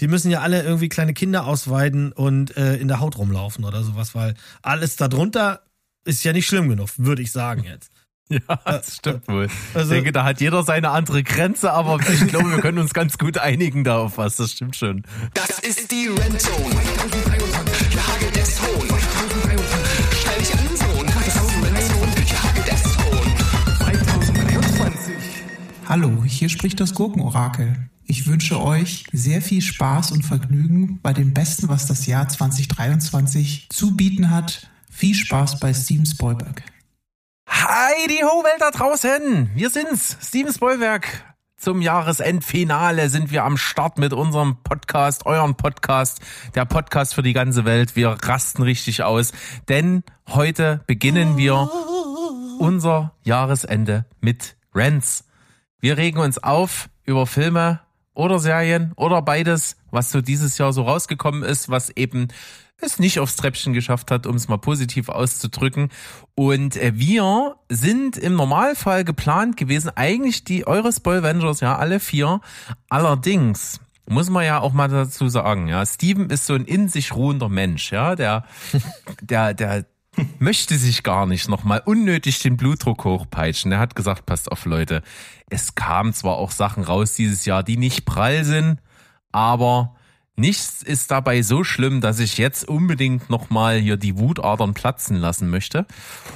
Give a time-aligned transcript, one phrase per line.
[0.00, 3.82] die müssen ja alle irgendwie kleine Kinder ausweiden und äh, in der Haut rumlaufen oder
[3.82, 5.62] sowas, weil alles darunter
[6.04, 7.90] ist ja nicht schlimm genug, würde ich sagen jetzt.
[8.28, 9.46] Ja, das stimmt wohl.
[9.72, 12.92] Also, ich denke, da hat jeder seine andere Grenze, aber ich glaube, wir können uns
[12.92, 14.34] ganz gut einigen da auf was.
[14.34, 15.04] Das stimmt schon.
[15.34, 16.74] Das ist die Rentzone.
[17.88, 18.88] Hier hagelt es Hohn.
[20.10, 21.06] Stell dich an, Sohn.
[21.06, 22.12] Das ist die Rentzone.
[22.26, 23.36] Hier hagelt es Hohn.
[23.78, 25.14] 2023.
[25.88, 27.88] Hallo, hier spricht das Gurkenorakel.
[28.08, 33.66] Ich wünsche euch sehr viel Spaß und Vergnügen bei dem Besten, was das Jahr 2023
[33.68, 34.70] zu bieten hat.
[34.88, 36.62] Viel Spaß bei Steven Spielberg.
[37.48, 39.50] Hi, die Ho-Welt da draußen.
[39.56, 41.24] Wir sind's, Steven Spoilberg.
[41.56, 46.20] Zum Jahresendfinale sind wir am Start mit unserem Podcast, euren Podcast,
[46.54, 47.96] der Podcast für die ganze Welt.
[47.96, 49.32] Wir rasten richtig aus,
[49.68, 51.68] denn heute beginnen wir
[52.60, 55.24] unser Jahresende mit Rents.
[55.80, 57.80] Wir regen uns auf über Filme
[58.16, 62.28] oder Serien oder beides, was so dieses Jahr so rausgekommen ist, was eben
[62.80, 65.90] es nicht aufs Treppchen geschafft hat, um es mal positiv auszudrücken.
[66.34, 72.00] Und äh, wir sind im Normalfall geplant gewesen, eigentlich die eure Spoil Vengers, ja, alle
[72.00, 72.40] vier.
[72.88, 77.14] Allerdings muss man ja auch mal dazu sagen, ja, Steven ist so ein in sich
[77.14, 78.44] ruhender Mensch, ja, der,
[79.22, 79.86] der, der
[80.38, 83.72] möchte sich gar nicht nochmal unnötig den Blutdruck hochpeitschen.
[83.72, 85.02] Er hat gesagt, passt auf Leute,
[85.48, 88.80] es kamen zwar auch Sachen raus dieses Jahr, die nicht prall sind,
[89.32, 89.96] aber
[90.38, 95.48] Nichts ist dabei so schlimm, dass ich jetzt unbedingt nochmal hier die Wutadern platzen lassen
[95.48, 95.86] möchte.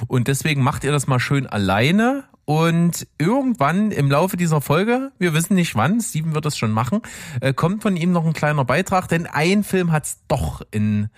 [0.07, 2.23] Und deswegen macht ihr das mal schön alleine.
[2.45, 7.01] Und irgendwann im Laufe dieser Folge, wir wissen nicht wann, Steven wird es schon machen,
[7.39, 11.09] äh, kommt von ihm noch ein kleiner Beitrag, denn ein Film hat es doch in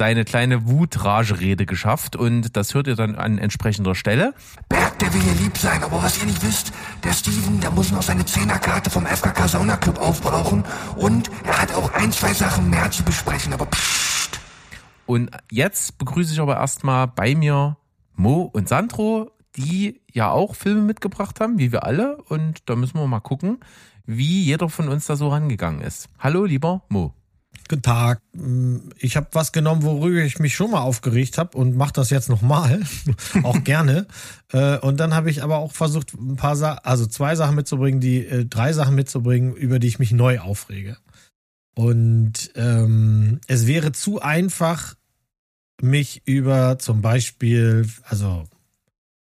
[0.00, 4.32] seine kleine Wutrage-Rede geschafft und das hört ihr dann an entsprechender Stelle.
[4.70, 6.72] Berg, der will ihr lieb sein, aber was ihr nicht wisst,
[7.04, 10.64] der Steven, der muss noch seine Zehnerkarte vom FKK Sauna Club aufbrauchen
[10.96, 14.40] und er hat auch ein, zwei Sachen mehr zu besprechen, aber pssst.
[15.04, 17.76] Und jetzt begrüße ich aber erstmal bei mir
[18.14, 22.16] Mo und Sandro, die ja auch Filme mitgebracht haben, wie wir alle.
[22.22, 23.58] Und da müssen wir mal gucken,
[24.06, 26.08] wie jeder von uns da so rangegangen ist.
[26.18, 27.12] Hallo, lieber Mo.
[27.68, 28.20] Guten Tag.
[28.98, 32.28] Ich habe was genommen, worüber ich mich schon mal aufgeregt habe und mache das jetzt
[32.28, 32.82] nochmal,
[33.42, 34.06] auch gerne.
[34.52, 38.00] Äh, und dann habe ich aber auch versucht, ein paar Sachen, also zwei Sachen mitzubringen,
[38.00, 40.96] die äh, drei Sachen mitzubringen, über die ich mich neu aufrege.
[41.76, 44.96] Und ähm, es wäre zu einfach,
[45.80, 48.48] mich über zum Beispiel, also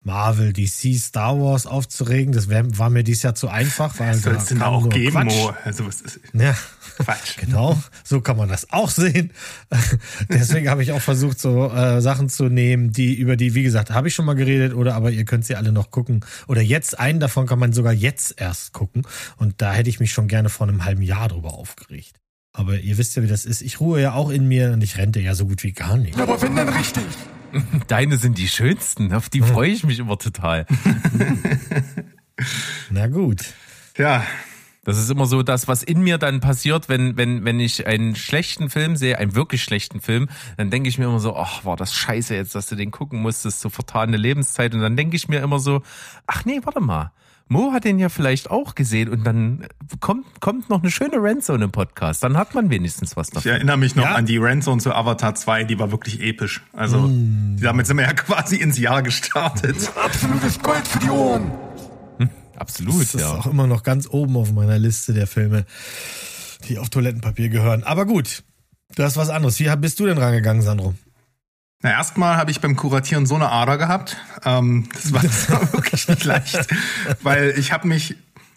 [0.07, 2.33] Marvel, DC, Star Wars aufzuregen.
[2.33, 3.99] Das wär, war mir dieses Jahr zu einfach.
[3.99, 5.35] Weil was soll es denn auch geben, Quatsch.
[5.35, 5.53] Mo?
[5.65, 6.55] Also was ist ja,
[6.97, 7.37] Quatsch.
[7.37, 9.31] Genau, so kann man das auch sehen.
[10.29, 13.91] Deswegen habe ich auch versucht, so äh, Sachen zu nehmen, die über die, wie gesagt,
[13.91, 16.25] habe ich schon mal geredet oder aber ihr könnt sie alle noch gucken.
[16.47, 19.03] Oder jetzt, einen davon kann man sogar jetzt erst gucken.
[19.35, 22.15] Und da hätte ich mich schon gerne vor einem halben Jahr drüber aufgeregt.
[22.53, 23.61] Aber ihr wisst ja, wie das ist.
[23.61, 26.17] Ich ruhe ja auch in mir und ich rente ja so gut wie gar nicht.
[26.17, 27.03] Aber wenn dann richtig.
[27.87, 30.65] Deine sind die schönsten, auf die freue ich mich immer total.
[32.89, 33.53] Na gut.
[33.97, 34.23] Ja.
[34.83, 38.15] Das ist immer so das, was in mir dann passiert, wenn, wenn, wenn ich einen
[38.15, 41.75] schlechten Film sehe, einen wirklich schlechten Film, dann denke ich mir immer so, ach, war
[41.75, 44.73] das scheiße jetzt, dass du den gucken musstest, so vertane Lebenszeit.
[44.73, 45.81] Und dann denke ich mir immer so,
[46.25, 47.11] ach nee, warte mal.
[47.49, 49.67] Mo hat den ja vielleicht auch gesehen und dann
[50.01, 52.21] kommt, kommt noch eine schöne Randzone im Podcast.
[52.23, 53.49] Dann hat man wenigstens was davon.
[53.49, 54.15] Ich erinnere mich noch ja?
[54.15, 56.61] an die Randzone zu Avatar 2, die war wirklich episch.
[56.73, 57.57] Also mm.
[57.61, 59.91] damit sind wir ja quasi ins Jahr gestartet.
[59.95, 61.51] Absolutes Gold für die Ohren.
[62.17, 63.31] Hm, absolut, das ist ja.
[63.31, 65.65] auch immer noch ganz oben auf meiner Liste der Filme,
[66.67, 67.83] die auf Toilettenpapier gehören.
[67.83, 68.43] Aber gut,
[68.95, 69.57] du hast was anderes.
[69.59, 70.95] Wie bist du denn rangegangen, Sandro?
[71.83, 74.17] Na, erstmal habe ich beim Kuratieren so eine Ader gehabt.
[74.43, 76.67] Ähm, das, war, das war wirklich nicht leicht,
[77.21, 78.15] weil ich habe mich,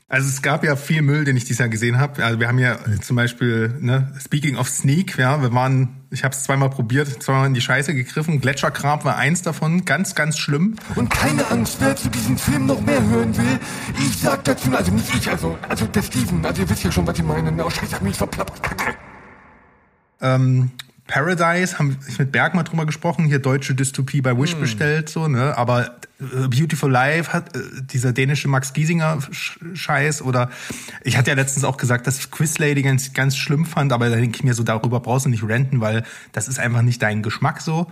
[0.08, 2.24] also es gab ja viel Müll, den ich dieses Jahr gesehen habe.
[2.24, 6.34] Also wir haben ja zum Beispiel, ne, Speaking of Sneak, ja, wir waren, ich habe
[6.34, 8.40] es zweimal probiert, zweimal in die Scheiße gegriffen.
[8.40, 10.76] Gletschergrab war eins davon, ganz, ganz schlimm.
[10.94, 13.60] Und keine Angst, wer zu diesem Film noch mehr hören will,
[13.98, 17.06] ich sag dazu, also nicht ich, also, also der Steven, also ihr wisst ja schon,
[17.06, 17.52] was ich meine.
[17.62, 18.62] Oh, Scheiße, hab mich verplappert.
[20.22, 20.70] Ähm,
[21.10, 24.60] Paradise, haben ich mit Berg mal drüber gesprochen, hier deutsche Dystopie bei Wish hm.
[24.60, 25.58] bestellt, so, ne?
[25.58, 29.18] Aber äh, Beautiful Life hat äh, dieser dänische Max Giesinger
[29.74, 30.50] Scheiß oder
[31.02, 34.16] ich hatte ja letztens auch gesagt, dass Quiz Lady ganz, ganz schlimm fand, aber da
[34.16, 37.22] denke ich mir so, darüber brauchst du nicht renten, weil das ist einfach nicht dein
[37.24, 37.90] Geschmack so.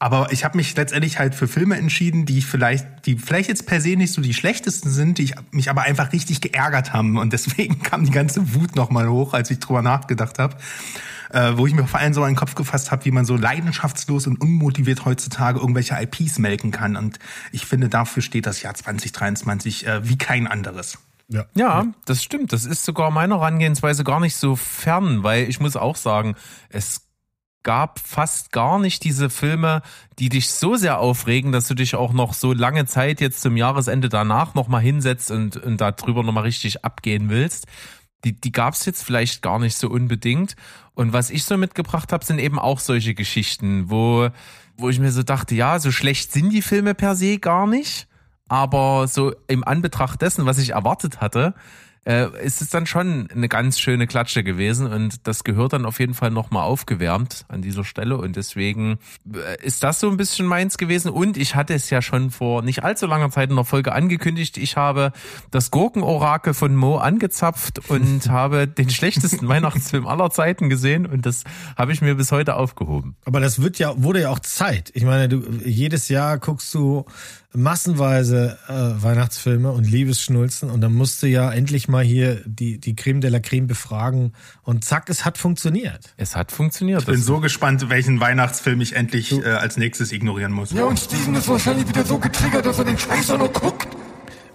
[0.00, 3.66] Aber ich habe mich letztendlich halt für Filme entschieden, die ich vielleicht, die vielleicht jetzt
[3.66, 7.18] per se nicht so die schlechtesten sind, die ich, mich aber einfach richtig geärgert haben.
[7.18, 10.56] Und deswegen kam die ganze Wut nochmal hoch, als ich drüber nachgedacht habe
[11.30, 14.26] äh, wo ich mir vor allem so einen Kopf gefasst habe, wie man so leidenschaftslos
[14.26, 16.96] und unmotiviert heutzutage irgendwelche IPs melken kann.
[16.96, 17.18] Und
[17.52, 20.98] ich finde, dafür steht das Jahr 2023 äh, wie kein anderes.
[21.28, 21.44] Ja.
[21.54, 22.52] Ja, das stimmt.
[22.52, 26.36] Das ist sogar meiner Herangehensweise gar nicht so fern, weil ich muss auch sagen,
[26.70, 27.08] es
[27.62, 29.82] gab fast gar nicht diese Filme,
[30.18, 33.58] die dich so sehr aufregen, dass du dich auch noch so lange Zeit jetzt zum
[33.58, 37.66] Jahresende danach nochmal hinsetzt und, und darüber nochmal richtig abgehen willst.
[38.24, 40.56] Die, die gab's jetzt vielleicht gar nicht so unbedingt.
[40.94, 44.28] Und was ich so mitgebracht habe, sind eben auch solche Geschichten, wo,
[44.76, 48.08] wo ich mir so dachte, ja, so schlecht sind die Filme per se gar nicht.
[48.48, 51.54] Aber so im Anbetracht dessen, was ich erwartet hatte,
[52.08, 56.00] äh, ist es dann schon eine ganz schöne Klatsche gewesen und das gehört dann auf
[56.00, 58.98] jeden Fall nochmal aufgewärmt an dieser Stelle und deswegen
[59.30, 62.62] äh, ist das so ein bisschen meins gewesen und ich hatte es ja schon vor
[62.62, 65.12] nicht allzu langer Zeit in der Folge angekündigt, ich habe
[65.50, 71.44] das Gurkenorakel von Mo angezapft und habe den schlechtesten Weihnachtsfilm aller Zeiten gesehen und das
[71.76, 73.16] habe ich mir bis heute aufgehoben.
[73.26, 74.90] Aber das wird ja, wurde ja auch Zeit.
[74.94, 77.04] Ich meine, du, jedes Jahr guckst du
[77.52, 82.94] massenweise äh, Weihnachtsfilme und Liebesschnulzen und dann musst du ja endlich mal hier die, die
[82.94, 86.14] Creme de la Creme befragen und zack, es hat funktioniert.
[86.16, 87.00] Es hat funktioniert.
[87.00, 90.72] Ich bin so gespannt, welchen Weihnachtsfilm ich endlich äh, als nächstes ignorieren muss.
[90.72, 93.88] Ja, und Steven ist wahrscheinlich wieder so getriggert, dass er den Scheiß auch noch guckt.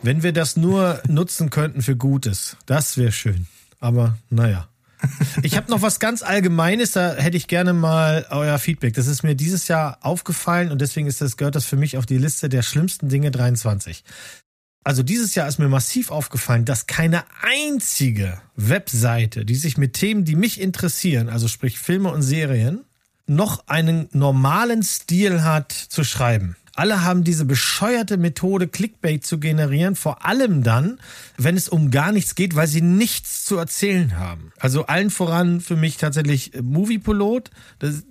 [0.03, 3.47] Wenn wir das nur nutzen könnten für Gutes, das wäre schön.
[3.79, 4.67] Aber naja.
[5.41, 8.93] Ich habe noch was ganz Allgemeines, da hätte ich gerne mal euer Feedback.
[8.93, 12.05] Das ist mir dieses Jahr aufgefallen und deswegen ist das, gehört das für mich auf
[12.05, 14.03] die Liste der schlimmsten Dinge 23.
[14.83, 20.25] Also dieses Jahr ist mir massiv aufgefallen, dass keine einzige Webseite, die sich mit Themen,
[20.25, 22.83] die mich interessieren, also sprich Filme und Serien,
[23.25, 26.57] noch einen normalen Stil hat zu schreiben.
[26.75, 30.99] Alle haben diese bescheuerte Methode, Clickbait zu generieren, vor allem dann,
[31.37, 34.51] wenn es um gar nichts geht, weil sie nichts zu erzählen haben.
[34.59, 37.51] Also allen voran für mich tatsächlich äh, Moviepilot.
[37.79, 38.03] Das,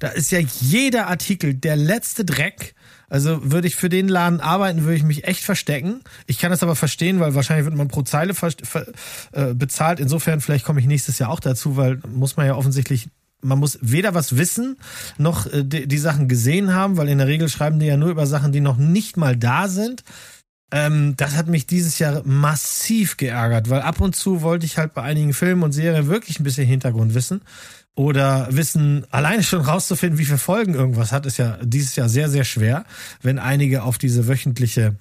[0.00, 2.74] da ist ja jeder Artikel der letzte Dreck.
[3.08, 6.00] Also würde ich für den Laden arbeiten, würde ich mich echt verstecken.
[6.26, 8.34] Ich kann das aber verstehen, weil wahrscheinlich wird man pro Zeile
[9.32, 10.00] äh, bezahlt.
[10.00, 13.08] Insofern vielleicht komme ich nächstes Jahr auch dazu, weil muss man ja offensichtlich
[13.44, 14.76] man muss weder was wissen
[15.18, 18.10] noch äh, die, die Sachen gesehen haben, weil in der Regel schreiben die ja nur
[18.10, 20.02] über Sachen, die noch nicht mal da sind.
[20.72, 24.94] Ähm, das hat mich dieses Jahr massiv geärgert, weil ab und zu wollte ich halt
[24.94, 27.42] bei einigen Filmen und Serien wirklich ein bisschen Hintergrund wissen
[27.94, 32.28] oder wissen, alleine schon rauszufinden, wie viele Folgen irgendwas hat, ist ja dieses Jahr sehr,
[32.28, 32.84] sehr schwer,
[33.22, 34.96] wenn einige auf diese wöchentliche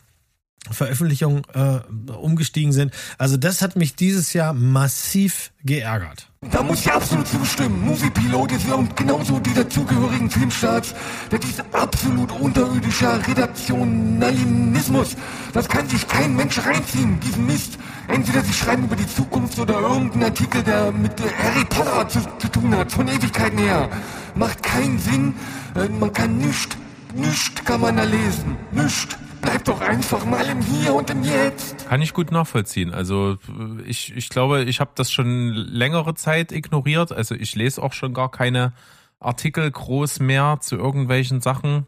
[0.72, 1.80] Veröffentlichung äh,
[2.12, 2.94] umgestiegen sind.
[3.18, 6.30] Also das hat mich dieses Jahr massiv geärgert.
[6.52, 7.86] Da muss ich absolut zustimmen.
[7.86, 10.94] Moviepilot ist ja genauso die dazugehörigen Filmstarts.
[11.30, 15.16] Das ist absolut unterirdischer Redaktionalismus.
[15.54, 17.78] Das kann sich kein Mensch reinziehen, diesen Mist.
[18.08, 22.48] Entweder sie schreiben über die Zukunft oder irgendeinen Artikel, der mit Harry Potter zu, zu
[22.50, 23.90] tun hat, von Ewigkeiten her.
[24.36, 25.36] Macht keinen Sinn.
[25.76, 26.76] Äh, man kann nichts,
[27.16, 28.58] nichts kann man da lesen.
[28.72, 29.18] Nichts.
[29.44, 31.88] Bleibt doch einfach mal im Hier und im Jetzt.
[31.88, 32.94] Kann ich gut nachvollziehen.
[32.94, 33.38] Also
[33.86, 37.12] ich, ich glaube, ich habe das schon längere Zeit ignoriert.
[37.12, 38.74] Also ich lese auch schon gar keine
[39.20, 41.86] Artikel groß mehr zu irgendwelchen Sachen.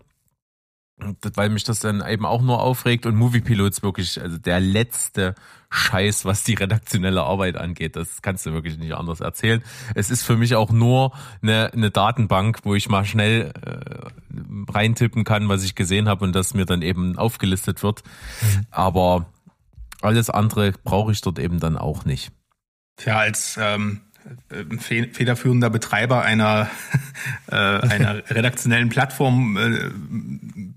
[0.97, 5.35] Weil mich das dann eben auch nur aufregt und Movie ist wirklich also der letzte
[5.75, 7.95] Scheiß, was die redaktionelle Arbeit angeht.
[7.95, 9.63] Das kannst du wirklich nicht anders erzählen.
[9.94, 11.12] Es ist für mich auch nur
[11.42, 16.33] eine, eine Datenbank, wo ich mal schnell äh, reintippen kann, was ich gesehen habe und
[16.33, 18.04] das mir dann eben aufgelistet wird.
[18.72, 19.25] Aber
[20.01, 22.31] alles andere brauche ich dort eben dann auch nicht.
[22.98, 24.14] Tja, als ähm, äh,
[24.80, 26.69] federführender Betreiber einer,
[27.51, 29.89] äh, einer redaktionellen Plattform äh,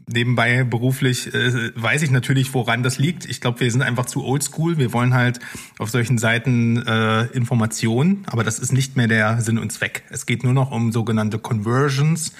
[0.07, 3.25] nebenbei beruflich äh, weiß ich natürlich, woran das liegt.
[3.27, 4.79] Ich glaube, wir sind einfach zu oldschool.
[4.79, 5.41] Wir wollen halt
[5.79, 10.05] auf solchen Seiten äh, Informationen, aber das ist nicht mehr der Sinn und Zweck.
[10.11, 12.33] Es geht nur noch um sogenannte Conversions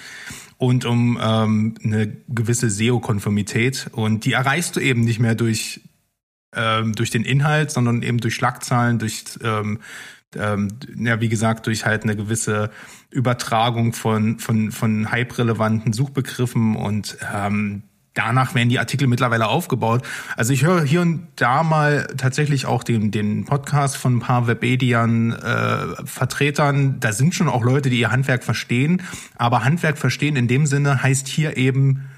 [0.57, 3.89] und um ähm, eine gewisse SEO-Konformität.
[3.93, 5.81] Und die erreichst du eben nicht mehr durch
[6.55, 9.79] ähm, durch den Inhalt, sondern eben durch Schlagzahlen, durch ähm,
[10.35, 12.71] ähm, ja, wie gesagt, durch halt eine gewisse
[13.09, 17.83] Übertragung von, von, von hype-relevanten Suchbegriffen und ähm,
[18.13, 20.03] danach werden die Artikel mittlerweile aufgebaut.
[20.35, 24.47] Also ich höre hier und da mal tatsächlich auch den, den Podcast von ein paar
[24.47, 26.99] Webedian äh, Vertretern.
[26.99, 29.01] Da sind schon auch Leute, die ihr Handwerk verstehen.
[29.35, 32.09] Aber Handwerk verstehen in dem Sinne heißt hier eben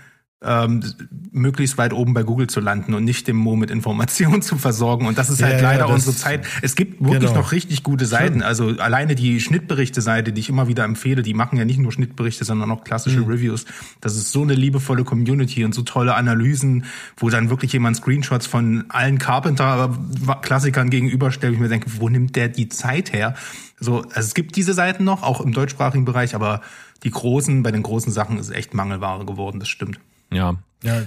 [0.44, 0.84] ähm,
[1.32, 5.06] möglichst weit oben bei Google zu landen und nicht dem Mo mit Informationen zu versorgen.
[5.06, 6.48] Und das ist halt Ja, ja, leider das- unsere Zeit.
[6.64, 7.36] Es gibt wirklich Genau.
[7.42, 8.42] noch richtig gute Seiten.
[8.42, 12.44] Also alleine die Schnittberichte-Seite, die ich immer wieder empfehle, die machen ja nicht nur Schnittberichte,
[12.44, 13.28] sondern auch klassische Mhm.
[13.28, 13.66] Reviews.
[14.02, 16.86] Das ist so eine liebevolle Community und so tolle Analysen,
[17.18, 21.54] wo dann wirklich jemand Screenshots von allen Carpenter-Klassikern gegenüberstellt.
[21.54, 23.36] Ich mir denke, wo nimmt der die Zeit her?
[23.80, 26.62] So, also es gibt diese Seiten noch, auch im deutschsprachigen Bereich, aber
[27.04, 30.00] die großen, bei den großen Sachen ist echt Mangelware geworden, das stimmt.
[30.32, 30.58] Ja.
[30.84, 31.04] Ja,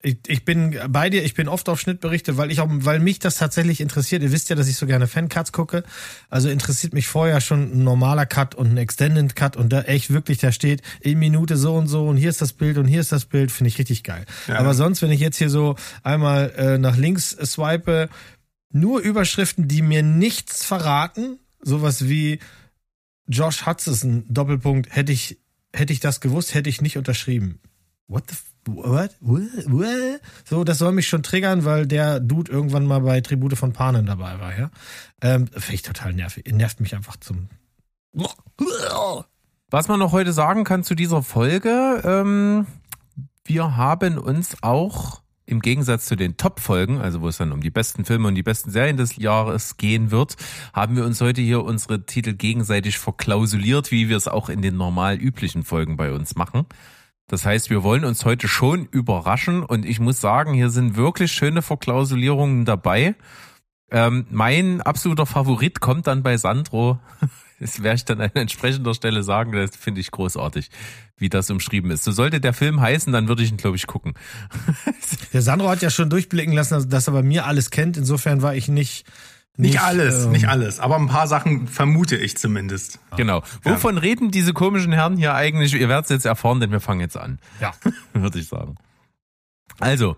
[0.00, 3.18] ich, ich bin bei dir, ich bin oft auf Schnittberichte, weil ich auch, weil mich
[3.18, 4.22] das tatsächlich interessiert.
[4.22, 5.82] Ihr wisst ja, dass ich so gerne Fancuts gucke.
[6.30, 10.10] Also interessiert mich vorher schon ein normaler Cut und ein Extended Cut und da echt
[10.10, 13.00] wirklich, da steht in Minute so und so und hier ist das Bild und hier
[13.00, 14.24] ist das Bild, finde ich richtig geil.
[14.48, 14.58] Ja.
[14.58, 18.08] Aber sonst, wenn ich jetzt hier so einmal äh, nach links swipe,
[18.70, 22.38] nur Überschriften, die mir nichts verraten, sowas wie
[23.26, 25.38] Josh Hutchison, Doppelpunkt, hätte ich,
[25.74, 27.60] hätte ich das gewusst, hätte ich nicht unterschrieben.
[28.06, 28.36] What the?
[28.66, 29.10] What?
[29.20, 30.20] What?
[30.44, 34.06] So, das soll mich schon triggern, weil der Dude irgendwann mal bei Tribute von Panen
[34.06, 34.70] dabei war, ja.
[35.20, 36.44] Ähm, Finde ich total nervig.
[36.50, 37.48] Nervt mich einfach zum.
[39.70, 42.66] Was man noch heute sagen kann zu dieser Folge, ähm,
[43.44, 47.70] wir haben uns auch im Gegensatz zu den Top-Folgen, also wo es dann um die
[47.70, 50.36] besten Filme und die besten Serien des Jahres gehen wird,
[50.72, 54.76] haben wir uns heute hier unsere Titel gegenseitig verklausuliert, wie wir es auch in den
[54.76, 56.66] normal üblichen Folgen bei uns machen.
[57.26, 61.32] Das heißt, wir wollen uns heute schon überraschen und ich muss sagen, hier sind wirklich
[61.32, 63.14] schöne Verklausulierungen dabei.
[63.90, 66.98] Ähm, mein absoluter Favorit kommt dann bei Sandro.
[67.60, 69.52] Das werde ich dann an entsprechender Stelle sagen.
[69.52, 70.70] Das finde ich großartig,
[71.16, 72.02] wie das umschrieben ist.
[72.02, 74.14] So sollte der Film heißen, dann würde ich ihn, glaube ich, gucken.
[75.32, 77.96] Der Sandro hat ja schon durchblicken lassen, dass er bei mir alles kennt.
[77.96, 79.06] Insofern war ich nicht.
[79.56, 82.98] Nicht, alles, ähm, nicht alles, aber ein paar Sachen vermute ich zumindest.
[83.16, 83.42] Genau.
[83.62, 85.74] Wovon reden diese komischen Herren hier eigentlich?
[85.74, 87.38] Ihr werdet es jetzt erfahren, denn wir fangen jetzt an.
[87.60, 87.72] Ja.
[88.12, 88.74] Würde ich sagen.
[89.78, 90.16] Also,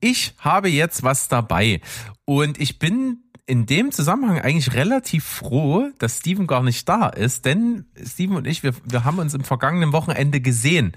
[0.00, 1.80] ich habe jetzt was dabei
[2.24, 7.44] und ich bin in dem Zusammenhang eigentlich relativ froh, dass Steven gar nicht da ist,
[7.44, 10.92] denn Steven und ich, wir, wir haben uns im vergangenen Wochenende gesehen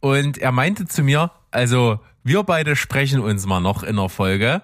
[0.00, 4.62] und er meinte zu mir, also wir beide sprechen uns mal noch in der Folge,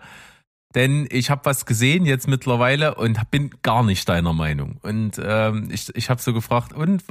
[0.74, 4.78] denn ich habe was gesehen jetzt mittlerweile und bin gar nicht deiner Meinung.
[4.82, 7.04] Und ähm, ich, ich habe so gefragt, und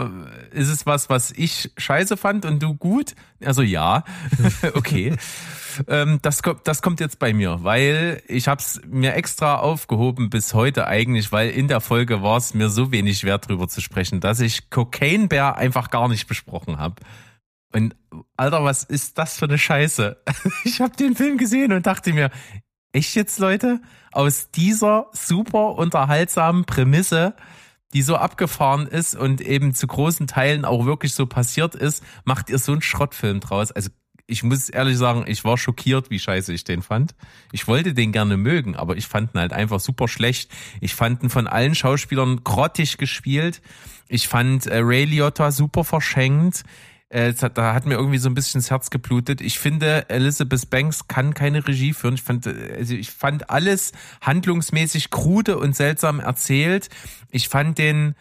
[0.52, 3.16] ist es was, was ich scheiße fand und du gut?
[3.44, 4.04] Also ja,
[4.76, 5.16] okay.
[5.88, 10.30] ähm, das, kommt, das kommt jetzt bei mir, weil ich habe es mir extra aufgehoben
[10.30, 13.82] bis heute eigentlich, weil in der Folge war es mir so wenig wert drüber zu
[13.82, 17.02] sprechen, dass ich Cocaine Bear einfach gar nicht besprochen habe.
[17.74, 17.96] Und
[18.38, 20.22] Alter, was ist das für eine Scheiße?
[20.64, 22.30] Ich habe den Film gesehen und dachte mir,
[22.98, 23.80] echt jetzt, Leute?
[24.12, 27.36] Aus dieser super unterhaltsamen Prämisse,
[27.94, 32.50] die so abgefahren ist und eben zu großen Teilen auch wirklich so passiert ist, macht
[32.50, 33.72] ihr so einen Schrottfilm draus.
[33.72, 33.92] Also
[34.25, 37.16] ich muss ehrlich sagen, ich war schockiert, wie scheiße ich den fand.
[37.51, 40.51] Ich wollte den gerne mögen, aber ich fand ihn halt einfach super schlecht.
[40.82, 43.62] Ich fand ihn von allen Schauspielern grottig gespielt.
[44.10, 46.63] Ich fand äh, Ray Liotta super verschenkt.
[47.10, 49.40] Äh, da hat mir irgendwie so ein bisschen das Herz geblutet.
[49.40, 52.16] Ich finde, Elizabeth Banks kann keine Regie führen.
[52.16, 56.90] Ich fand, also ich fand alles handlungsmäßig krude und seltsam erzählt.
[57.32, 58.16] Ich fand den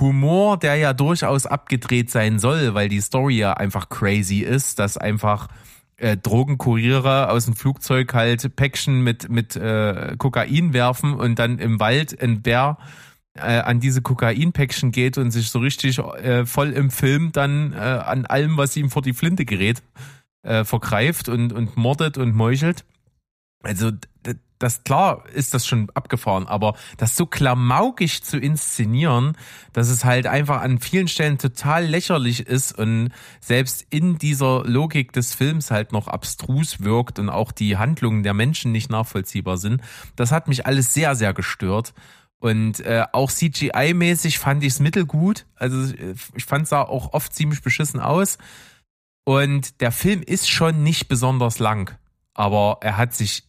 [0.00, 4.98] Humor, der ja durchaus abgedreht sein soll, weil die Story ja einfach crazy ist, dass
[4.98, 5.48] einfach
[5.96, 11.80] äh, Drogenkuriere aus dem Flugzeug halt Päckchen mit mit äh, Kokain werfen und dann im
[11.80, 12.76] Wald ein Bär
[13.36, 17.76] äh, an diese Kokainpäckchen geht und sich so richtig äh, voll im Film dann äh,
[17.76, 19.82] an allem, was ihm vor die Flinte gerät,
[20.42, 22.84] äh, vergreift und, und mordet und meuchelt.
[23.62, 23.90] Also
[24.58, 29.36] das klar ist das schon abgefahren, aber das so klamaukig zu inszenieren,
[29.72, 35.12] dass es halt einfach an vielen Stellen total lächerlich ist und selbst in dieser Logik
[35.12, 39.82] des Films halt noch abstrus wirkt und auch die Handlungen der Menschen nicht nachvollziehbar sind,
[40.16, 41.92] das hat mich alles sehr, sehr gestört.
[42.38, 45.46] Und äh, auch CGI-mäßig fand ich es mittelgut.
[45.54, 45.92] Also
[46.34, 48.38] ich fand es sah auch oft ziemlich beschissen aus.
[49.24, 51.96] Und der Film ist schon nicht besonders lang,
[52.34, 53.44] aber er hat sich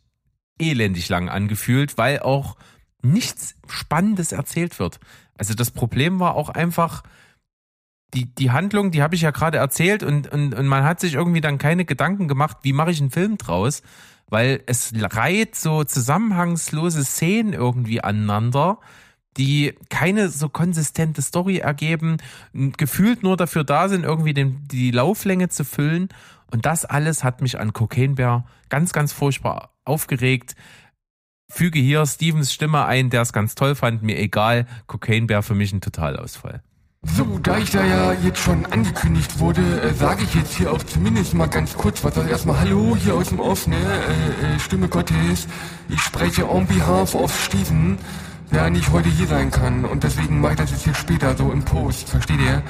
[0.59, 2.57] elendig lang angefühlt, weil auch
[3.03, 4.99] nichts Spannendes erzählt wird.
[5.37, 7.03] Also das Problem war auch einfach,
[8.13, 11.13] die, die Handlung, die habe ich ja gerade erzählt und, und, und man hat sich
[11.13, 13.83] irgendwie dann keine Gedanken gemacht, wie mache ich einen Film draus,
[14.29, 18.79] weil es reiht so zusammenhangslose Szenen irgendwie aneinander,
[19.37, 22.17] die keine so konsistente Story ergeben,
[22.53, 26.09] gefühlt nur dafür da sind, irgendwie den, die Lauflänge zu füllen.
[26.51, 30.55] Und das alles hat mich an Cocaine Bear ganz, ganz furchtbar aufgeregt.
[31.49, 34.65] Füge hier Stevens Stimme ein, der es ganz toll fand, mir egal.
[34.87, 36.61] Cocaine Bear für mich ein Totalausfall.
[37.15, 40.83] So, da ich da ja jetzt schon angekündigt wurde, äh, sage ich jetzt hier auch
[40.83, 42.17] zumindest mal ganz kurz was.
[42.17, 43.75] Also erstmal Hallo hier aus dem Off, ne?
[43.75, 45.47] Äh, äh, Stimme Gottes.
[45.89, 47.97] Ich spreche on behalf of Steven,
[48.51, 49.85] der nicht heute hier sein kann.
[49.85, 52.61] Und deswegen mache ich das jetzt hier später so im Post, versteht ihr?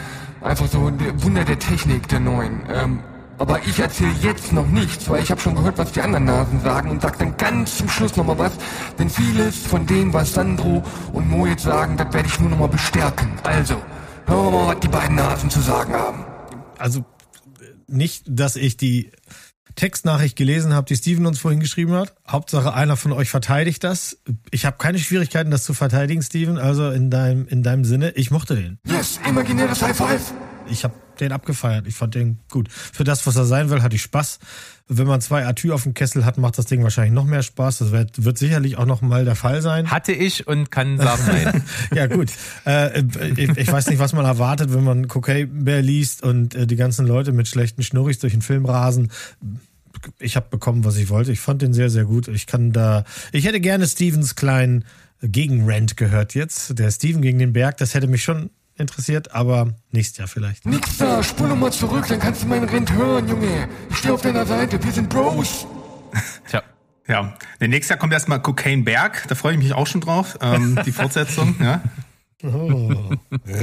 [0.42, 2.62] Einfach so ein Wunder der Technik, der neuen.
[2.70, 3.00] Ähm,
[3.40, 6.60] aber ich erzähle jetzt noch nichts, weil ich habe schon gehört, was die anderen Nasen
[6.62, 8.52] sagen und sag dann ganz zum Schluss nochmal was.
[8.98, 12.70] Denn vieles von dem, was Sandro und Mo jetzt sagen, das werde ich nur nochmal
[12.70, 13.30] bestärken.
[13.44, 13.76] Also,
[14.28, 16.26] hören wir mal, was die beiden Nasen zu sagen haben.
[16.78, 17.06] Also
[17.88, 19.12] nicht, dass ich die
[19.76, 22.16] Textnachricht gelesen habe, die Steven uns vorhin geschrieben hat.
[22.28, 24.18] Hauptsache einer von euch verteidigt das.
[24.52, 26.58] Ich habe keine Schwierigkeiten, das zu verteidigen, Steven.
[26.58, 28.80] Also in deinem, in deinem Sinne, ich mochte den.
[28.88, 30.34] Yes, imaginäres High Five.
[30.68, 31.88] Ich habe den abgefeiert.
[31.88, 32.70] Ich fand den gut.
[32.72, 34.40] Für das, was er sein will, hatte ich Spaß.
[34.90, 37.80] Wenn man zwei Atü auf dem Kessel hat, macht das Ding wahrscheinlich noch mehr Spaß.
[37.80, 39.92] Das wird, wird sicherlich auch noch mal der Fall sein.
[39.92, 41.64] Hatte ich und kann sagen nein.
[41.94, 42.32] ja gut.
[42.66, 43.04] Äh,
[43.36, 46.78] ich, ich, weiß nicht, was man erwartet, wenn man Cocaine Bear liest und äh, die
[46.78, 49.12] ganzen Leute mit schlechten Schnurris durch den Film rasen.
[50.20, 51.32] Ich habe bekommen, was ich wollte.
[51.34, 52.30] Ich fand den sehr, sehr gut.
[52.30, 53.04] Ich kann da.
[53.34, 54.86] Ich hätte gerne Stevens kleinen
[55.22, 56.78] Gegenrant gehört jetzt.
[56.78, 60.66] Der Steven gegen den Berg, das hätte mich schon interessiert, aber nächstes Jahr vielleicht.
[60.66, 63.68] Nix da, spul nochmal zurück, dann kannst du meinen Rent hören, Junge.
[63.90, 65.68] Ich stehe auf deiner Seite, wir sind Bros.
[66.50, 66.64] Tja.
[67.08, 70.38] Ja, der nächste Jahr kommt erstmal Cocaine Berg, da freue ich mich auch schon drauf,
[70.42, 71.82] ähm, die Fortsetzung, ja.
[72.44, 72.94] Oh.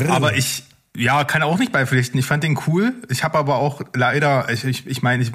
[0.09, 0.65] Aber ich,
[0.97, 2.21] ja, kann auch nicht beipflichten.
[2.21, 2.95] Ich fand den cool.
[3.09, 5.33] Ich habe aber auch leider, ich, ich, ich meine, ich,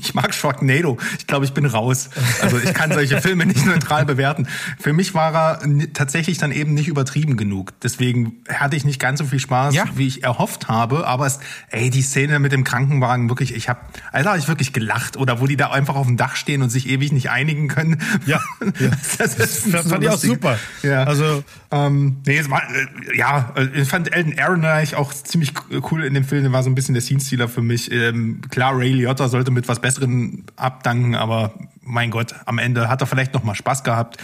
[0.00, 0.96] ich mag Sharknado.
[1.18, 2.08] Ich glaube, ich bin raus.
[2.40, 4.48] Also ich kann solche Filme nicht neutral bewerten.
[4.80, 5.60] Für mich war er
[5.92, 7.74] tatsächlich dann eben nicht übertrieben genug.
[7.82, 9.84] Deswegen hatte ich nicht ganz so viel Spaß, ja.
[9.94, 11.06] wie ich erhofft habe.
[11.06, 13.80] Aber es, ey, die Szene mit dem Krankenwagen, wirklich, ich habe,
[14.10, 15.18] also habe ich wirklich gelacht.
[15.18, 18.00] Oder wo die da einfach auf dem Dach stehen und sich ewig nicht einigen können.
[18.24, 18.40] Ja,
[18.80, 18.90] ja.
[19.18, 20.58] das, ist das fand so ich auch super.
[20.82, 21.04] Ja.
[21.04, 25.52] Also, ähm, nee, es war, äh, ja, ich fand Elton Ehrenreich auch ziemlich
[25.90, 26.42] cool in dem Film.
[26.42, 27.90] Der war so ein bisschen der Scene-Stealer für mich.
[27.92, 33.00] Ähm, klar, Ray Liotta sollte mit was Besseren abdanken, aber mein Gott, am Ende hat
[33.00, 34.18] er vielleicht noch mal Spaß gehabt.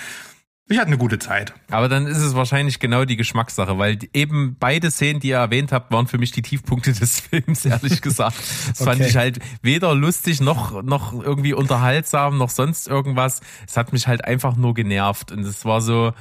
[0.71, 1.53] Ich hatte eine gute Zeit.
[1.73, 5.73] Aber dann ist es wahrscheinlich genau die Geschmackssache, weil eben beide Szenen, die ihr erwähnt
[5.73, 8.39] habt, waren für mich die Tiefpunkte des Films, ehrlich gesagt.
[8.39, 8.91] Das okay.
[8.91, 13.41] fand ich halt weder lustig noch, noch irgendwie unterhaltsam, noch sonst irgendwas.
[13.67, 15.33] Es hat mich halt einfach nur genervt.
[15.33, 16.13] Und es war so,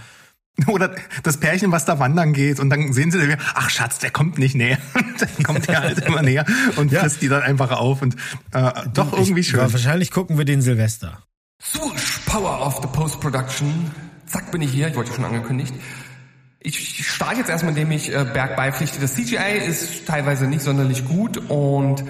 [0.68, 3.20] Oder das Pärchen, was da wandern geht und dann sehen sie,
[3.54, 4.78] ach Schatz, der kommt nicht näher.
[4.94, 7.02] dann kommt der halt immer näher und ja.
[7.02, 8.16] frisst die dann einfach auf und
[8.52, 9.60] äh, doch irgendwie schön.
[9.60, 11.20] Wahrscheinlich gucken wir den Silvester.
[11.62, 13.92] Swoosh, Power of the Post-Production.
[14.26, 14.88] Zack, bin ich hier.
[14.88, 15.74] Ich wollte ja schon angekündigt.
[16.62, 19.00] Ich starte jetzt erstmal, indem ich äh, Berg beipflichte.
[19.00, 22.04] Das CGI ist teilweise nicht sonderlich gut und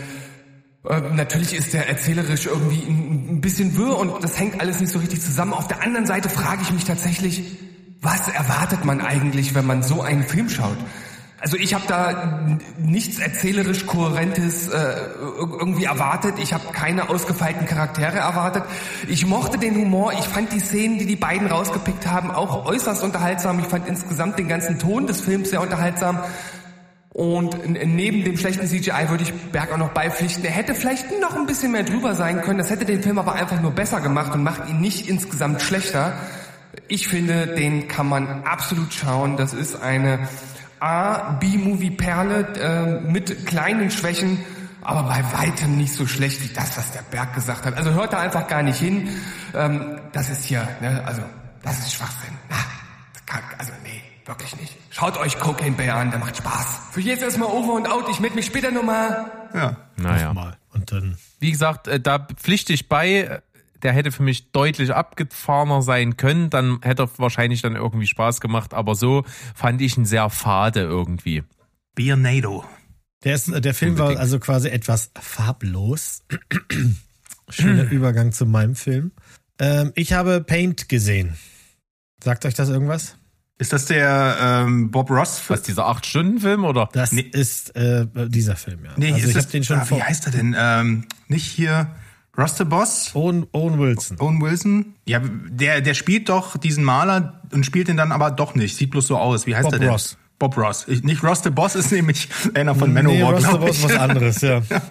[0.85, 4.91] äh, natürlich ist der erzählerisch irgendwie ein, ein bisschen wirr und das hängt alles nicht
[4.91, 5.53] so richtig zusammen.
[5.53, 7.59] Auf der anderen Seite frage ich mich tatsächlich,
[8.01, 10.77] was erwartet man eigentlich, wenn man so einen Film schaut?
[11.41, 16.35] Also ich habe da nichts erzählerisch kohärentes äh, irgendwie erwartet.
[16.37, 18.63] Ich habe keine ausgefeilten Charaktere erwartet.
[19.07, 20.11] Ich mochte den Humor.
[20.13, 23.59] Ich fand die Szenen, die die beiden rausgepickt haben, auch äußerst unterhaltsam.
[23.59, 26.19] Ich fand insgesamt den ganzen Ton des Films sehr unterhaltsam.
[27.09, 30.43] Und neben dem schlechten CGI würde ich Berg auch noch beipflichten.
[30.43, 32.59] Er hätte vielleicht noch ein bisschen mehr drüber sein können.
[32.59, 36.13] Das hätte den Film aber einfach nur besser gemacht und macht ihn nicht insgesamt schlechter.
[36.87, 39.37] Ich finde, den kann man absolut schauen.
[39.37, 40.27] Das ist eine
[40.79, 44.43] A, B-Movie-Perle äh, mit kleinen Schwächen,
[44.81, 47.75] aber bei weitem nicht so schlecht wie das, was der Berg gesagt hat.
[47.75, 49.09] Also hört da einfach gar nicht hin.
[49.53, 51.21] Ähm, das ist hier, ne, also
[51.63, 52.33] das ist Schwachsinn.
[52.49, 52.55] Na,
[53.25, 54.75] kann, also nee, wirklich nicht.
[54.89, 56.79] Schaut euch Cocaine Bear an, der macht Spaß.
[56.91, 58.09] Für jetzt erstmal over und out.
[58.09, 59.31] Ich melde mich später nochmal.
[59.53, 60.27] Ja, naja.
[60.27, 60.57] Nochmal.
[60.73, 61.17] Und dann.
[61.39, 63.41] Wie gesagt, äh, da pflichte ich bei
[63.83, 68.41] der hätte für mich deutlich abgefahrener sein können, dann hätte er wahrscheinlich dann irgendwie Spaß
[68.41, 69.23] gemacht, aber so
[69.55, 71.43] fand ich ihn sehr fade irgendwie.
[71.95, 72.63] Beernado.
[73.23, 74.15] Der, ist, der Film Unbedingt.
[74.15, 76.23] war also quasi etwas farblos.
[77.49, 79.11] Schöner Übergang zu meinem Film.
[79.59, 81.35] Ähm, ich habe Paint gesehen.
[82.23, 83.15] Sagt euch das irgendwas?
[83.57, 85.41] Ist das der ähm, Bob Ross?
[85.49, 86.87] Was dieser acht Stunden Film oder?
[86.93, 87.21] Das nee.
[87.21, 88.91] ist äh, dieser Film ja.
[88.95, 89.97] Nee, also ich habe den schon ah, vor.
[89.97, 90.55] Wie heißt er denn?
[90.57, 91.93] Ähm, nicht hier.
[92.39, 93.11] Roster Boss?
[93.15, 94.17] Owen, Owen Wilson.
[94.19, 94.93] Owen Wilson?
[95.05, 98.77] Ja, der, der spielt doch diesen Maler und spielt den dann aber doch nicht.
[98.77, 99.45] Sieht bloß so aus.
[99.45, 99.89] Wie heißt Bob der denn?
[99.89, 100.17] Ross.
[100.39, 100.85] Bob Ross.
[100.87, 103.83] Ich, nicht Ross the Boss ist nämlich einer von Manowar, nee, Ross the Boss ist
[103.83, 104.61] was anderes, ja.
[104.69, 104.81] ja.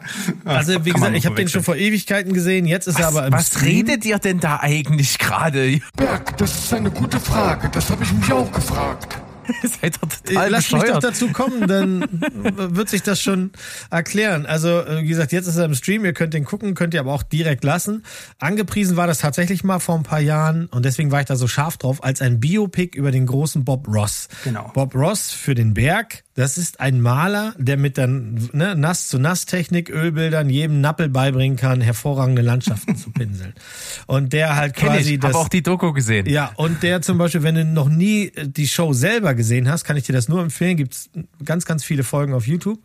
[0.45, 3.27] Also wie gesagt, ich habe den schon vor Ewigkeiten gesehen, jetzt ist was, er aber
[3.29, 3.87] im Was Stream.
[3.89, 5.81] redet ihr denn da eigentlich gerade?
[5.97, 9.19] Berg, das ist eine gute Frage, das habe ich mich auch gefragt.
[9.63, 12.05] Seid ihr total Lass mich doch dazu kommen, dann
[12.43, 13.51] wird sich das schon
[13.91, 14.47] erklären.
[14.47, 17.01] Also, äh, wie gesagt, jetzt ist er im Stream, ihr könnt den gucken, könnt ihr
[17.01, 18.05] aber auch direkt lassen.
[18.39, 21.49] Angepriesen war das tatsächlich mal vor ein paar Jahren und deswegen war ich da so
[21.49, 24.29] scharf drauf, als ein Biopic über den großen Bob Ross.
[24.45, 24.71] Genau.
[24.75, 30.49] Bob Ross für den Berg, das ist ein Maler, der mit der ne, Nass-zu-Nass-Technik, Ölbildern
[30.49, 33.55] jedem Nappel beibringen kann, hervorragende Landschaften zu pinseln.
[34.07, 35.35] Und der halt quasi ich, das.
[35.35, 36.27] auch die Doku gesehen.
[36.27, 39.97] Ja, und der zum Beispiel, wenn du noch nie die Show selber gesehen hast, kann
[39.97, 40.77] ich dir das nur empfehlen.
[40.77, 41.09] Gibt's
[41.43, 42.81] ganz, ganz viele Folgen auf YouTube.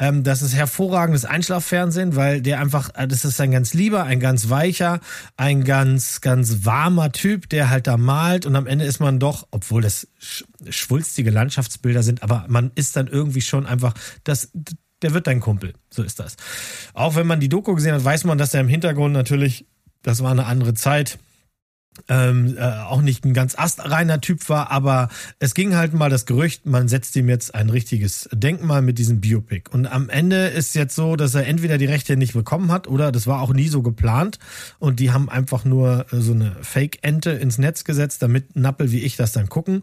[0.00, 4.18] Ähm, das ist hervorragendes Einschlaffernsehen, weil der einfach, äh, das ist ein ganz lieber, ein
[4.18, 5.00] ganz weicher,
[5.36, 9.46] ein ganz, ganz warmer Typ, der halt da malt und am Ende ist man doch,
[9.50, 10.08] obwohl das
[10.70, 13.92] schwulstige Landschaftsbilder sind, aber man ist dann irgendwie schon einfach,
[14.24, 14.50] das,
[15.02, 15.74] der wird dein Kumpel.
[15.90, 16.36] So ist das.
[16.94, 19.66] Auch wenn man die Doku gesehen hat, weiß man, dass er im Hintergrund natürlich,
[20.02, 21.18] das war eine andere Zeit,
[22.08, 26.26] ähm, äh, auch nicht ein ganz astreiner Typ war, aber es ging halt mal das
[26.26, 29.70] Gerücht, man setzt ihm jetzt ein richtiges Denkmal mit diesem Biopic.
[29.70, 33.12] Und am Ende ist jetzt so, dass er entweder die Rechte nicht bekommen hat oder
[33.12, 34.38] das war auch nie so geplant
[34.78, 39.00] und die haben einfach nur äh, so eine Fake-Ente ins Netz gesetzt, damit Nappel wie
[39.00, 39.82] ich das dann gucken.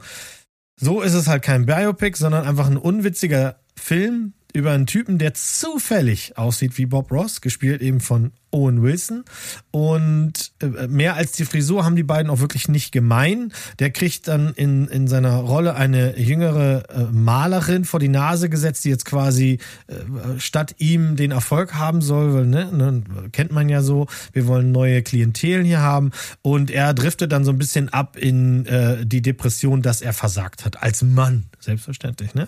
[0.79, 5.33] So ist es halt kein Biopic, sondern einfach ein unwitziger Film, über einen Typen, der
[5.33, 9.25] zufällig aussieht wie Bob Ross, gespielt eben von Owen Wilson.
[9.71, 13.51] Und äh, mehr als die Frisur haben die beiden auch wirklich nicht gemein.
[13.79, 18.85] Der kriegt dann in, in seiner Rolle eine jüngere äh, Malerin vor die Nase gesetzt,
[18.85, 23.81] die jetzt quasi äh, statt ihm den Erfolg haben soll, ne, ne, kennt man ja
[23.81, 26.11] so, wir wollen neue Klientel hier haben.
[26.41, 28.65] Und er driftet dann so ein bisschen ab in
[29.03, 30.81] die Depression, dass er versagt hat.
[30.81, 32.47] Als Mann, selbstverständlich, ne?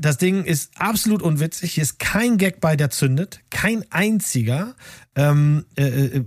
[0.00, 1.72] Das Ding ist absolut unwitzig.
[1.72, 3.40] Hier ist kein Gag bei, der zündet.
[3.50, 4.74] Kein einziger.
[5.14, 6.24] Ähm, äh, äh,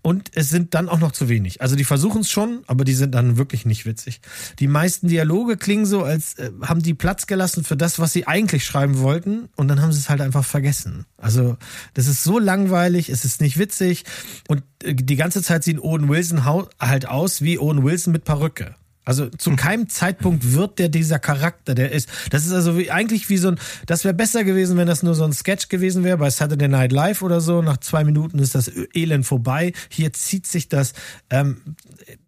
[0.00, 1.60] und es sind dann auch noch zu wenig.
[1.60, 4.20] Also die versuchen es schon, aber die sind dann wirklich nicht witzig.
[4.58, 8.26] Die meisten Dialoge klingen so, als äh, haben die Platz gelassen für das, was sie
[8.26, 9.48] eigentlich schreiben wollten.
[9.56, 11.04] Und dann haben sie es halt einfach vergessen.
[11.18, 11.56] Also
[11.94, 14.04] das ist so langweilig, es ist nicht witzig.
[14.48, 18.74] Und äh, die ganze Zeit sieht Owen Wilson halt aus wie Owen Wilson mit Perücke.
[19.04, 19.56] Also zu hm.
[19.56, 22.08] keinem Zeitpunkt wird der dieser Charakter, der ist.
[22.30, 23.58] Das ist also wie, eigentlich wie so ein.
[23.86, 26.92] Das wäre besser gewesen, wenn das nur so ein Sketch gewesen wäre bei Saturday Night
[26.92, 27.62] Live oder so.
[27.62, 29.72] Nach zwei Minuten ist das Elend vorbei.
[29.88, 30.92] Hier zieht sich das.
[31.30, 31.76] Ähm,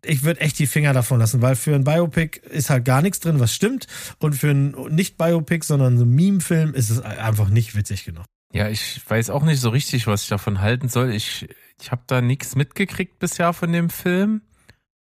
[0.04, 3.20] ich würde echt die Finger davon lassen, weil für ein Biopic ist halt gar nichts
[3.20, 3.86] drin, was stimmt.
[4.18, 8.24] Und für ein nicht Biopic, sondern so ein Meme-Film ist es einfach nicht witzig genug.
[8.52, 11.12] Ja, ich weiß auch nicht so richtig, was ich davon halten soll.
[11.12, 11.48] Ich,
[11.80, 14.42] ich habe da nichts mitgekriegt bisher von dem Film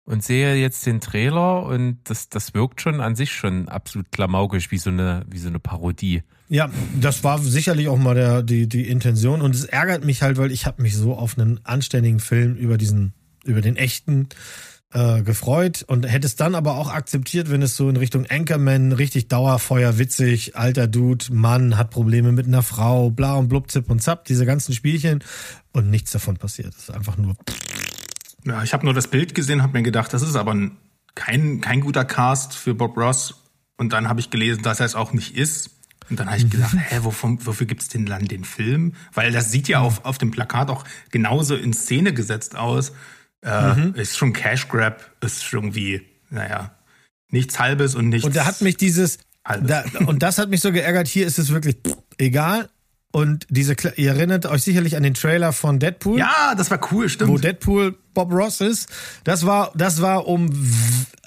[0.05, 4.71] und sehe jetzt den Trailer und das, das wirkt schon an sich schon absolut klamaukisch,
[4.71, 6.23] wie so eine, wie so eine Parodie.
[6.49, 10.37] Ja, das war sicherlich auch mal der, die, die Intention und es ärgert mich halt,
[10.37, 13.13] weil ich habe mich so auf einen anständigen Film über diesen,
[13.45, 14.27] über den echten
[14.93, 18.91] äh, gefreut und hätte es dann aber auch akzeptiert, wenn es so in Richtung Anchorman
[18.91, 23.89] richtig Dauerfeuer, witzig, alter Dude, Mann, hat Probleme mit einer Frau, bla und blub, zip
[23.89, 25.23] und zap, diese ganzen Spielchen
[25.71, 26.75] und nichts davon passiert.
[26.75, 27.35] Es ist einfach nur
[28.45, 30.77] ja, ich habe nur das Bild gesehen, habe mir gedacht, das ist aber ein,
[31.15, 33.35] kein, kein guter Cast für Bob Ross.
[33.77, 35.71] Und dann habe ich gelesen, dass er es auch nicht ist.
[36.09, 38.93] Und dann habe ich gedacht, hä, wovon, wofür gibt's denn dann den Film?
[39.13, 42.91] Weil das sieht ja auf, auf dem Plakat auch genauso in Szene gesetzt aus.
[43.41, 43.95] Äh, mhm.
[43.95, 46.75] Ist schon Cash Grab, ist schon wie, naja,
[47.29, 48.25] nichts Halbes und nichts.
[48.25, 51.49] Und da hat mich dieses, da, und das hat mich so geärgert, hier ist es
[51.49, 51.77] wirklich
[52.17, 52.69] egal.
[53.15, 56.17] Und diese, ihr erinnert euch sicherlich an den Trailer von Deadpool.
[56.17, 57.29] Ja, das war cool, stimmt.
[57.29, 58.89] Wo Deadpool Bob Ross ist.
[59.23, 60.49] Das war, das war um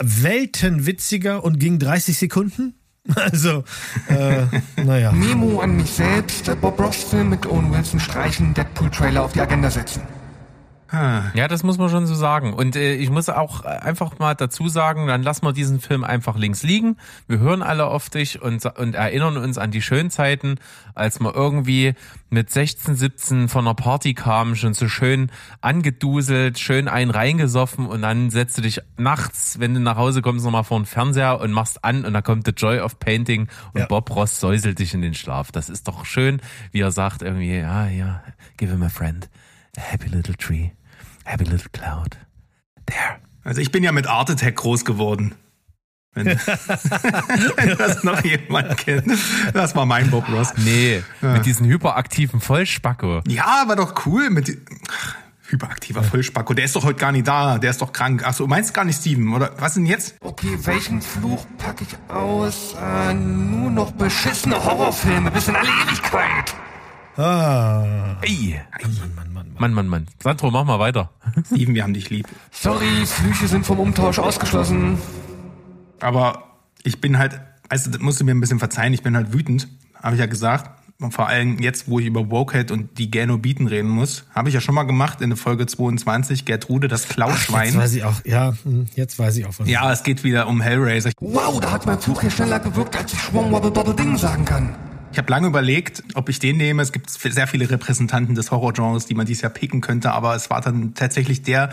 [0.01, 2.75] Welten witziger und ging 30 Sekunden.
[3.15, 3.63] Also,
[4.09, 4.47] äh,
[4.85, 5.13] naja.
[5.13, 10.03] Memo an mich selbst, Bob Ross-Film mit Owen Wilson streichen, Deadpool-Trailer auf die Agenda setzen.
[10.93, 12.53] Ja, das muss man schon so sagen.
[12.53, 16.37] Und äh, ich muss auch einfach mal dazu sagen, dann lassen wir diesen Film einfach
[16.37, 16.97] links liegen.
[17.27, 20.57] Wir hören alle auf dich und, und erinnern uns an die schönen Zeiten,
[20.95, 21.95] als man irgendwie
[22.31, 28.03] mit 16, 17 von einer Party kam, schon so schön angeduselt, schön einen reingesoffen und
[28.03, 31.53] dann setzt du dich nachts, wenn du nach Hause kommst, nochmal vor den Fernseher und
[31.53, 33.87] machst an und da kommt The Joy of Painting und ja.
[33.87, 35.53] Bob Ross säuselt dich in den Schlaf.
[35.53, 36.41] Das ist doch schön,
[36.73, 38.23] wie er sagt irgendwie, ja, ja,
[38.57, 39.29] give him a friend.
[39.77, 40.71] Happy little tree,
[41.25, 42.17] happy little cloud.
[42.87, 43.21] There.
[43.45, 45.35] Also ich bin ja mit Art Attack groß geworden.
[46.15, 46.27] Wenn,
[47.57, 49.13] wenn das noch jemand kennt.
[49.53, 50.55] Das war mein Bob Ross.
[50.57, 51.33] Nee, ja.
[51.35, 53.21] mit diesem hyperaktiven Vollspacko.
[53.29, 54.57] Ja, war doch cool mit
[55.49, 56.55] hyperaktiver Vollspacko.
[56.55, 57.59] Der ist doch heute gar nicht da.
[57.59, 58.27] Der ist doch krank.
[58.27, 59.53] Achso, du meinst gar nicht Steven, oder?
[59.59, 60.17] Was denn jetzt?
[60.21, 62.75] Okay, welchen Fluch packe ich aus?
[62.83, 66.55] Äh, nur noch beschissene Horrorfilme bis in alle Ewigkeit.
[67.17, 68.17] Ah.
[68.23, 68.61] Ey.
[68.83, 70.07] Mann, Mann, Mann, Mann, Mann, Mann.
[70.23, 71.11] Sandro, mach mal weiter.
[71.47, 72.27] Steven, wir haben dich lieb.
[72.51, 74.99] Sorry, Flüche sind vom Umtausch ausgeschlossen.
[76.01, 76.45] Aber
[76.83, 79.69] ich bin halt, also das musst du mir ein bisschen verzeihen, ich bin halt wütend,
[80.03, 80.71] habe ich ja gesagt.
[80.99, 84.55] Und vor allem jetzt, wo ich über Wokehead und die Gano-Bieten reden muss, habe ich
[84.55, 87.67] ja schon mal gemacht in der Folge 22, Gertrude, das Klauschwein.
[87.67, 89.53] Jetzt weiß ich auch, ja, hm, jetzt weiß ich auch.
[89.59, 91.11] Was ja, es geht wieder um Hellraiser.
[91.21, 94.47] Wow, da hat mein Fluch hier schneller gewirkt, als ich Schwung Wobble Bobble Ding sagen
[94.47, 94.75] kann.
[95.17, 96.83] Ich habe lange überlegt, ob ich den nehme.
[96.83, 100.51] Es gibt sehr viele Repräsentanten des Horrorgenres, die man dieses Jahr picken könnte, aber es
[100.51, 101.71] war dann tatsächlich der,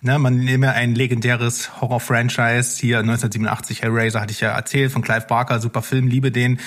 [0.00, 5.26] ne, man nehme ein legendäres Horror-Franchise, hier 1987 Hellraiser, hatte ich ja erzählt, von Clive
[5.26, 6.60] Barker, super Film, liebe den.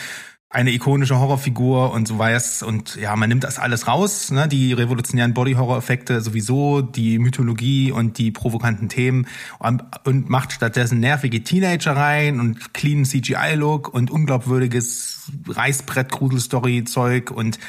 [0.49, 4.71] Eine ikonische Horrorfigur und so weiß und ja, man nimmt das alles raus, ne, die
[4.71, 9.27] revolutionären Body-Horror-Effekte sowieso, die Mythologie und die provokanten Themen
[9.59, 17.59] und, und macht stattdessen nervige Teenager rein und clean CGI-Look und unglaubwürdiges Reißbrett-Grusel-Story-Zeug und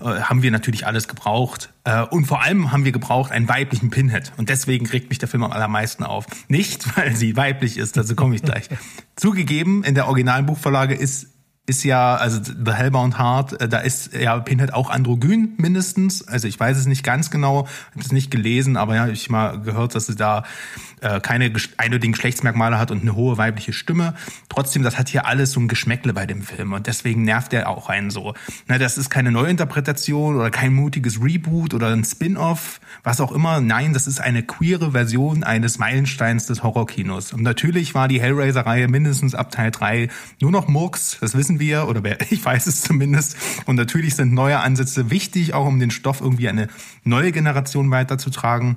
[0.00, 1.72] äh, haben wir natürlich alles gebraucht.
[1.84, 4.32] Äh, und vor allem haben wir gebraucht einen weiblichen Pinhead.
[4.36, 6.26] Und deswegen regt mich der Film am allermeisten auf.
[6.48, 8.68] Nicht, weil sie weiblich ist, dazu komme ich gleich.
[9.16, 11.33] Zugegeben, in der originalen Buchvorlage ist
[11.66, 16.26] ist ja, also The Hellbound Heart, äh, da ist ja Pinhead auch androgyn mindestens.
[16.26, 19.60] Also ich weiß es nicht ganz genau, habe es nicht gelesen, aber ja, ich mal
[19.60, 20.44] gehört, dass sie da
[21.04, 24.14] äh, keine eindeutigen Geschlechtsmerkmale hat und eine hohe weibliche Stimme.
[24.48, 27.68] Trotzdem, das hat hier alles so ein Geschmäckle bei dem Film und deswegen nervt er
[27.68, 28.32] auch einen so.
[28.68, 33.60] Na, das ist keine Neuinterpretation oder kein mutiges Reboot oder ein Spin-off, was auch immer.
[33.60, 37.34] Nein, das ist eine queere Version eines Meilensteins des Horrorkinos.
[37.34, 40.08] Und natürlich war die Hellraiser-Reihe mindestens ab Teil 3
[40.40, 43.36] nur noch Murks, das wissen wir, oder ich weiß es zumindest.
[43.66, 46.68] Und natürlich sind neue Ansätze wichtig, auch um den Stoff irgendwie eine
[47.04, 48.76] neue Generation weiterzutragen.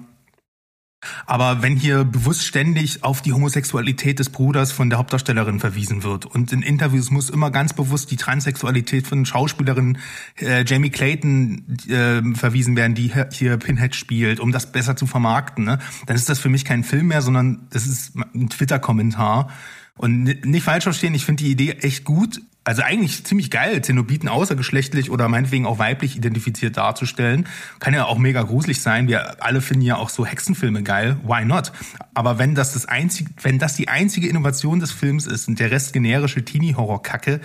[1.27, 6.25] Aber wenn hier bewusst ständig auf die Homosexualität des Bruders von der Hauptdarstellerin verwiesen wird
[6.25, 9.99] und in Interviews muss immer ganz bewusst die Transsexualität von Schauspielerin
[10.37, 15.65] äh, Jamie Clayton äh, verwiesen werden, die hier Pinhead spielt, um das besser zu vermarkten,
[15.65, 15.77] ne?
[16.07, 19.49] dann ist das für mich kein Film mehr, sondern das ist ein Twitter-Kommentar.
[19.97, 24.27] Und nicht falsch verstehen, ich finde die Idee echt gut also eigentlich ziemlich geil, Zenobiten
[24.27, 27.47] außergeschlechtlich oder meinetwegen auch weiblich identifiziert darzustellen.
[27.79, 29.07] Kann ja auch mega gruselig sein.
[29.07, 31.15] Wir alle finden ja auch so Hexenfilme geil.
[31.23, 31.71] Why not?
[32.13, 35.71] Aber wenn das das einzige, wenn das die einzige Innovation des Films ist und der
[35.71, 37.39] Rest generische Teenie-Horror-Kacke,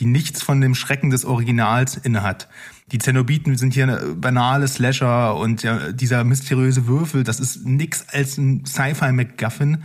[0.00, 2.48] die nichts von dem Schrecken des Originals innehat.
[2.90, 8.38] Die Zenobiten sind hier eine banale Slasher und dieser mysteriöse Würfel, das ist nix als
[8.38, 9.84] ein Sci-Fi-MacGuffin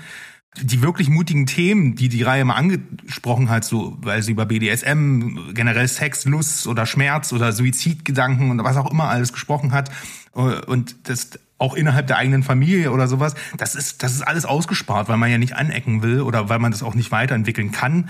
[0.63, 5.54] die wirklich mutigen Themen, die die Reihe mal angesprochen hat, so weil sie über BDSM,
[5.54, 9.89] generell Sex, Lust oder Schmerz oder Suizidgedanken und was auch immer alles gesprochen hat
[10.36, 14.45] äh, und das auch innerhalb der eigenen Familie oder sowas, das ist das ist alles
[14.45, 18.10] ausgespart, weil man ja nicht anecken will oder weil man das auch nicht weiterentwickeln kann.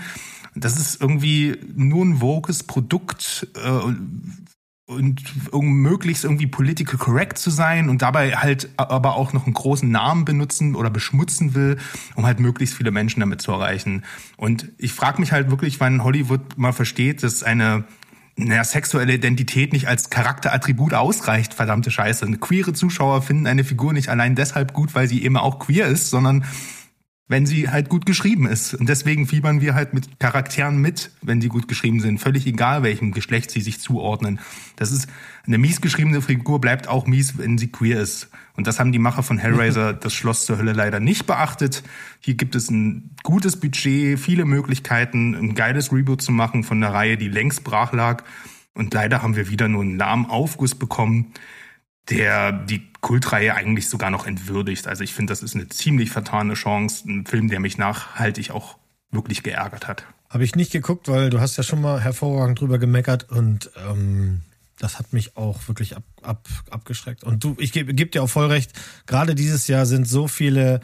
[0.54, 3.92] Das ist irgendwie nur ein vokes Produkt äh,
[4.90, 5.22] und
[5.52, 10.24] möglichst irgendwie political correct zu sein und dabei halt aber auch noch einen großen Namen
[10.24, 11.76] benutzen oder beschmutzen will,
[12.16, 14.04] um halt möglichst viele Menschen damit zu erreichen.
[14.36, 17.84] Und ich frage mich halt wirklich, wann Hollywood mal versteht, dass eine
[18.36, 22.26] naja, sexuelle Identität nicht als Charakterattribut ausreicht, verdammte Scheiße.
[22.38, 26.10] Queere Zuschauer finden eine Figur nicht allein deshalb gut, weil sie eben auch queer ist,
[26.10, 26.44] sondern
[27.30, 28.74] wenn sie halt gut geschrieben ist.
[28.74, 32.18] Und deswegen fiebern wir halt mit Charakteren mit, wenn sie gut geschrieben sind.
[32.18, 34.40] Völlig egal, welchem Geschlecht sie sich zuordnen.
[34.74, 35.08] Das ist,
[35.46, 38.30] eine mies geschriebene Figur bleibt auch mies, wenn sie queer ist.
[38.56, 41.84] Und das haben die Macher von Hellraiser, das Schloss zur Hölle, leider nicht beachtet.
[42.18, 46.92] Hier gibt es ein gutes Budget, viele Möglichkeiten, ein geiles Reboot zu machen von einer
[46.92, 48.24] Reihe, die längst brach lag.
[48.74, 51.32] Und leider haben wir wieder nur einen lahmen Aufguss bekommen
[52.10, 54.86] der die Kultreihe eigentlich sogar noch entwürdigt.
[54.86, 58.76] Also ich finde, das ist eine ziemlich vertane Chance, ein Film, der mich nachhaltig auch
[59.10, 60.04] wirklich geärgert hat.
[60.28, 64.42] Habe ich nicht geguckt, weil du hast ja schon mal hervorragend drüber gemeckert und ähm,
[64.78, 67.24] das hat mich auch wirklich ab, ab, abgeschreckt.
[67.24, 68.72] Und du, ich gebe geb dir auch voll recht,
[69.06, 70.80] gerade dieses Jahr sind so viele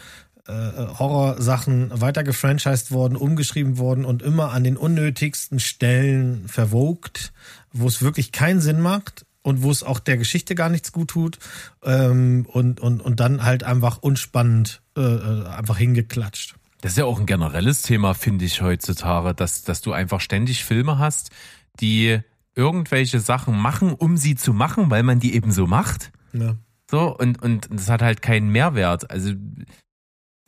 [0.49, 7.33] äh, Horrorsachen weiter gefranchised worden, umgeschrieben worden und immer an den unnötigsten Stellen verwogt,
[7.73, 11.11] wo es wirklich keinen Sinn macht und wo es auch der Geschichte gar nichts gut
[11.11, 11.39] tut
[11.85, 16.57] ähm, und, und, und dann halt einfach unspannend äh, äh, einfach hingeklatscht.
[16.81, 20.65] Das ist ja auch ein generelles Thema, finde ich heutzutage, dass, dass du einfach ständig
[20.65, 21.31] Filme hast,
[21.79, 22.19] die
[22.57, 26.11] irgendwelche Sachen machen, um sie zu machen, weil man die eben so macht.
[26.33, 26.57] Ja.
[26.91, 29.13] So, und, und das hat halt keinen Mehrwert.
[29.13, 29.33] Also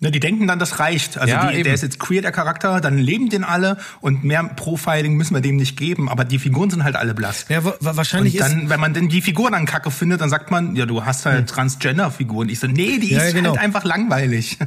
[0.00, 1.18] Ne, die denken dann, das reicht.
[1.18, 4.44] Also ja, die, der ist jetzt queer, der Charakter, dann leben den alle und mehr
[4.44, 7.46] Profiling müssen wir dem nicht geben, aber die Figuren sind halt alle blass.
[7.48, 10.52] Ja, wahrscheinlich und dann, ist wenn man denn die Figur dann kacke findet, dann sagt
[10.52, 11.46] man, ja, du hast halt hm.
[11.46, 12.48] Transgender-Figuren.
[12.48, 13.50] Ich so, nee, die ja, ist genau.
[13.50, 14.58] halt einfach langweilig.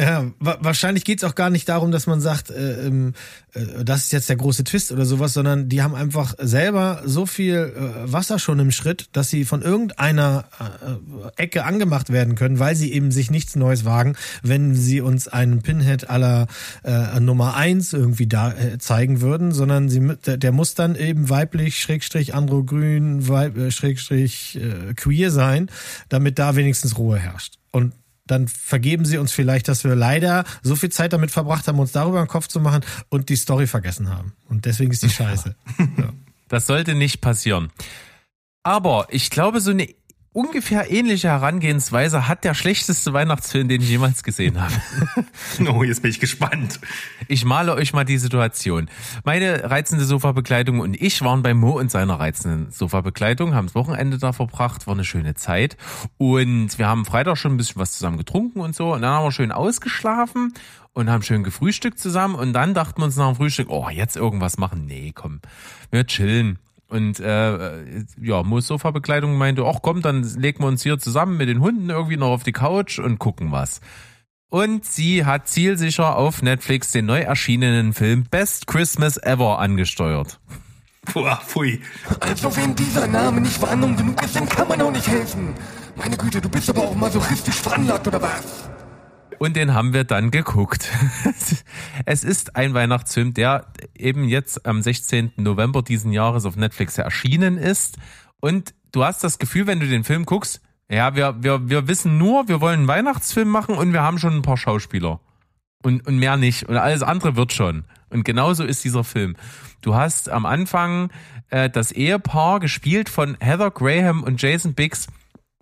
[0.00, 3.14] Ja, wahrscheinlich geht's auch gar nicht darum, dass man sagt, äh, ähm,
[3.54, 7.26] äh, das ist jetzt der große Twist oder sowas, sondern die haben einfach selber so
[7.26, 12.58] viel äh, Wasser schon im Schritt, dass sie von irgendeiner äh, Ecke angemacht werden können,
[12.58, 16.46] weil sie eben sich nichts Neues wagen, wenn sie uns einen Pinhead aller
[16.84, 21.28] äh, Nummer eins irgendwie da äh, zeigen würden, sondern sie, der, der muss dann eben
[21.28, 25.70] weiblich, Schrägstrich androgrün, weib, äh, Schrägstrich äh, queer sein,
[26.08, 27.58] damit da wenigstens Ruhe herrscht.
[27.70, 27.92] Und
[28.26, 31.92] dann vergeben sie uns vielleicht, dass wir leider so viel Zeit damit verbracht haben, uns
[31.92, 34.32] darüber den Kopf zu machen und die Story vergessen haben.
[34.48, 35.54] Und deswegen ist die scheiße.
[35.98, 36.12] Ja.
[36.48, 37.70] Das sollte nicht passieren.
[38.62, 39.88] Aber ich glaube, so eine
[40.32, 44.74] ungefähr ähnliche Herangehensweise hat der schlechteste Weihnachtsfilm, den ich jemals gesehen habe.
[45.68, 46.80] Oh, jetzt bin ich gespannt.
[47.28, 48.88] Ich male euch mal die Situation.
[49.24, 54.18] Meine reizende Sofabekleidung und ich waren bei Mo und seiner reizenden Sofabekleidung, haben das Wochenende
[54.18, 55.76] da verbracht, war eine schöne Zeit.
[56.18, 58.92] Und wir haben Freitag schon ein bisschen was zusammen getrunken und so.
[58.92, 60.54] Und dann haben wir schön ausgeschlafen
[60.92, 62.34] und haben schön gefrühstückt zusammen.
[62.34, 64.86] Und dann dachten wir uns nach dem Frühstück, oh, jetzt irgendwas machen.
[64.86, 65.40] Nee, komm,
[65.90, 66.58] wir chillen.
[66.92, 71.48] Und äh, ja, Mo's Sofabekleidung meinte, ach komm, dann legen wir uns hier zusammen mit
[71.48, 73.80] den Hunden irgendwie noch auf die Couch und gucken was.
[74.50, 80.38] Und sie hat zielsicher auf Netflix den neu erschienenen Film Best Christmas Ever angesteuert.
[81.14, 81.80] Boah, pfui.
[82.20, 85.54] Also wenn dieser Name nicht Warnung genug ist, dann kann man auch nicht helfen.
[85.96, 88.68] Meine Güte, du bist aber auch masochistisch veranlagt, oder was?
[89.38, 90.88] Und den haben wir dann geguckt.
[92.06, 93.66] es ist ein Weihnachtsfilm, der
[93.96, 95.32] eben jetzt am 16.
[95.36, 97.98] November diesen Jahres auf Netflix erschienen ist.
[98.40, 102.18] Und du hast das Gefühl, wenn du den Film guckst, ja, wir, wir, wir wissen
[102.18, 105.20] nur, wir wollen einen Weihnachtsfilm machen und wir haben schon ein paar Schauspieler.
[105.82, 106.68] Und, und mehr nicht.
[106.68, 107.84] Und alles andere wird schon.
[108.10, 109.36] Und genauso ist dieser Film.
[109.80, 111.10] Du hast am Anfang
[111.50, 115.08] äh, das Ehepaar gespielt von Heather Graham und Jason Biggs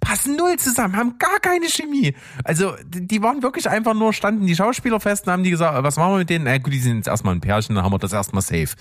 [0.00, 2.14] passen null zusammen, haben gar keine Chemie.
[2.44, 5.96] Also die waren wirklich einfach nur, standen die Schauspieler fest und haben die gesagt, was
[5.96, 6.44] machen wir mit denen?
[6.44, 8.76] Na gut, die sind jetzt erstmal ein Pärchen, dann haben wir das erstmal safe.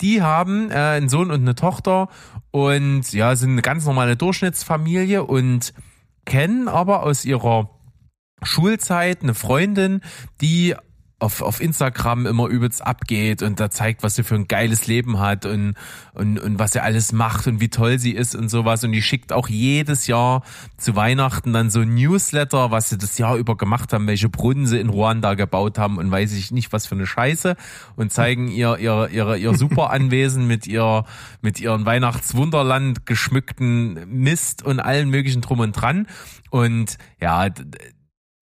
[0.00, 2.08] Die haben äh, einen Sohn und eine Tochter
[2.50, 5.74] und ja, sind eine ganz normale Durchschnittsfamilie und
[6.24, 7.70] kennen aber aus ihrer
[8.42, 10.00] Schulzeit eine Freundin,
[10.40, 10.74] die
[11.22, 15.20] auf, auf Instagram immer übelst abgeht und da zeigt, was sie für ein geiles Leben
[15.20, 15.74] hat und,
[16.14, 18.82] und, und was sie alles macht und wie toll sie ist und sowas.
[18.82, 20.42] Und die schickt auch jedes Jahr
[20.76, 24.66] zu Weihnachten dann so ein Newsletter, was sie das Jahr über gemacht haben, welche Brunnen
[24.66, 27.56] sie in Ruanda gebaut haben und weiß ich nicht, was für eine Scheiße
[27.94, 31.04] und zeigen ihr, ihr, ihr, ihr super Anwesen mit ihr,
[31.40, 36.08] mit ihren Weihnachtswunderland geschmückten Mist und allen möglichen drum und dran.
[36.50, 37.48] Und ja,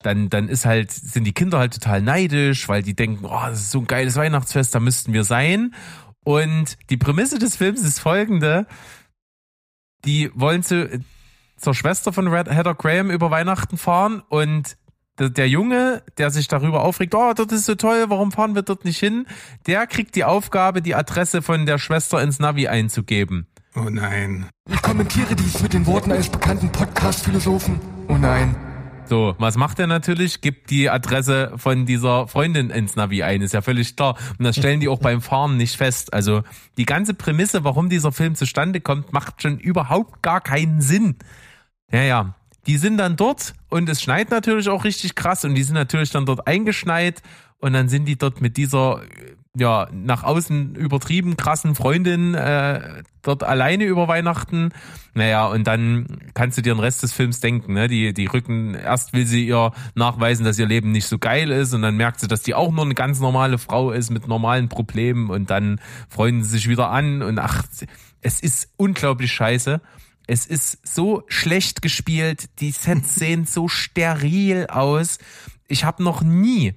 [0.05, 3.61] dann, dann ist halt, sind die Kinder halt total neidisch, weil die denken, oh, das
[3.61, 5.73] ist so ein geiles Weihnachtsfest, da müssten wir sein.
[6.23, 8.67] Und die Prämisse des Films ist folgende.
[10.05, 11.01] Die wollen zu,
[11.57, 14.77] zur Schwester von Red Heather Graham über Weihnachten fahren und
[15.19, 18.61] der, der Junge, der sich darüber aufregt, oh, dort ist so toll, warum fahren wir
[18.63, 19.27] dort nicht hin?
[19.67, 23.47] Der kriegt die Aufgabe, die Adresse von der Schwester ins Navi einzugeben.
[23.75, 24.47] Oh nein.
[24.69, 27.79] Ich kommentiere dies mit den Worten eines bekannten Podcast-Philosophen.
[28.07, 28.55] Oh nein.
[29.11, 30.39] So, was macht er natürlich?
[30.39, 34.15] Gibt die Adresse von dieser Freundin ins Navi ein, ist ja völlig klar.
[34.39, 36.13] Und das stellen die auch beim Fahren nicht fest.
[36.13, 36.43] Also
[36.77, 41.17] die ganze Prämisse, warum dieser Film zustande kommt, macht schon überhaupt gar keinen Sinn.
[41.91, 42.35] Ja, ja.
[42.67, 46.11] Die sind dann dort und es schneit natürlich auch richtig krass und die sind natürlich
[46.11, 47.21] dann dort eingeschneit
[47.57, 49.01] und dann sind die dort mit dieser
[49.57, 54.69] ja, nach außen übertrieben krassen Freundin äh, dort alleine über Weihnachten.
[55.13, 57.89] Naja, und dann kannst du dir den Rest des Films denken, ne?
[57.89, 61.73] Die, die rücken, erst will sie ihr nachweisen, dass ihr Leben nicht so geil ist
[61.73, 64.69] und dann merkt sie, dass die auch nur eine ganz normale Frau ist mit normalen
[64.69, 67.65] Problemen und dann freunden sie sich wieder an und ach,
[68.21, 69.81] es ist unglaublich scheiße.
[70.27, 75.17] Es ist so schlecht gespielt, die Sets sehen so steril aus.
[75.67, 76.73] Ich habe noch nie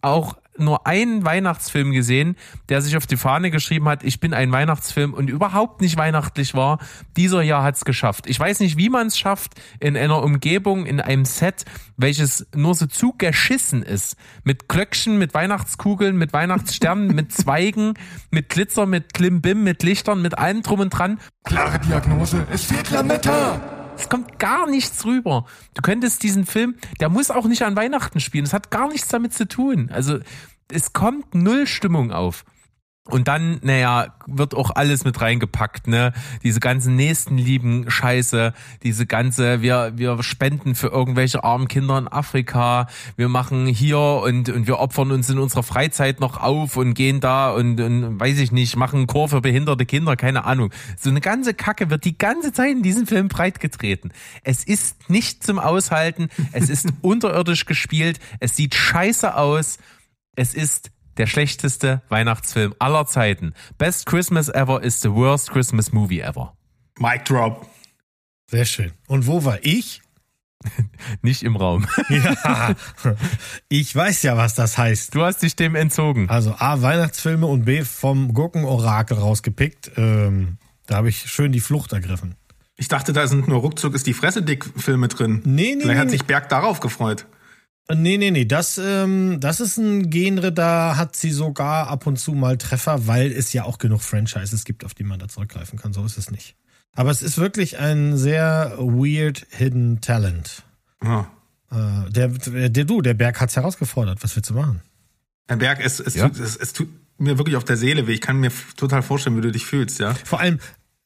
[0.00, 2.36] auch nur einen Weihnachtsfilm gesehen,
[2.68, 6.54] der sich auf die Fahne geschrieben hat, ich bin ein Weihnachtsfilm und überhaupt nicht weihnachtlich
[6.54, 6.78] war.
[7.16, 8.28] Dieser Jahr hat's geschafft.
[8.28, 11.64] Ich weiß nicht, wie man es schafft, in einer Umgebung, in einem Set,
[11.96, 14.16] welches nur so zugeschissen ist.
[14.44, 17.94] Mit Glöckchen, mit Weihnachtskugeln, mit Weihnachtssternen, mit Zweigen,
[18.30, 21.18] mit Glitzer, mit Klimbim, mit Lichtern, mit allem drum und dran.
[21.44, 23.83] Klare Diagnose, es fehlt Lametta.
[23.96, 25.46] Es kommt gar nichts rüber.
[25.74, 28.44] Du könntest diesen Film, der muss auch nicht an Weihnachten spielen.
[28.44, 29.90] Es hat gar nichts damit zu tun.
[29.92, 30.18] Also
[30.70, 32.44] es kommt null Stimmung auf.
[33.10, 36.14] Und dann, naja, wird auch alles mit reingepackt, ne?
[36.42, 42.86] Diese ganzen Nächstenlieben Scheiße, diese ganze, wir, wir spenden für irgendwelche armen Kinder in Afrika,
[43.16, 47.20] wir machen hier und, und wir opfern uns in unserer Freizeit noch auf und gehen
[47.20, 50.70] da und, und weiß ich nicht, machen einen Chor für behinderte Kinder, keine Ahnung.
[50.98, 54.14] So eine ganze Kacke wird die ganze Zeit in diesem Film breitgetreten.
[54.44, 59.76] Es ist nicht zum Aushalten, es ist unterirdisch gespielt, es sieht scheiße aus,
[60.36, 63.54] es ist der schlechteste Weihnachtsfilm aller Zeiten.
[63.78, 66.54] Best Christmas Ever is the worst Christmas movie ever.
[66.98, 67.66] Mic drop.
[68.50, 68.92] Sehr schön.
[69.06, 70.02] Und wo war ich?
[71.22, 71.86] Nicht im Raum.
[72.08, 72.74] Ja,
[73.68, 75.14] ich weiß ja, was das heißt.
[75.14, 76.28] Du hast dich dem entzogen.
[76.30, 79.92] Also A, Weihnachtsfilme und B, vom Gurkenorakel rausgepickt.
[79.96, 82.36] Ähm, da habe ich schön die Flucht ergriffen.
[82.76, 85.42] Ich dachte, da sind nur ruckzuck ist die Fresse dick Filme drin.
[85.44, 87.26] Nee, nee, Vielleicht hat nee, sich Berg darauf gefreut.
[87.92, 92.18] Nee, nee, nee, das, ähm, das ist ein Genre, da hat sie sogar ab und
[92.18, 95.78] zu mal Treffer, weil es ja auch genug Franchises gibt, auf die man da zurückgreifen
[95.78, 95.92] kann.
[95.92, 96.56] So ist es nicht.
[96.92, 100.62] Aber es ist wirklich ein sehr weird hidden Talent.
[101.02, 101.30] Ja.
[101.70, 104.22] Äh, der, der, du, der Berg hat's herausgefordert.
[104.22, 104.80] Was willst du machen?
[105.46, 106.28] Herr Berg, es, es, Ja?
[106.28, 106.88] tut, es, es tut
[107.18, 108.14] mir wirklich auf der Seele weh.
[108.14, 110.14] Ich kann mir total vorstellen, wie du dich fühlst, ja.
[110.24, 110.58] Vor allem,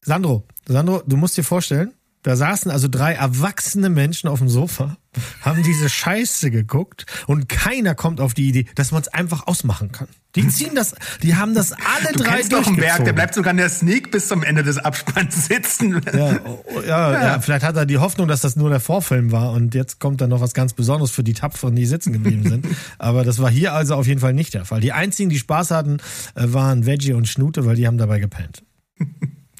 [0.02, 1.92] Sandro, Sandro, du musst dir vorstellen,
[2.22, 4.96] da saßen also drei erwachsene Menschen auf dem Sofa,
[5.40, 9.92] haben diese Scheiße geguckt und keiner kommt auf die Idee, dass man es einfach ausmachen
[9.92, 10.08] kann.
[10.34, 13.34] Die ziehen das, die haben das alle Du drei kennst doch einen Berg, der bleibt
[13.34, 16.00] sogar in der Sneak bis zum Ende des Abspanns sitzen.
[16.12, 17.40] Ja, oh, ja, ja.
[17.40, 20.30] vielleicht hat er die Hoffnung, dass das nur der Vorfilm war und jetzt kommt dann
[20.30, 22.66] noch was ganz Besonderes für die Tapferen, die sitzen geblieben sind.
[22.98, 24.80] Aber das war hier also auf jeden Fall nicht der Fall.
[24.80, 25.98] Die einzigen, die Spaß hatten,
[26.34, 28.64] äh, waren Veggie und Schnute, weil die haben dabei gepennt.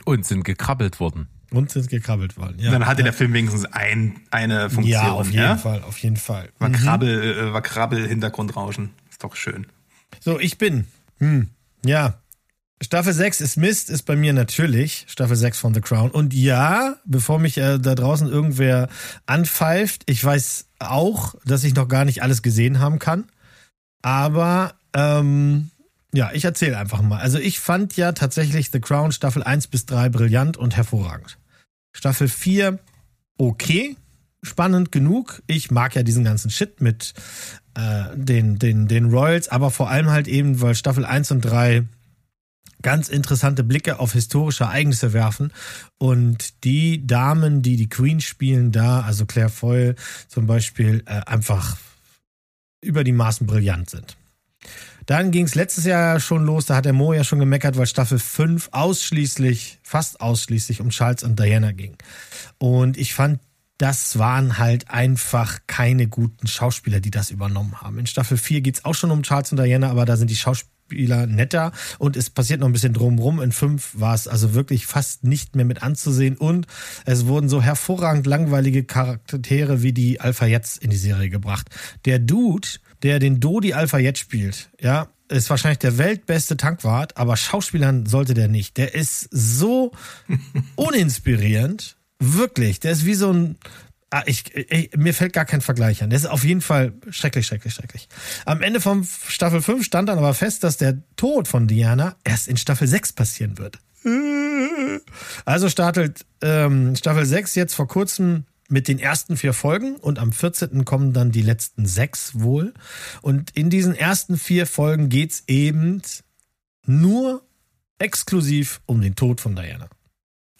[0.05, 1.29] Und sind gekrabbelt worden.
[1.51, 2.57] Und sind gekrabbelt worden.
[2.59, 3.05] Ja, Dann hatte ja.
[3.05, 4.91] der Film wenigstens ein, eine Funktion.
[4.91, 5.57] Ja, auf jeden ja?
[5.57, 6.51] Fall, auf jeden Fall.
[6.59, 8.91] War Krabbel, äh, war Krabbel Hintergrundrauschen.
[9.11, 9.67] Ist doch schön.
[10.21, 10.87] So, ich bin.
[11.19, 11.49] Hm,
[11.85, 12.21] ja.
[12.81, 16.11] Staffel 6 ist Mist, ist bei mir natürlich Staffel 6 von The Crown.
[16.11, 18.89] Und ja, bevor mich äh, da draußen irgendwer
[19.27, 23.25] anpfeift, ich weiß auch, dass ich noch gar nicht alles gesehen haben kann.
[24.03, 25.71] Aber ähm,
[26.15, 27.21] ja, ich erzähle einfach mal.
[27.21, 31.39] Also ich fand ja tatsächlich The Crown Staffel 1 bis 3 brillant und hervorragend.
[31.93, 32.79] Staffel 4
[33.39, 33.97] okay,
[34.43, 35.43] spannend genug.
[35.47, 37.15] Ich mag ja diesen ganzen Shit mit
[37.75, 41.85] äh, den, den, den Royals, aber vor allem halt eben, weil Staffel 1 und 3
[42.83, 45.53] ganz interessante Blicke auf historische Ereignisse werfen
[45.99, 49.95] und die Damen, die die Queen spielen, da, also Claire Foy
[50.29, 51.77] zum Beispiel, äh, einfach
[52.81, 54.18] über die Maßen brillant sind.
[55.09, 57.87] Dann ging es letztes Jahr schon los, da hat der Mo ja schon gemeckert, weil
[57.87, 61.97] Staffel 5 ausschließlich, fast ausschließlich um Charles und Diana ging.
[62.59, 63.41] Und ich fand,
[63.79, 67.99] das waren halt einfach keine guten Schauspieler, die das übernommen haben.
[67.99, 71.27] In Staffel 4 geht's auch schon um Charles und Diana, aber da sind die Schauspieler
[71.27, 73.41] netter und es passiert noch ein bisschen drumrum.
[73.41, 76.67] In 5 war es also wirklich fast nicht mehr mit anzusehen und
[77.07, 81.71] es wurden so hervorragend langweilige Charaktere wie die Alpha jetzt in die Serie gebracht.
[82.05, 82.69] Der Dude,
[83.03, 88.35] der den Dodi Alpha jetzt spielt, ja, ist wahrscheinlich der weltbeste Tankwart, aber Schauspielern sollte
[88.35, 88.77] der nicht.
[88.77, 89.93] Der ist so
[90.77, 92.81] uninspirierend, wirklich.
[92.81, 93.57] Der ist wie so ein
[94.11, 96.09] Ah, ich, ich, mir fällt gar kein Vergleich an.
[96.09, 98.09] Der ist auf jeden Fall schrecklich, schrecklich, schrecklich.
[98.47, 102.49] Am Ende von Staffel 5 stand dann aber fest, dass der Tod von Diana erst
[102.49, 103.79] in Staffel 6 passieren wird.
[105.45, 110.33] Also startet ähm, Staffel 6 jetzt vor kurzem mit den ersten vier Folgen und am
[110.33, 110.85] 14.
[110.85, 112.75] kommen dann die letzten sechs wohl.
[113.23, 116.03] Und in diesen ersten vier Folgen geht's eben
[116.87, 117.43] nur
[117.99, 119.89] exklusiv um den Tod von Diana.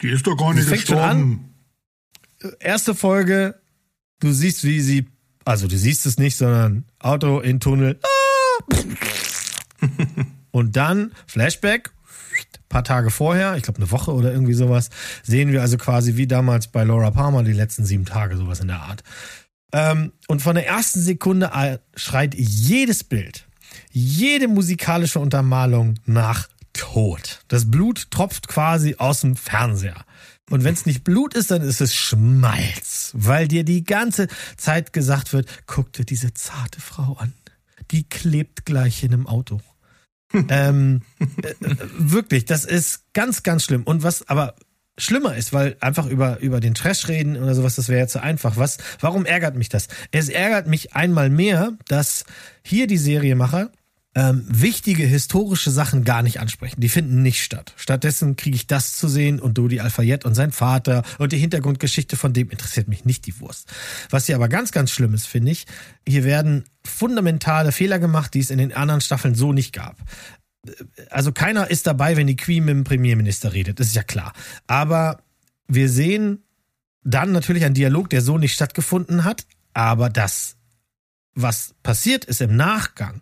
[0.01, 1.53] Die ist doch gar nicht gestorben.
[2.59, 3.59] Erste Folge,
[4.19, 5.07] du siehst, wie sie,
[5.45, 7.99] also du siehst es nicht, sondern Auto in Tunnel.
[8.01, 8.75] Ah!
[10.51, 11.91] Und dann Flashback,
[12.69, 14.89] paar Tage vorher, ich glaube eine Woche oder irgendwie sowas,
[15.23, 18.67] sehen wir also quasi wie damals bei Laura Palmer die letzten sieben Tage, sowas in
[18.67, 19.03] der Art.
[19.71, 21.51] Ähm, und von der ersten Sekunde
[21.95, 23.47] schreit jedes Bild,
[23.91, 27.41] jede musikalische Untermalung nach Tod.
[27.47, 30.05] Das Blut tropft quasi aus dem Fernseher.
[30.49, 34.27] Und wenn es nicht Blut ist, dann ist es Schmalz, weil dir die ganze
[34.57, 37.33] Zeit gesagt wird, guck dir diese zarte Frau an.
[37.91, 39.61] Die klebt gleich in einem Auto.
[40.33, 41.53] Ähm, äh,
[41.97, 43.83] wirklich, das ist ganz, ganz schlimm.
[43.83, 44.55] Und was aber
[44.97, 48.21] schlimmer ist, weil einfach über, über den Trash reden oder sowas, das wäre ja zu
[48.21, 48.57] einfach.
[48.57, 49.87] Was, warum ärgert mich das?
[50.11, 52.25] Es ärgert mich einmal mehr, dass
[52.63, 53.71] hier die Seriemacher
[54.19, 56.81] ähm, wichtige historische Sachen gar nicht ansprechen.
[56.81, 57.73] Die finden nicht statt.
[57.77, 62.17] Stattdessen kriege ich das zu sehen und Dodi Al-Fayed und sein Vater und die Hintergrundgeschichte
[62.17, 63.71] von dem interessiert mich nicht die Wurst.
[64.09, 65.67] Was hier aber ganz, ganz schlimm ist, finde ich,
[66.05, 69.95] hier werden fundamentale Fehler gemacht, die es in den anderen Staffeln so nicht gab.
[71.09, 74.33] Also keiner ist dabei, wenn die Queen mit dem Premierminister redet, das ist ja klar.
[74.67, 75.23] Aber
[75.69, 76.43] wir sehen
[77.05, 80.57] dann natürlich einen Dialog, der so nicht stattgefunden hat, aber das,
[81.35, 83.21] was passiert ist im Nachgang,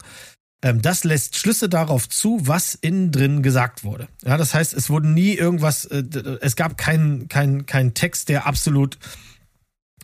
[0.61, 4.07] das lässt Schlüsse darauf zu, was innen drin gesagt wurde.
[4.25, 6.03] Ja, das heißt, es wurde nie irgendwas, äh,
[6.41, 8.97] es gab keinen kein, kein Text, der absolut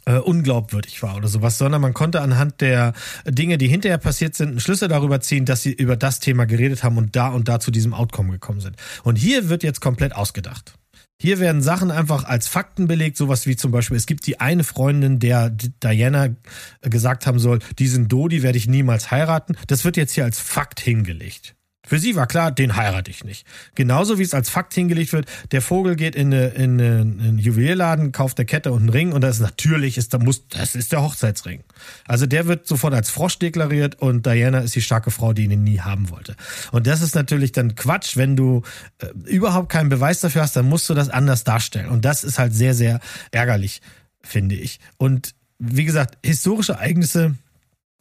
[0.06, 2.93] äh, unglaubwürdig war oder sowas, sondern man konnte anhand der
[3.26, 6.97] Dinge, die hinterher passiert sind, Schlüsse darüber ziehen, dass sie über das Thema geredet haben
[6.97, 8.76] und da und da zu diesem Outcome gekommen sind.
[9.04, 10.76] Und hier wird jetzt komplett ausgedacht.
[11.24, 14.65] Hier werden Sachen einfach als Fakten belegt, sowas wie zum Beispiel, es gibt die eine
[14.65, 16.36] Freundin, der Diana
[16.82, 19.55] gesagt haben soll, diesen Dodi werde ich niemals heiraten.
[19.67, 21.55] Das wird jetzt hier als Fakt hingelegt.
[21.86, 23.45] Für sie war klar, den heirate ich nicht.
[23.75, 28.13] Genauso wie es als Fakt hingelegt wird, der Vogel geht in, eine, in einen Juwelierladen,
[28.13, 30.93] kauft eine Kette und einen Ring und das ist natürlich, ist, da muss, das ist
[30.93, 31.61] der Hochzeitsring.
[32.07, 35.63] Also der wird sofort als Frosch deklariert und Diana ist die starke Frau, die ihn
[35.63, 36.38] nie haben wollte.
[36.71, 38.61] Und das ist natürlich dann Quatsch, wenn du
[38.99, 41.89] äh, überhaupt keinen Beweis dafür hast, dann musst du das anders darstellen.
[41.89, 43.81] Und das ist halt sehr, sehr ärgerlich,
[44.21, 44.79] finde ich.
[44.95, 47.36] Und wie gesagt, historische Ereignisse,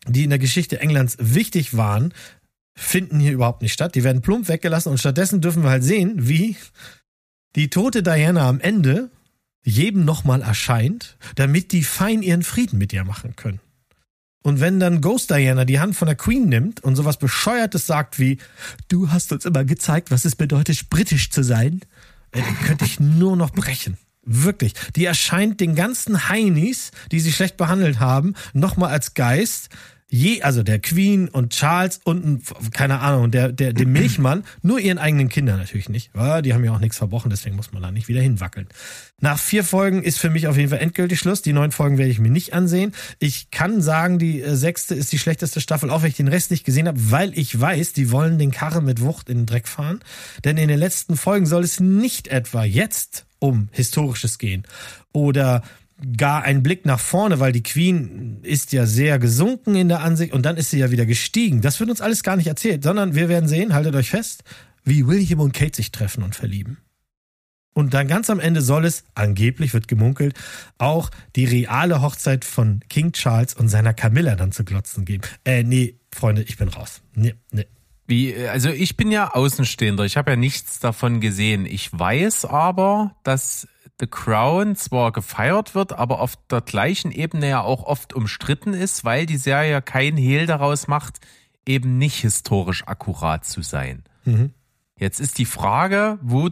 [0.07, 2.13] die in der Geschichte Englands wichtig waren,
[2.75, 3.95] finden hier überhaupt nicht statt.
[3.95, 6.57] Die werden plump weggelassen und stattdessen dürfen wir halt sehen, wie
[7.57, 9.11] die tote Diana am Ende
[9.65, 13.61] jedem nochmal erscheint, damit die fein ihren Frieden mit ihr machen können.
[14.43, 18.19] Und wenn dann Ghost Diana die Hand von der Queen nimmt und sowas Bescheuertes sagt
[18.19, 18.39] wie,
[18.89, 21.81] du hast uns immer gezeigt, was es bedeutet, britisch zu sein,
[22.33, 23.99] äh, dann könnte ich nur noch brechen.
[24.25, 24.75] Wirklich.
[24.95, 29.69] Die erscheint den ganzen Heinis, die sie schlecht behandelt haben, nochmal als Geist,
[30.13, 32.43] je, also der Queen und Charles und
[32.75, 36.11] keine Ahnung, der, der, dem Milchmann, nur ihren eigenen Kindern natürlich nicht.
[36.15, 38.69] Die haben ja auch nichts verbrochen, deswegen muss man da nicht wieder hinwackeln.
[39.21, 41.41] Nach vier Folgen ist für mich auf jeden Fall endgültig Schluss.
[41.41, 42.93] Die neun Folgen werde ich mir nicht ansehen.
[43.21, 46.51] Ich kann sagen, die äh, sechste ist die schlechteste Staffel, auch wenn ich den Rest
[46.51, 49.67] nicht gesehen habe, weil ich weiß, die wollen den Karren mit Wucht in den Dreck
[49.67, 50.01] fahren.
[50.45, 54.65] Denn in den letzten Folgen soll es nicht etwa jetzt um Historisches gehen
[55.13, 55.63] oder
[56.17, 60.33] gar ein Blick nach vorne, weil die Queen ist ja sehr gesunken in der Ansicht
[60.33, 61.61] und dann ist sie ja wieder gestiegen.
[61.61, 64.45] Das wird uns alles gar nicht erzählt, sondern wir werden sehen, haltet euch fest,
[64.85, 66.79] wie William und Kate sich treffen und verlieben.
[67.75, 70.35] Und dann ganz am Ende soll es, angeblich wird gemunkelt,
[70.77, 75.23] auch die reale Hochzeit von King Charles und seiner Camilla dann zu glotzen geben.
[75.45, 77.01] Äh, nee, Freunde, ich bin raus.
[77.15, 77.67] Nee, nee.
[78.07, 81.65] Wie, also ich bin ja Außenstehender, ich habe ja nichts davon gesehen.
[81.65, 83.69] Ich weiß aber, dass
[84.03, 89.05] The Crown zwar gefeiert wird, aber auf der gleichen Ebene ja auch oft umstritten ist,
[89.05, 91.21] weil die Serie kein Hehl daraus macht,
[91.65, 94.03] eben nicht historisch akkurat zu sein.
[94.25, 94.55] Mhm.
[94.99, 96.51] Jetzt ist die Frage, wo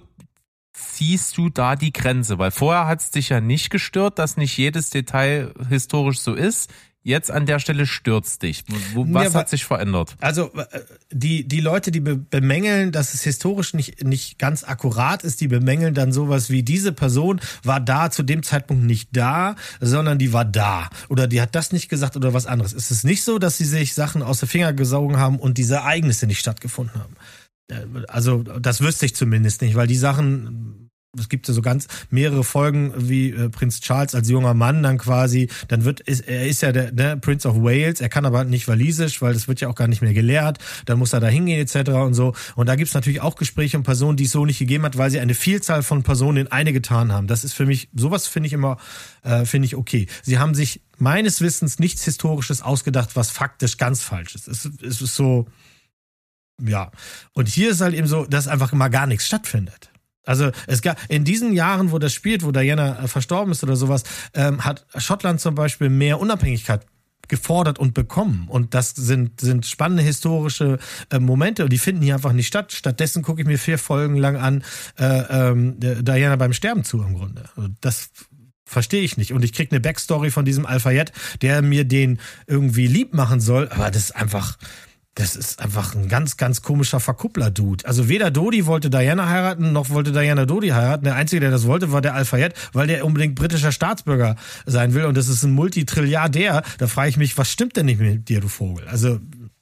[0.72, 2.38] ziehst du da die Grenze?
[2.38, 6.72] Weil vorher hat es dich ja nicht gestört, dass nicht jedes Detail historisch so ist
[7.02, 8.64] jetzt an der Stelle stürzt dich?
[8.94, 10.16] Was ja, hat sich verändert?
[10.20, 10.80] Also äh,
[11.10, 15.94] die, die Leute, die bemängeln, dass es historisch nicht, nicht ganz akkurat ist, die bemängeln
[15.94, 20.44] dann sowas wie diese Person war da zu dem Zeitpunkt nicht da, sondern die war
[20.44, 20.90] da.
[21.08, 22.72] Oder die hat das nicht gesagt oder was anderes.
[22.72, 25.76] Es ist nicht so, dass sie sich Sachen aus den Finger gesaugen haben und diese
[25.76, 27.14] Ereignisse nicht stattgefunden haben.
[27.70, 30.79] Äh, also das wüsste ich zumindest nicht, weil die Sachen
[31.18, 34.98] es gibt ja so ganz mehrere Folgen, wie äh, Prinz Charles als junger Mann dann
[34.98, 38.44] quasi, dann wird, ist, er ist ja der ne, Prince of Wales, er kann aber
[38.44, 41.26] nicht Walisisch, weil das wird ja auch gar nicht mehr gelehrt, dann muss er da
[41.26, 41.90] hingehen etc.
[41.90, 42.34] und so.
[42.54, 45.10] Und da gibt's natürlich auch Gespräche um Personen, die es so nicht gegeben hat, weil
[45.10, 47.26] sie eine Vielzahl von Personen in eine getan haben.
[47.26, 48.76] Das ist für mich, sowas finde ich immer,
[49.22, 50.06] äh, finde ich okay.
[50.22, 54.46] Sie haben sich meines Wissens nichts Historisches ausgedacht, was faktisch ganz falsch ist.
[54.46, 55.48] Es, es ist so,
[56.64, 56.92] ja.
[57.32, 59.89] Und hier ist halt eben so, dass einfach mal gar nichts stattfindet.
[60.30, 63.74] Also es gab in diesen Jahren, wo das spielt, wo Diana äh, verstorben ist oder
[63.74, 66.86] sowas, ähm, hat Schottland zum Beispiel mehr Unabhängigkeit
[67.26, 68.46] gefordert und bekommen.
[68.48, 70.78] Und das sind, sind spannende historische
[71.10, 72.72] äh, Momente und die finden hier einfach nicht statt.
[72.72, 74.62] Stattdessen gucke ich mir vier Folgen lang an
[74.98, 77.44] äh, ähm, Diana beim Sterben zu im Grunde.
[77.56, 78.10] Also das
[78.64, 79.32] verstehe ich nicht.
[79.32, 81.10] Und ich krieg eine Backstory von diesem Alphayet,
[81.42, 84.56] der mir den irgendwie lieb machen soll, aber das ist einfach
[85.20, 87.86] das ist einfach ein ganz, ganz komischer Verkuppler-Dude.
[87.86, 91.04] Also weder Dodi wollte Diana heiraten, noch wollte Diana Dodi heiraten.
[91.04, 95.04] Der Einzige, der das wollte, war der Alfayette, weil der unbedingt britischer Staatsbürger sein will.
[95.04, 96.62] Und das ist ein Multitrilliardär.
[96.78, 98.88] Da frage ich mich, was stimmt denn nicht mit dir, du Vogel?
[98.88, 99.20] Also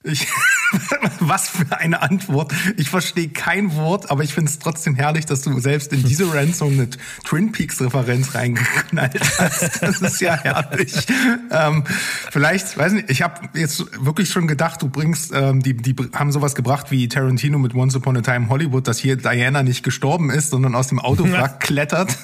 [0.08, 0.26] ich,
[1.20, 2.52] was für eine Antwort.
[2.76, 6.32] Ich verstehe kein Wort, aber ich finde es trotzdem herrlich, dass du selbst in diese
[6.32, 6.88] Ransom eine
[7.24, 9.82] Twin Peaks Referenz reingeknallt hast.
[9.82, 11.06] Das ist ja herrlich.
[11.50, 11.84] Ähm,
[12.30, 16.32] vielleicht, weiß nicht, ich habe jetzt wirklich schon gedacht, du bringst, ähm, die, die haben
[16.32, 20.30] sowas gebracht wie Tarantino mit Once Upon a Time Hollywood, dass hier Diana nicht gestorben
[20.30, 22.16] ist, sondern aus dem Autowrack klettert.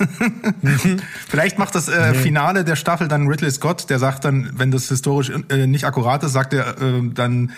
[0.62, 1.00] Mhm.
[1.28, 4.88] vielleicht macht das äh, Finale der Staffel dann Ridley Scott, der sagt dann, wenn das
[4.88, 7.52] historisch äh, nicht akkurat ist, sagt er äh, dann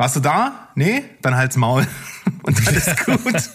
[0.00, 0.70] warst du da?
[0.74, 1.04] Nee?
[1.20, 1.86] Dann halt's Maul.
[2.42, 3.50] Und dann ist gut.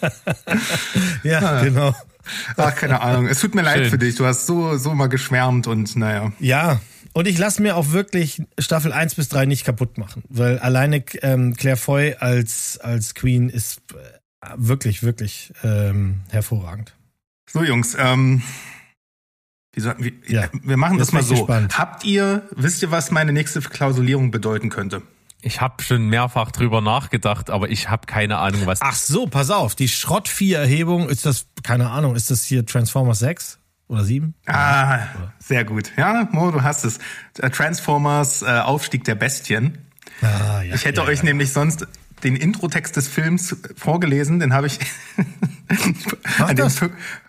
[1.24, 1.94] ja, ja, genau.
[2.56, 3.26] Ach, keine Ahnung.
[3.26, 4.14] Es tut mir leid für dich.
[4.14, 6.32] Du hast so, so mal geschwärmt und naja.
[6.38, 6.80] Ja.
[7.12, 11.04] Und ich lasse mir auch wirklich Staffel 1 bis 3 nicht kaputt machen, weil alleine
[11.22, 16.94] ähm, Claire Foy als, als Queen ist äh, wirklich, wirklich ähm, hervorragend.
[17.48, 18.42] So, Jungs, ähm,
[19.72, 20.48] wie sollten wir, ja.
[20.62, 21.34] wir machen das, das mal so.
[21.34, 21.78] Gespannt.
[21.78, 25.02] Habt ihr, wisst ihr, was meine nächste Klausulierung bedeuten könnte?
[25.42, 28.80] Ich habe schon mehrfach drüber nachgedacht, aber ich habe keine Ahnung, was.
[28.82, 33.58] Ach so, pass auf, die Schrott-4-Erhebung, ist das, keine Ahnung, ist das hier Transformers 6
[33.88, 34.34] oder 7?
[34.46, 35.00] Ah,
[35.38, 35.92] sehr gut.
[35.96, 36.98] Ja, Mo, du hast es.
[37.38, 39.78] Äh, Transformers äh, Aufstieg der Bestien.
[40.22, 41.24] Ah, ja, ich hätte ja, euch ja.
[41.24, 41.86] nämlich sonst
[42.24, 44.78] den Introtext des Films vorgelesen, den habe ich.
[46.38, 46.80] Mach das.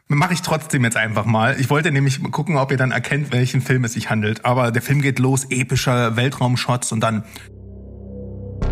[0.08, 1.60] Mache ich trotzdem jetzt einfach mal.
[1.60, 4.46] Ich wollte nämlich gucken, ob ihr dann erkennt, welchen Film es sich handelt.
[4.46, 7.26] Aber der Film geht los, epischer Weltraumshots und dann.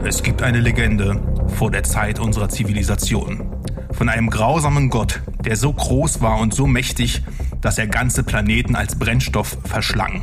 [0.04, 1.22] Es gibt eine Legende
[1.58, 3.52] vor der Zeit unserer Zivilisation.
[3.91, 7.24] Von einem grausamen Gott, der so groß war und so mächtig,
[7.62, 10.22] dass er ganze Planeten als Brennstoff verschlang.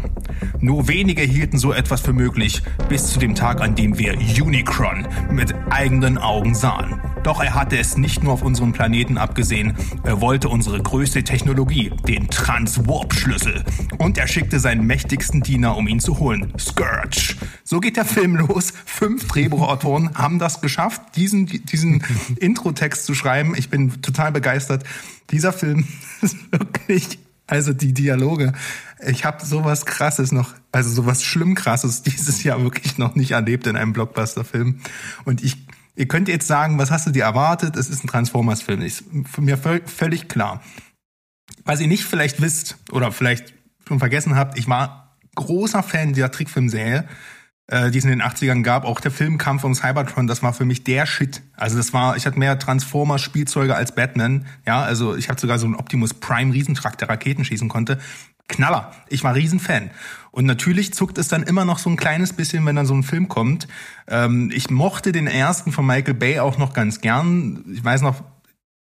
[0.60, 5.08] Nur wenige hielten so etwas für möglich, bis zu dem Tag, an dem wir Unicron
[5.30, 7.00] mit eigenen Augen sahen.
[7.24, 11.92] Doch er hatte es nicht nur auf unserem Planeten abgesehen, er wollte unsere größte Technologie,
[12.06, 13.64] den Transwarp-Schlüssel.
[13.98, 17.36] Und er schickte seinen mächtigsten Diener, um ihn zu holen, Scourge.
[17.64, 18.72] So geht der Film los.
[18.84, 19.28] Fünf
[19.62, 22.02] Drehbuchautoren haben das geschafft, diesen, diesen
[22.40, 23.54] Introtext zu schreiben.
[23.56, 24.84] Ich bin total begeistert.
[25.30, 25.86] Dieser Film
[26.20, 28.52] ist wirklich also die Dialoge.
[29.06, 33.66] Ich habe sowas Krasses noch, also sowas schlimm Krasses dieses Jahr wirklich noch nicht erlebt
[33.66, 34.80] in einem Blockbuster-Film.
[35.24, 35.56] Und ich,
[35.96, 37.76] ihr könnt jetzt sagen, was hast du dir erwartet?
[37.76, 38.80] Es ist ein Transformers-Film.
[38.82, 40.62] Ist für mir völlig klar.
[41.64, 43.54] Was ihr nicht vielleicht wisst oder vielleicht
[43.86, 47.06] schon vergessen habt, ich war großer Fan dieser Trickfilmserie
[47.72, 48.84] äh, die es in den 80ern gab.
[48.84, 51.42] Auch der Filmkampf um Cybertron, das war für mich der Shit.
[51.56, 54.44] Also das war, ich hatte mehr Transformers-Spielzeuge als Batman.
[54.66, 57.98] Ja, also ich hatte sogar so einen Optimus Prime Riesentrakt, der Raketen schießen konnte.
[58.46, 58.92] Knaller.
[59.08, 59.90] Ich war Riesenfan.
[60.32, 63.04] Und natürlich zuckt es dann immer noch so ein kleines bisschen, wenn dann so ein
[63.04, 63.68] Film kommt.
[64.06, 67.64] Ähm, ich mochte den ersten von Michael Bay auch noch ganz gern.
[67.72, 68.22] Ich weiß noch,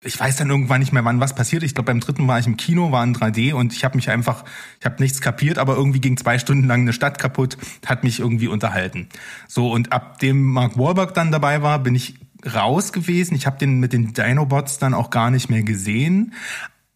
[0.01, 1.63] ich weiß dann irgendwann nicht mehr, wann was passiert.
[1.63, 4.09] Ich glaube, beim dritten war ich im Kino, war in 3D und ich habe mich
[4.09, 4.45] einfach,
[4.79, 8.19] ich habe nichts kapiert, aber irgendwie ging zwei Stunden lang eine Stadt kaputt, hat mich
[8.19, 9.09] irgendwie unterhalten.
[9.47, 13.35] So und ab dem Mark Wahlberg dann dabei war, bin ich raus gewesen.
[13.35, 16.33] Ich habe den mit den Dinobots dann auch gar nicht mehr gesehen.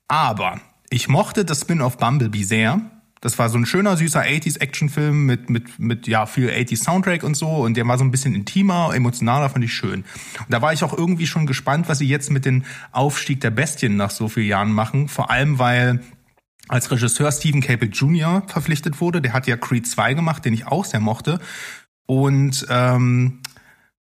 [0.07, 2.79] Aber ich mochte das Spin-off Bumblebee sehr.
[3.23, 7.23] Das war so ein schöner, süßer 80s Actionfilm mit, mit, mit, ja, viel 80s Soundtrack
[7.23, 7.47] und so.
[7.47, 10.01] Und der war so ein bisschen intimer, emotionaler, fand ich schön.
[10.39, 13.51] Und da war ich auch irgendwie schon gespannt, was sie jetzt mit dem Aufstieg der
[13.51, 15.07] Bestien nach so vielen Jahren machen.
[15.07, 16.01] Vor allem, weil
[16.67, 18.43] als Regisseur Stephen Cable Jr.
[18.47, 19.21] verpflichtet wurde.
[19.21, 21.39] Der hat ja Creed 2 gemacht, den ich auch sehr mochte.
[22.05, 23.39] Und ähm,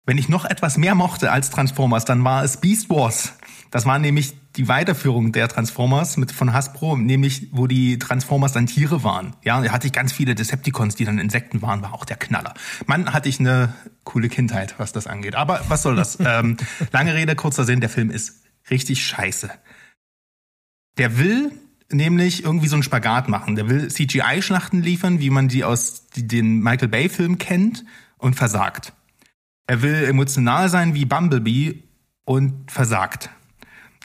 [0.06, 3.34] wenn ich noch etwas mehr mochte als Transformers, dann war es Beast Wars.
[3.70, 8.66] Das war nämlich die Weiterführung der Transformers mit von Hasbro, nämlich wo die Transformers dann
[8.66, 9.36] Tiere waren.
[9.44, 12.54] Ja, da hatte ich ganz viele Decepticons, die dann Insekten waren, war auch der Knaller.
[12.88, 13.74] Mann, hatte ich eine
[14.04, 15.36] coole Kindheit, was das angeht.
[15.36, 16.18] Aber was soll das?
[16.26, 16.58] ähm,
[16.92, 19.52] lange Rede, kurzer Sinn, der Film ist richtig scheiße.
[20.98, 21.52] Der will
[21.92, 23.56] nämlich irgendwie so einen Spagat machen.
[23.56, 27.86] Der will CGI-Schlachten liefern, wie man die aus den Michael Bay-Filmen kennt
[28.18, 28.94] und versagt.
[29.68, 31.84] Er will emotional sein wie Bumblebee
[32.26, 33.30] und versagt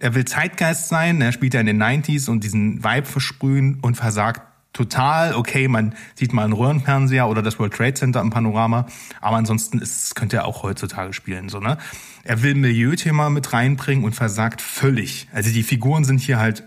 [0.05, 3.95] er will Zeitgeist sein, er spielt ja in den 90s und diesen Vibe versprühen und
[3.95, 4.43] versagt
[4.75, 5.35] total.
[5.35, 8.85] Okay, man sieht mal einen Röhrenfernseher oder das World Trade Center im Panorama,
[9.23, 11.79] aber ansonsten ist, könnte er auch heutzutage spielen, so, ne?
[12.23, 15.27] Er will Milieuthema mit reinbringen und versagt völlig.
[15.33, 16.65] Also die Figuren sind hier halt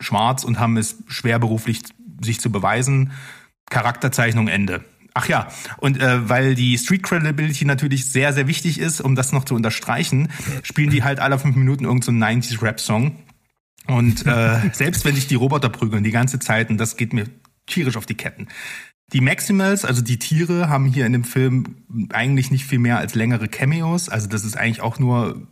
[0.00, 1.82] schwarz und haben es schwer beruflich
[2.22, 3.12] sich zu beweisen.
[3.68, 4.82] Charakterzeichnung Ende.
[5.18, 5.48] Ach ja,
[5.78, 9.56] und äh, weil die Street Credibility natürlich sehr, sehr wichtig ist, um das noch zu
[9.56, 10.28] unterstreichen,
[10.62, 13.16] spielen die halt alle fünf Minuten irgendeinen so 90s-Rap-Song.
[13.88, 17.24] Und äh, selbst wenn sich die Roboter prügeln die ganze Zeit, und das geht mir
[17.66, 18.46] tierisch auf die Ketten.
[19.12, 21.78] Die Maximals, also die Tiere, haben hier in dem Film
[22.12, 24.08] eigentlich nicht viel mehr als längere Cameos.
[24.08, 25.48] Also das ist eigentlich auch nur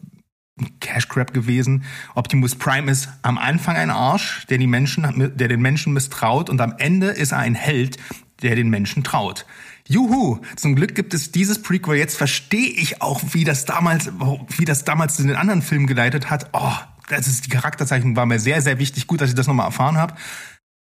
[0.78, 1.82] Cash Grab gewesen.
[2.14, 6.60] Optimus Prime ist am Anfang ein Arsch, der die Menschen, der den Menschen misstraut und
[6.60, 7.98] am Ende ist er ein Held,
[8.42, 9.46] der den Menschen traut.
[9.88, 10.40] Juhu!
[10.56, 11.96] Zum Glück gibt es dieses Prequel.
[11.96, 14.10] Jetzt verstehe ich auch, wie das damals,
[14.56, 16.50] wie das damals in den anderen Filmen geleitet hat.
[16.52, 16.72] Oh,
[17.08, 19.06] das ist die Charakterzeichnung war mir sehr, sehr wichtig.
[19.06, 20.14] Gut, dass ich das nochmal erfahren habe.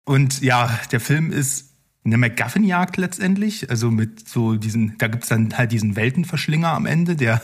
[0.05, 1.71] Und ja, der Film ist
[2.05, 3.71] eine MacGuffin-Jagd letztendlich.
[3.71, 7.41] Also mit so diesen, da gibt's dann halt diesen Weltenverschlinger am Ende, der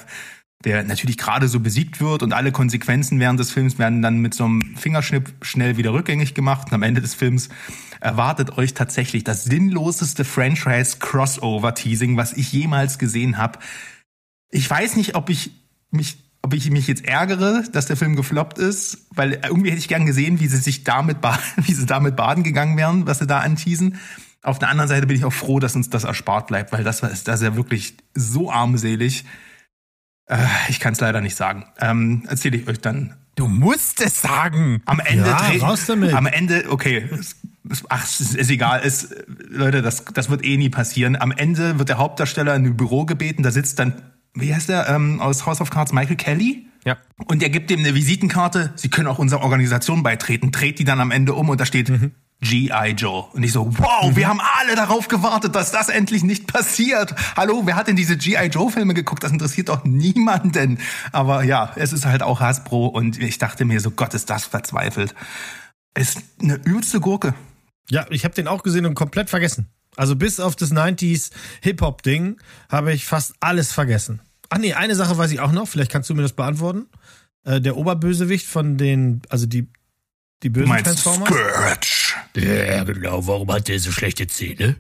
[0.65, 4.35] der natürlich gerade so besiegt wird und alle Konsequenzen während des Films werden dann mit
[4.35, 7.49] so einem Fingerschnipp schnell wieder rückgängig gemacht und am Ende des Films
[8.01, 13.59] erwartet euch tatsächlich das sinnloseste Franchise-Crossover-Teasing, was ich jemals gesehen habe.
[14.51, 15.53] Ich weiß nicht, ob ich
[15.91, 19.89] mich ob ich mich jetzt ärgere, dass der Film gefloppt ist, weil irgendwie hätte ich
[19.89, 21.19] gern gesehen, wie sie sich damit,
[21.57, 23.99] wie sie damit baden gegangen wären, was sie da anteasen.
[24.43, 27.03] Auf der anderen Seite bin ich auch froh, dass uns das erspart bleibt, weil das
[27.03, 29.25] war, das ist ja wirklich so armselig.
[30.29, 31.65] Äh, ich kann es leider nicht sagen.
[31.81, 33.15] Ähm, Erzähle ich euch dann.
[33.35, 34.83] Du musst es sagen.
[34.85, 36.13] Am Ende Ja, raus damit.
[36.13, 37.09] Am Ende, okay,
[37.89, 38.81] ach, es ist, ist egal.
[38.85, 39.15] Es,
[39.49, 41.17] Leute, das, das wird eh nie passieren.
[41.17, 43.43] Am Ende wird der Hauptdarsteller in ein Büro gebeten.
[43.43, 43.95] Da sitzt dann,
[44.35, 46.67] wie heißt der ähm, aus House of Cards, Michael Kelly?
[46.85, 46.97] Ja.
[47.27, 48.73] Und er gibt ihm eine Visitenkarte.
[48.77, 50.51] Sie können auch unserer Organisation beitreten.
[50.53, 51.91] Dreht die dann am Ende um und da steht
[52.41, 52.95] G.I.
[52.97, 53.27] Joe.
[53.33, 57.15] Und ich so, wow, wir haben alle darauf gewartet, dass das endlich nicht passiert.
[57.37, 58.47] Hallo, wer hat denn diese G.I.
[58.47, 59.25] Joe-Filme geguckt?
[59.25, 60.79] Das interessiert doch niemanden.
[61.11, 64.45] Aber ja, es ist halt auch Hasbro und ich dachte mir so, Gott, ist das
[64.45, 65.15] verzweifelt.
[65.95, 67.35] Ist eine übelste Gurke.
[67.91, 69.69] Ja, ich habe den auch gesehen und komplett vergessen.
[69.97, 71.33] Also bis auf das 90s
[71.63, 74.21] Hip-Hop-Ding habe ich fast alles vergessen.
[74.49, 76.87] Ach nee, eine Sache weiß ich auch noch, vielleicht kannst du mir das beantworten.
[77.45, 79.67] Äh, der Oberbösewicht von den, also die,
[80.45, 81.29] die bösen Transformers.
[81.29, 82.08] Scourge.
[82.43, 83.27] Ja, genau.
[83.27, 84.77] Warum hat der so schlechte Zähne?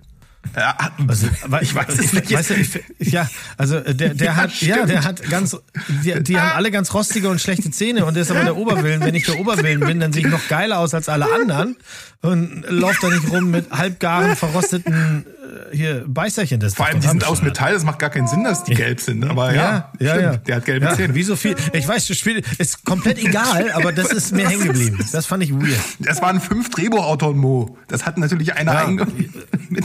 [0.56, 0.76] Ja,
[1.08, 1.26] Also,
[1.60, 2.32] ich weiß es nicht.
[2.32, 5.56] Weißt du, ich, ja, also äh, der, der hat, ja, der hat ganz,
[6.04, 9.00] die, die haben alle ganz rostige und schlechte Zähne und der ist aber der Oberwillen.
[9.00, 11.76] Wenn ich der Oberwillen bin, dann sehe ich noch geiler aus als alle anderen
[12.22, 15.26] und lauft da nicht rum mit halbgaren, verrosteten
[15.72, 16.60] hier Beißerchen.
[16.60, 17.42] Das ist Vor allem, die sind aus.
[17.42, 19.24] Metall, das macht gar keinen Sinn, dass die gelb sind.
[19.24, 20.36] Aber ja, ja, stimmt, ja.
[20.36, 21.14] der hat gelbe ja, Zähne.
[21.14, 21.54] Wie so viel.
[21.72, 24.98] Ich weiß, das Spiel ist komplett egal, aber das ist mir hängen geblieben.
[25.12, 25.78] Das fand ich weird.
[26.04, 27.76] Es waren fünf Drehbuchautoren, Mo.
[27.88, 28.86] Das hat natürlich einer Ja.
[28.86, 29.06] einge...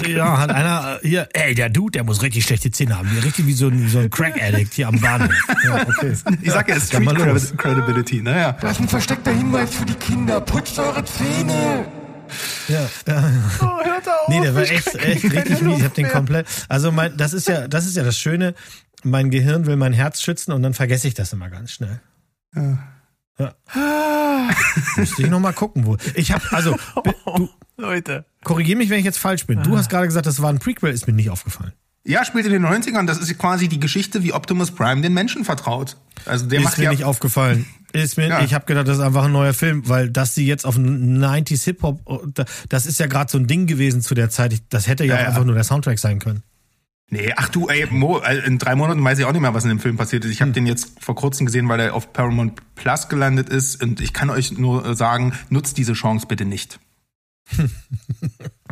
[0.08, 3.10] Ja, hat einer äh, hier, ey, der Dude, der muss richtig schlechte Zähne haben.
[3.24, 5.30] Richtig wie so ein, so ein Crack-Addict hier am Bahnhof.
[5.66, 6.14] Ja, okay.
[6.42, 8.58] Ich sag ja, Street Credibility, naja.
[8.62, 10.40] Das ist ein versteckter Hinweis für die Kinder.
[10.42, 11.86] Putzt eure Zähne.
[12.68, 13.32] Ja, ja.
[13.62, 14.28] Oh, hört auf.
[14.28, 15.80] Nee, der war echt, echt richtig mies.
[15.80, 16.48] Ich hab den komplett.
[16.70, 18.54] Also mein, das ist ja, das ist ja das Schöne.
[19.04, 22.00] Mein Gehirn will mein Herz schützen und dann vergesse ich das immer ganz schnell.
[23.38, 23.56] Ja.
[24.96, 25.98] Müsste ich noch mal gucken, wo.
[26.16, 26.78] Ich habe also
[27.26, 28.26] du, Leute.
[28.44, 29.62] korrigier mich, wenn ich jetzt falsch bin.
[29.64, 31.74] Du hast gerade gesagt, das war ein Prequel, ist mir nicht aufgefallen.
[32.06, 33.06] Ja, spielt in den 90ern.
[33.06, 35.96] Das ist quasi die Geschichte, wie Optimus Prime den Menschen vertraut.
[36.26, 36.92] Also der ist macht mir ja...
[36.92, 37.66] nicht aufgefallen.
[37.94, 38.42] Ist mir, Ja.
[38.44, 41.64] ich habe gedacht, das ist einfach ein neuer Film, weil dass sie jetzt auf 90s
[41.64, 42.02] Hip Hop,
[42.68, 44.62] das ist ja gerade so ein Ding gewesen zu der Zeit.
[44.70, 45.28] Das hätte ja, Ja, auch ja.
[45.30, 46.44] einfach nur der Soundtrack sein können.
[47.10, 49.64] Nee, ach du, ey, Mo, äh, in drei Monaten weiß ich auch nicht mehr, was
[49.64, 50.32] in dem Film passiert ist.
[50.32, 50.54] Ich habe Hm.
[50.54, 53.84] den jetzt vor kurzem gesehen, weil er auf Paramount Plus gelandet ist.
[53.84, 56.80] Und ich kann euch nur äh, sagen, nutzt diese Chance bitte nicht.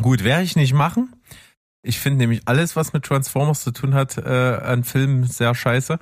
[0.01, 1.13] Gut, werde ich nicht machen.
[1.83, 5.99] Ich finde nämlich alles, was mit Transformers zu tun hat, äh, an Filmen sehr scheiße.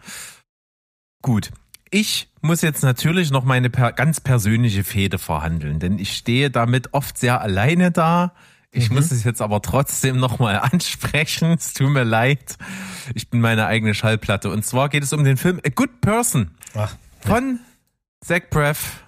[1.21, 1.51] Gut.
[1.91, 6.93] Ich muss jetzt natürlich noch meine per ganz persönliche Fehde verhandeln, denn ich stehe damit
[6.93, 8.33] oft sehr alleine da.
[8.71, 11.53] Ich muss es jetzt aber trotzdem nochmal ansprechen.
[11.53, 12.57] Es tut mir leid.
[13.15, 14.51] Ich bin meine eigene Schallplatte.
[14.51, 17.59] Und zwar geht es um den Film A Good Person Ach, von
[18.23, 19.03] Zach Braff,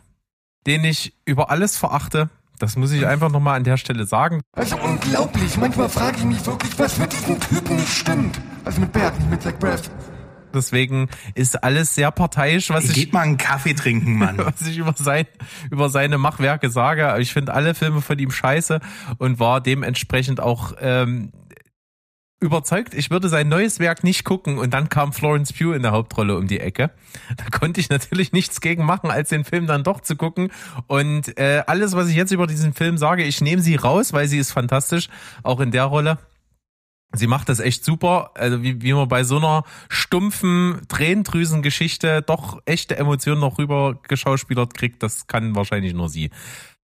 [0.66, 2.30] den ich über alles verachte.
[2.62, 4.42] Das muss ich einfach nochmal an der Stelle sagen.
[4.54, 5.58] Also unglaublich.
[5.58, 8.40] Manchmal frage ich mich wirklich, was mit diesem Typen nicht stimmt.
[8.64, 9.90] Also mit Berg, nicht mit Zach Braff.
[10.54, 14.38] Deswegen ist alles sehr parteiisch, was ich, Geht mal einen Kaffee trinken, Mann.
[14.46, 15.26] was ich über, sein,
[15.72, 17.16] über seine Machwerke sage.
[17.20, 18.80] Ich finde alle Filme von ihm scheiße
[19.18, 21.32] und war dementsprechend auch ähm,
[22.42, 25.92] überzeugt, ich würde sein neues Werk nicht gucken und dann kam Florence Pugh in der
[25.92, 26.90] Hauptrolle um die Ecke.
[27.38, 30.52] Da konnte ich natürlich nichts gegen machen, als den Film dann doch zu gucken.
[30.88, 34.28] Und äh, alles, was ich jetzt über diesen Film sage, ich nehme sie raus, weil
[34.28, 35.08] sie ist fantastisch,
[35.44, 36.18] auch in der Rolle.
[37.14, 42.62] Sie macht das echt super, also wie, wie man bei so einer stumpfen Tränendrüsengeschichte doch
[42.66, 46.32] echte Emotionen noch rüber geschauspielert kriegt, das kann wahrscheinlich nur sie.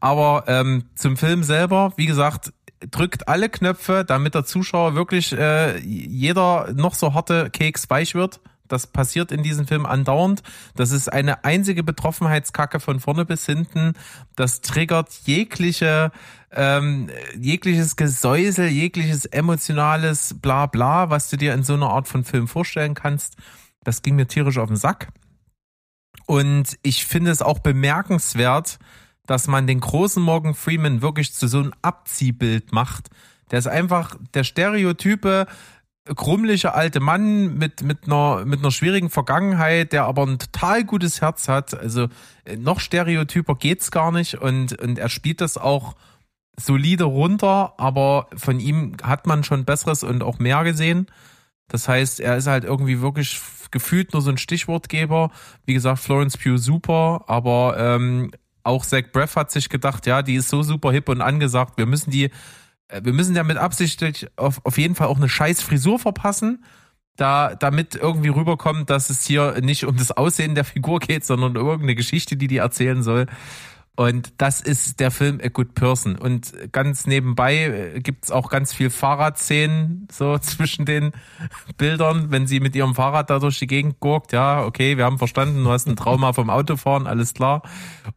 [0.00, 2.52] Aber ähm, zum Film selber, wie gesagt,
[2.90, 8.40] drückt alle Knöpfe, damit der Zuschauer wirklich äh, jeder noch so harte Keks weich wird.
[8.66, 10.42] Das passiert in diesem Film andauernd.
[10.74, 13.92] Das ist eine einzige Betroffenheitskacke von vorne bis hinten.
[14.36, 16.12] Das triggert jegliche,
[16.50, 22.24] ähm, jegliches Gesäusel, jegliches emotionales Bla bla, was du dir in so einer Art von
[22.24, 23.36] Film vorstellen kannst.
[23.84, 25.08] Das ging mir tierisch auf den Sack.
[26.26, 28.78] Und ich finde es auch bemerkenswert,
[29.26, 33.08] dass man den großen Morgan Freeman wirklich zu so einem Abziehbild macht.
[33.50, 35.46] Der ist einfach der Stereotype
[36.16, 41.22] krummelige alte Mann mit, mit einer, mit einer schwierigen Vergangenheit, der aber ein total gutes
[41.22, 41.72] Herz hat.
[41.78, 42.08] Also
[42.44, 45.94] äh, noch stereotyper geht's gar nicht und, und er spielt das auch
[46.60, 51.06] solide runter, aber von ihm hat man schon Besseres und auch mehr gesehen.
[51.68, 55.30] Das heißt, er ist halt irgendwie wirklich gefühlt nur so ein Stichwortgeber.
[55.64, 58.30] Wie gesagt, Florence Pugh super, aber ähm,
[58.64, 61.86] auch Zach Braff hat sich gedacht, ja, die ist so super hip und angesagt, wir
[61.86, 62.30] müssen die,
[62.88, 66.64] äh, wir müssen damit absichtlich auf, auf jeden Fall auch eine scheiß Frisur verpassen,
[67.16, 71.56] da, damit irgendwie rüberkommt, dass es hier nicht um das Aussehen der Figur geht, sondern
[71.56, 73.26] um irgendeine Geschichte, die die erzählen soll.
[73.96, 76.16] Und das ist der Film A Good Person.
[76.16, 81.12] Und ganz nebenbei äh, gibt's auch ganz viel Fahrradszenen so zwischen den
[81.76, 84.32] Bildern, wenn sie mit ihrem Fahrrad da durch die Gegend gurkt.
[84.32, 87.62] Ja, okay, wir haben verstanden, du hast ein Trauma vom Autofahren, alles klar.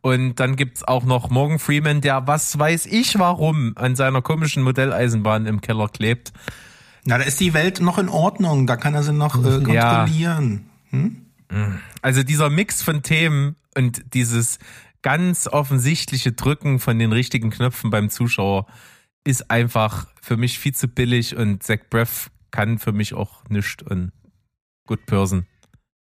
[0.01, 4.63] Und dann gibt's auch noch Morgan Freeman, der was weiß ich warum an seiner komischen
[4.63, 6.33] Modelleisenbahn im Keller klebt.
[7.05, 8.65] Na, da ist die Welt noch in Ordnung.
[8.65, 9.97] Da kann er sie noch äh, Ja.
[9.97, 10.69] kontrollieren.
[10.89, 11.17] Hm?
[12.01, 14.59] Also dieser Mix von Themen und dieses
[15.07, 18.67] ganz offensichtliche Drücken von den richtigen Knöpfen beim Zuschauer
[19.23, 23.83] ist einfach für mich viel zu billig und Zach Breath kann für mich auch nichts
[23.83, 24.11] und
[24.85, 25.45] Good Person.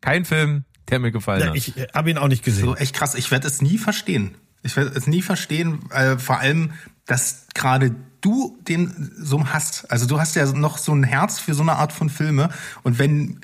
[0.02, 1.56] Kein Film, der mir gefallen Ja, hat.
[1.56, 2.66] ich habe ihn auch nicht gesehen.
[2.66, 3.16] So echt krass.
[3.16, 4.36] Ich werde es nie verstehen.
[4.64, 6.74] Ich werde es nie verstehen, äh, vor allem,
[7.06, 9.90] dass gerade du den so hast.
[9.90, 12.50] Also du hast ja noch so ein Herz für so eine Art von Filme.
[12.84, 13.40] Und wenn,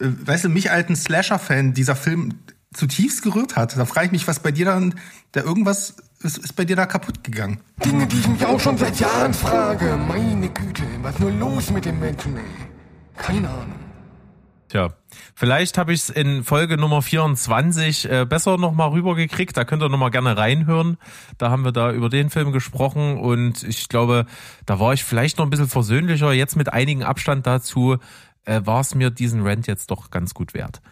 [0.00, 2.34] äh, weißt du, mich alten Slasher-Fan dieser Film
[2.72, 4.94] zutiefst gerührt hat, da frage ich mich, was bei dir dann,
[5.32, 7.60] da irgendwas ist, ist bei dir da kaputt gegangen.
[7.84, 9.96] Dinge, die ich mich auch schon seit Jahren frage.
[9.96, 12.42] Meine Güte, was ist nur los mit den Menschen, ey?
[13.16, 13.88] Keine Ahnung.
[14.68, 14.90] Tja,
[15.34, 19.56] vielleicht habe ich es in Folge Nummer 24 äh, besser nochmal rübergekriegt.
[19.56, 20.98] Da könnt ihr nochmal gerne reinhören.
[21.38, 24.26] Da haben wir da über den Film gesprochen und ich glaube,
[24.66, 26.32] da war ich vielleicht noch ein bisschen versöhnlicher.
[26.34, 27.96] Jetzt mit einigen Abstand dazu
[28.44, 30.82] äh, war es mir diesen Rant jetzt doch ganz gut wert.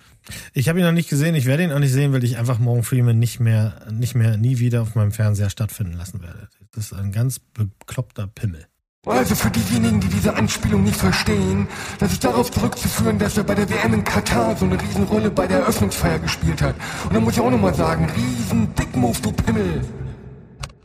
[0.53, 2.59] Ich habe ihn noch nicht gesehen, ich werde ihn auch nicht sehen, weil ich einfach
[2.59, 6.49] Morgan Freeman nicht mehr, nicht mehr, nie wieder auf meinem Fernseher stattfinden lassen werde.
[6.75, 8.67] Das ist ein ganz bekloppter Pimmel.
[9.07, 11.69] Also für diejenigen, die diese Anspielung nicht verstehen,
[12.01, 15.47] das ist darauf zurückzuführen, dass er bei der WM in Katar so eine Riesenrolle bei
[15.47, 16.75] der Eröffnungsfeier gespielt hat.
[17.05, 19.83] Und dann muss ich auch nochmal sagen, riesen Dickmove, du Pimmel.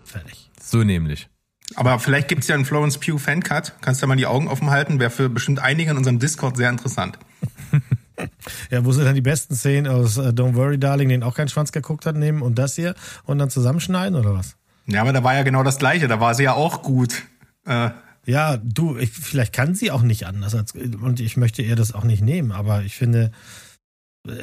[0.04, 0.52] Fertig.
[0.62, 1.30] So nämlich.
[1.76, 3.74] Aber vielleicht gibt's ja einen Florence Pugh Fancut.
[3.82, 5.00] Kannst du mal die Augen offen halten?
[5.00, 7.18] Wäre für bestimmt einige in unserem Discord sehr interessant.
[8.70, 11.50] Ja, wo sind dann die besten Szenen aus äh, Don't Worry Darling, den auch kein
[11.50, 12.96] Schwanz geguckt hat, nehmen und das hier
[13.26, 14.56] und dann zusammenschneiden oder was?
[14.88, 16.08] Ja, aber da war ja genau das Gleiche.
[16.08, 17.24] Da war sie ja auch gut.
[17.66, 17.92] Äh,
[18.26, 21.94] Ja, du, ich, vielleicht kann sie auch nicht anders als, und ich möchte ihr das
[21.94, 23.32] auch nicht nehmen, aber ich finde,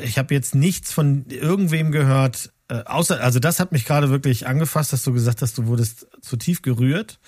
[0.02, 4.46] ich habe jetzt nichts von irgendwem gehört, äh, außer, also das hat mich gerade wirklich
[4.48, 7.20] angefasst, dass du gesagt hast, du wurdest zu tief gerührt,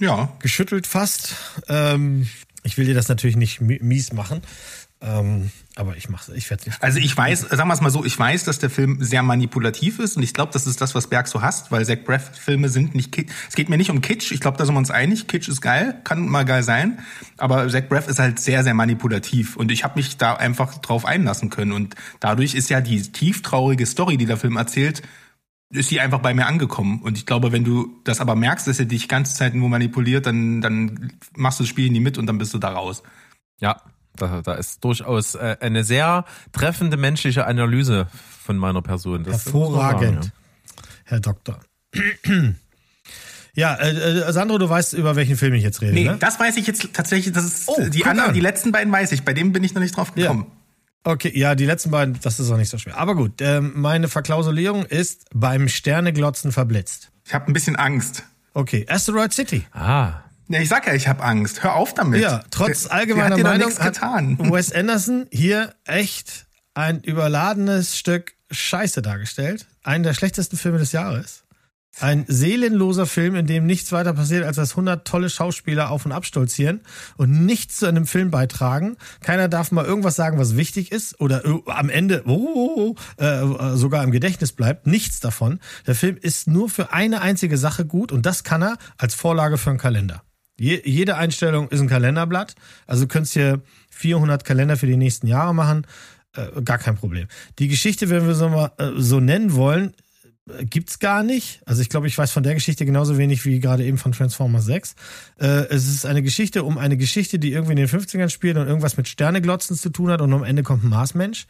[0.00, 1.36] ja, geschüttelt fast.
[1.68, 2.28] Ähm,
[2.62, 4.40] ich will dir das natürlich nicht mi- mies machen,
[5.04, 6.82] ähm, aber ich mach's, ich werde nicht.
[6.82, 9.98] Also ich weiß, sagen wir es mal so, ich weiß, dass der Film sehr manipulativ
[9.98, 12.70] ist und ich glaube, das ist das, was Berg so hasst, weil Zach Braff Filme
[12.70, 13.30] sind nicht Kitsch.
[13.48, 15.28] Es geht mir nicht um Kitsch, ich glaube, da sind wir uns einig.
[15.28, 17.00] Kitsch ist geil, kann mal geil sein,
[17.36, 21.04] aber Zach Braff ist halt sehr, sehr manipulativ und ich habe mich da einfach drauf
[21.04, 25.02] einlassen können und dadurch ist ja die tieftraurige Story, die der Film erzählt,
[25.70, 27.02] ist sie einfach bei mir angekommen.
[27.02, 30.24] Und ich glaube, wenn du das aber merkst, dass er dich ganze Zeit nur manipuliert,
[30.26, 33.02] dann, dann machst du das Spiel nie mit und dann bist du da raus.
[33.60, 33.80] Ja,
[34.16, 38.06] da, da ist durchaus äh, eine sehr treffende menschliche Analyse
[38.44, 39.24] von meiner Person.
[39.24, 40.32] Das Hervorragend, sagen,
[41.04, 41.60] Herr Doktor.
[43.56, 46.16] Ja, äh, äh, Sandro, du weißt, über welchen Film ich jetzt rede, Nee, ne?
[46.18, 48.34] das weiß ich jetzt tatsächlich, das ist Oh, die anderen, an.
[48.34, 50.22] die letzten beiden weiß ich, bei dem bin ich noch nicht drauf Ja.
[50.22, 50.46] gekommen.
[51.04, 52.96] Okay, ja, die letzten beiden, das ist auch nicht so schwer.
[52.98, 57.12] Aber gut, ähm, meine Verklausulierung ist beim Sterneglotzen verblitzt.
[57.26, 58.24] Ich habe ein bisschen Angst.
[58.54, 59.66] Okay, Asteroid City.
[59.72, 59.80] Ja.
[59.80, 61.62] Ah, Ja, ich sag ja, ich habe Angst.
[61.62, 62.20] Hör auf damit.
[62.20, 64.38] Ja, trotz Der- allgemeiner der hat Meinung nichts hat getan.
[64.52, 69.66] Wes Anderson hier echt ein überladenes Stück Scheiße dargestellt.
[69.82, 71.44] Einen der schlechtesten Filme des Jahres.
[72.00, 76.10] Ein seelenloser Film, in dem nichts weiter passiert, als dass 100 tolle Schauspieler auf und
[76.10, 76.80] abstolzieren
[77.16, 78.96] und nichts zu einem Film beitragen.
[79.20, 84.02] Keiner darf mal irgendwas sagen, was wichtig ist oder äh, am Ende oh, äh, sogar
[84.02, 84.88] im Gedächtnis bleibt.
[84.88, 85.60] Nichts davon.
[85.86, 89.56] Der Film ist nur für eine einzige Sache gut und das kann er als Vorlage
[89.56, 90.22] für einen Kalender.
[90.58, 92.54] Je, jede Einstellung ist ein Kalenderblatt.
[92.86, 95.86] Also du könntest hier 400 Kalender für die nächsten Jahre machen.
[96.36, 97.28] Äh, gar kein Problem.
[97.58, 99.94] Die Geschichte, wenn wir so mal äh, so nennen wollen,
[100.48, 101.60] äh, gibt's gar nicht.
[101.66, 104.66] Also ich glaube, ich weiß von der Geschichte genauso wenig wie gerade eben von Transformers
[104.66, 104.94] 6.
[105.40, 108.66] Äh, es ist eine Geschichte um eine Geschichte, die irgendwie in den 50ern spielt und
[108.66, 111.46] irgendwas mit Sterneglotzen zu tun hat und am Ende kommt ein Marsmensch.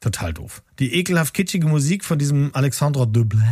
[0.00, 0.62] Total doof.
[0.78, 3.42] Die ekelhaft kitschige Musik von diesem Alexandre Deblas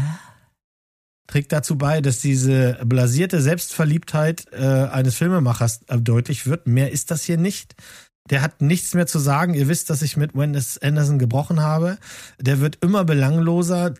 [1.33, 6.66] trägt dazu bei, dass diese blasierte Selbstverliebtheit äh, eines Filmemachers äh, deutlich wird.
[6.66, 7.74] Mehr ist das hier nicht.
[8.28, 9.55] Der hat nichts mehr zu sagen.
[9.55, 11.97] Ihr wisst, dass ich mit Wes Anderson gebrochen habe.
[12.39, 13.95] Der wird immer belangloser.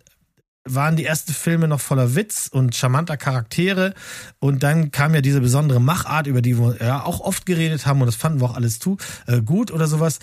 [0.64, 3.95] Waren die ersten Filme noch voller Witz und charmanter Charaktere.
[4.39, 8.03] Und dann kam ja diese besondere Machart, über die wir ja auch oft geredet haben.
[8.03, 10.18] Und das fanden wir auch alles zu, äh, gut oder sowas.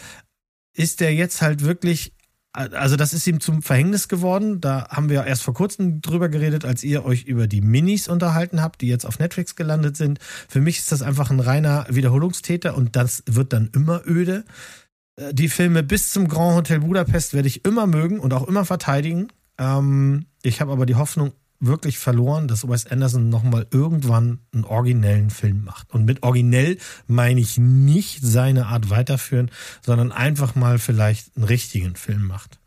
[0.78, 2.14] Ist der jetzt halt wirklich
[2.51, 4.59] also das ist ihm zum Verhängnis geworden.
[4.59, 8.61] Da haben wir erst vor kurzem drüber geredet, als ihr euch über die Minis unterhalten
[8.61, 10.19] habt, die jetzt auf Netflix gelandet sind.
[10.47, 14.45] Für mich ist das einfach ein reiner Wiederholungstäter und das wird dann immer öde.
[15.15, 18.65] Äh, Die Filme bis zum Grand Hotel Budapest werde ich immer mögen und auch immer
[18.65, 19.27] verteidigen.
[19.59, 25.30] Ähm, ich habe aber die Hoffnung wirklich verloren, dass Wes Anderson nochmal irgendwann einen originellen
[25.30, 25.91] Film macht.
[25.91, 29.51] Und mit originell meine ich nicht seine Art weiterführen,
[29.82, 32.60] sondern einfach mal vielleicht einen richtigen Film macht.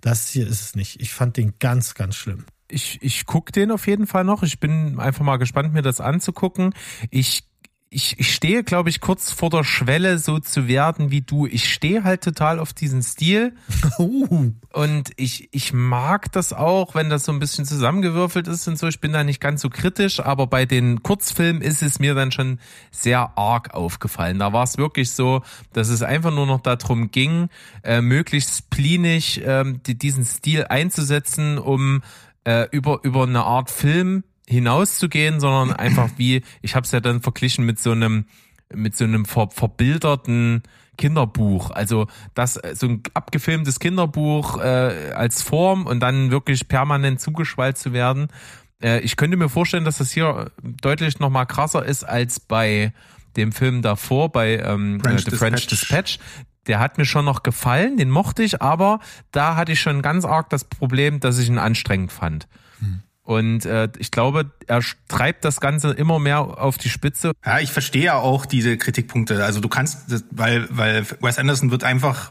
[0.00, 1.00] Das hier ist es nicht.
[1.00, 2.44] Ich fand den ganz, ganz schlimm.
[2.70, 4.42] ich, ich gucke den auf jeden Fall noch.
[4.42, 6.74] Ich bin einfach mal gespannt, mir das anzugucken.
[7.10, 7.47] Ich,
[7.90, 11.46] ich, ich stehe, glaube ich, kurz vor der Schwelle, so zu werden wie du.
[11.46, 13.54] Ich stehe halt total auf diesen Stil.
[13.98, 14.52] Uh.
[14.72, 18.86] Und ich, ich mag das auch, wenn das so ein bisschen zusammengewürfelt ist und so.
[18.86, 22.30] Ich bin da nicht ganz so kritisch, aber bei den Kurzfilmen ist es mir dann
[22.30, 22.60] schon
[22.92, 24.38] sehr arg aufgefallen.
[24.38, 27.48] Da war es wirklich so, dass es einfach nur noch darum ging,
[27.82, 32.02] äh, möglichst spleenig ähm, die, diesen Stil einzusetzen, um
[32.44, 37.20] äh, über, über eine Art Film hinauszugehen, sondern einfach wie, ich habe es ja dann
[37.20, 38.26] verglichen mit so einem,
[38.72, 40.62] mit so einem ver, verbilderten
[40.96, 41.70] Kinderbuch.
[41.70, 47.92] Also das so ein abgefilmtes Kinderbuch äh, als Form und dann wirklich permanent zugeschwallt zu
[47.92, 48.28] werden.
[48.82, 52.92] Äh, ich könnte mir vorstellen, dass das hier deutlich noch mal krasser ist als bei
[53.36, 56.18] dem Film davor, bei ähm, French The French Dispatch.
[56.18, 56.18] Dispatch.
[56.66, 60.26] Der hat mir schon noch gefallen, den mochte ich, aber da hatte ich schon ganz
[60.26, 62.46] arg das Problem, dass ich ihn anstrengend fand.
[63.28, 67.32] Und äh, ich glaube, er treibt das Ganze immer mehr auf die Spitze.
[67.44, 69.44] Ja, ich verstehe ja auch diese Kritikpunkte.
[69.44, 72.30] Also du kannst, das, weil, weil Wes Anderson wird einfach,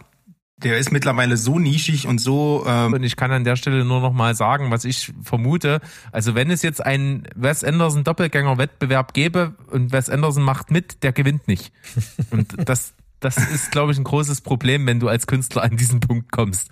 [0.57, 2.65] der ist mittlerweile so nischig und so.
[2.65, 5.81] Ähm, Und ich kann an der Stelle nur noch mal sagen, was ich vermute.
[6.11, 11.11] Also wenn es jetzt einen Wes Anderson Doppelgänger-Wettbewerb gäbe und Wes Anderson macht mit, der
[11.13, 11.71] gewinnt nicht.
[12.31, 15.99] Und das, das ist, glaube ich, ein großes Problem, wenn du als Künstler an diesen
[15.99, 16.71] Punkt kommst.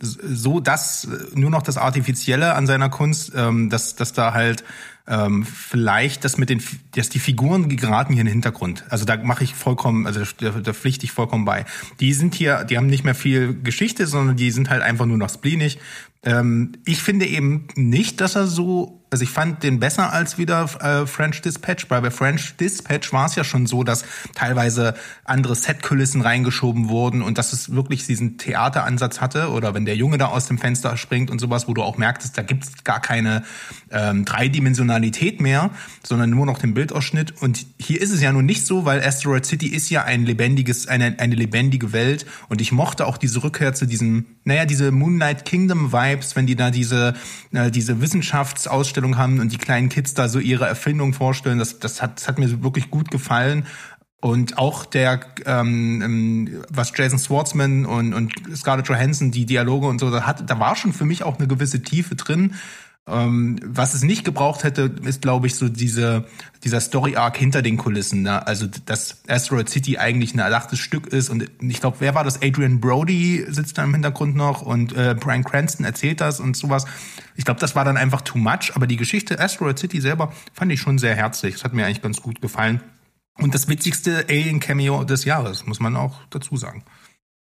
[0.00, 4.64] So das nur noch das Artifizielle an seiner Kunst, ähm, dass, dass da halt
[5.08, 6.62] ähm, vielleicht das mit den,
[6.94, 8.84] dass die Figuren geraten hier in den Hintergrund.
[8.90, 11.64] Also da mache ich vollkommen, also da, da pflichte ich vollkommen bei.
[12.00, 15.16] Die sind hier, die haben nicht mehr viel Geschichte, sondern die sind halt einfach nur
[15.16, 15.78] noch spleenig.
[16.24, 20.64] Ähm, ich finde eben nicht, dass er so, also ich fand den besser als wieder
[20.80, 24.04] äh, French Dispatch, weil bei French Dispatch war es ja schon so, dass
[24.34, 24.94] teilweise
[25.24, 30.18] andere Setkulissen reingeschoben wurden und dass es wirklich diesen Theateransatz hatte oder wenn der Junge
[30.18, 33.00] da aus dem Fenster springt und sowas, wo du auch merktest, da gibt es gar
[33.00, 33.44] keine
[33.90, 35.70] ähm, Dreidimensionalität mehr,
[36.02, 39.46] sondern nur noch den Bildausschnitt und hier ist es ja nun nicht so, weil Asteroid
[39.46, 43.74] City ist ja ein lebendiges, eine, eine lebendige Welt und ich mochte auch diese Rückkehr
[43.74, 47.14] zu diesem, naja, diese Moonlight Kingdom Vibes, wenn die da diese,
[47.52, 52.02] äh, diese Wissenschaftsausstellung haben und die kleinen Kids da so ihre Erfindung vorstellen, das, das,
[52.02, 53.66] hat, das hat mir wirklich gut gefallen.
[54.20, 60.00] Und auch der, ähm, ähm, was Jason Schwartzman und, und Scarlett Johansson, die Dialoge und
[60.00, 62.54] so, da, hat, da war schon für mich auch eine gewisse Tiefe drin.
[63.08, 66.26] Ähm, was es nicht gebraucht hätte, ist, glaube ich, so diese,
[66.64, 68.22] dieser Story-Arc hinter den Kulissen.
[68.22, 68.46] Ne?
[68.46, 71.30] Also, dass Asteroid City eigentlich ein erdachtes Stück ist.
[71.30, 72.42] Und ich glaube, wer war das?
[72.42, 76.84] Adrian Brody sitzt da im Hintergrund noch und äh, Brian Cranston erzählt das und sowas.
[77.36, 78.72] Ich glaube, das war dann einfach too much.
[78.74, 81.54] Aber die Geschichte Asteroid City selber fand ich schon sehr herzlich.
[81.54, 82.80] Das hat mir eigentlich ganz gut gefallen.
[83.38, 86.82] Und das witzigste Alien-Cameo des Jahres, muss man auch dazu sagen.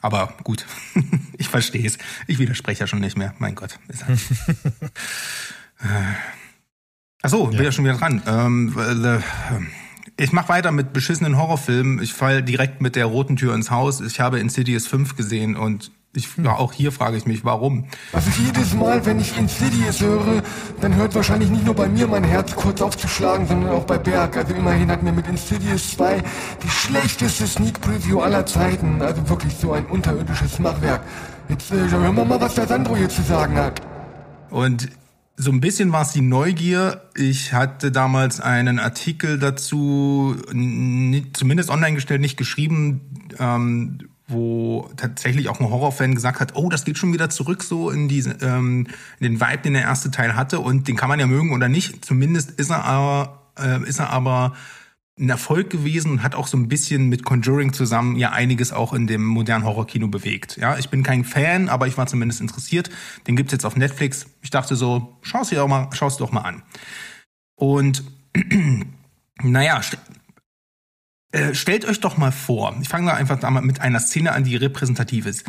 [0.00, 0.66] Aber gut,
[1.38, 1.98] ich verstehe es.
[2.26, 3.34] Ich widerspreche ja schon nicht mehr.
[3.38, 3.78] Mein Gott.
[3.88, 4.20] Ist halt.
[7.22, 8.22] Ach so, bin ja schon wieder dran.
[8.26, 9.18] Ähm, äh,
[10.20, 12.02] ich mache weiter mit beschissenen Horrorfilmen.
[12.02, 14.00] Ich fall direkt mit der roten Tür ins Haus.
[14.00, 17.86] Ich habe Insidious 5 gesehen und ich, ja, auch hier frage ich mich, warum.
[18.12, 20.42] Also jedes Mal, wenn ich Insidious höre,
[20.80, 24.36] dann hört wahrscheinlich nicht nur bei mir mein Herz kurz aufzuschlagen, sondern auch bei Berg.
[24.36, 26.22] Also immerhin hat mir mit Insidious 2
[26.62, 29.02] die schlechteste Sneak Preview aller Zeiten.
[29.02, 31.02] Also wirklich so ein unterirdisches Machwerk.
[31.48, 33.80] Jetzt äh, hören wir mal, was der Sandro hier zu sagen hat.
[34.50, 34.88] Und
[35.36, 37.02] so ein bisschen war es die Neugier.
[37.14, 40.34] Ich hatte damals einen Artikel dazu,
[41.32, 46.84] zumindest online gestellt, nicht geschrieben, ähm, wo tatsächlich auch ein Horrorfan gesagt hat, oh, das
[46.84, 48.86] geht schon wieder zurück so in diese, ähm,
[49.18, 51.68] in den Vibe, den der erste Teil hatte und den kann man ja mögen oder
[51.68, 52.04] nicht.
[52.04, 54.54] Zumindest ist er aber, äh, ist er aber
[55.18, 58.92] ein Erfolg gewesen und hat auch so ein bisschen mit Conjuring zusammen ja einiges auch
[58.92, 60.56] in dem modernen Horrorkino bewegt.
[60.58, 62.90] Ja, ich bin kein Fan, aber ich war zumindest interessiert.
[63.26, 64.26] Den gibt's jetzt auf Netflix.
[64.42, 66.62] Ich dachte so, schau's dir auch mal, schau's doch mal an.
[67.56, 68.04] Und
[69.42, 69.80] naja,
[71.32, 74.44] äh, stellt euch doch mal vor, ich fange da einfach mal mit einer Szene an,
[74.44, 75.44] die repräsentativ ist.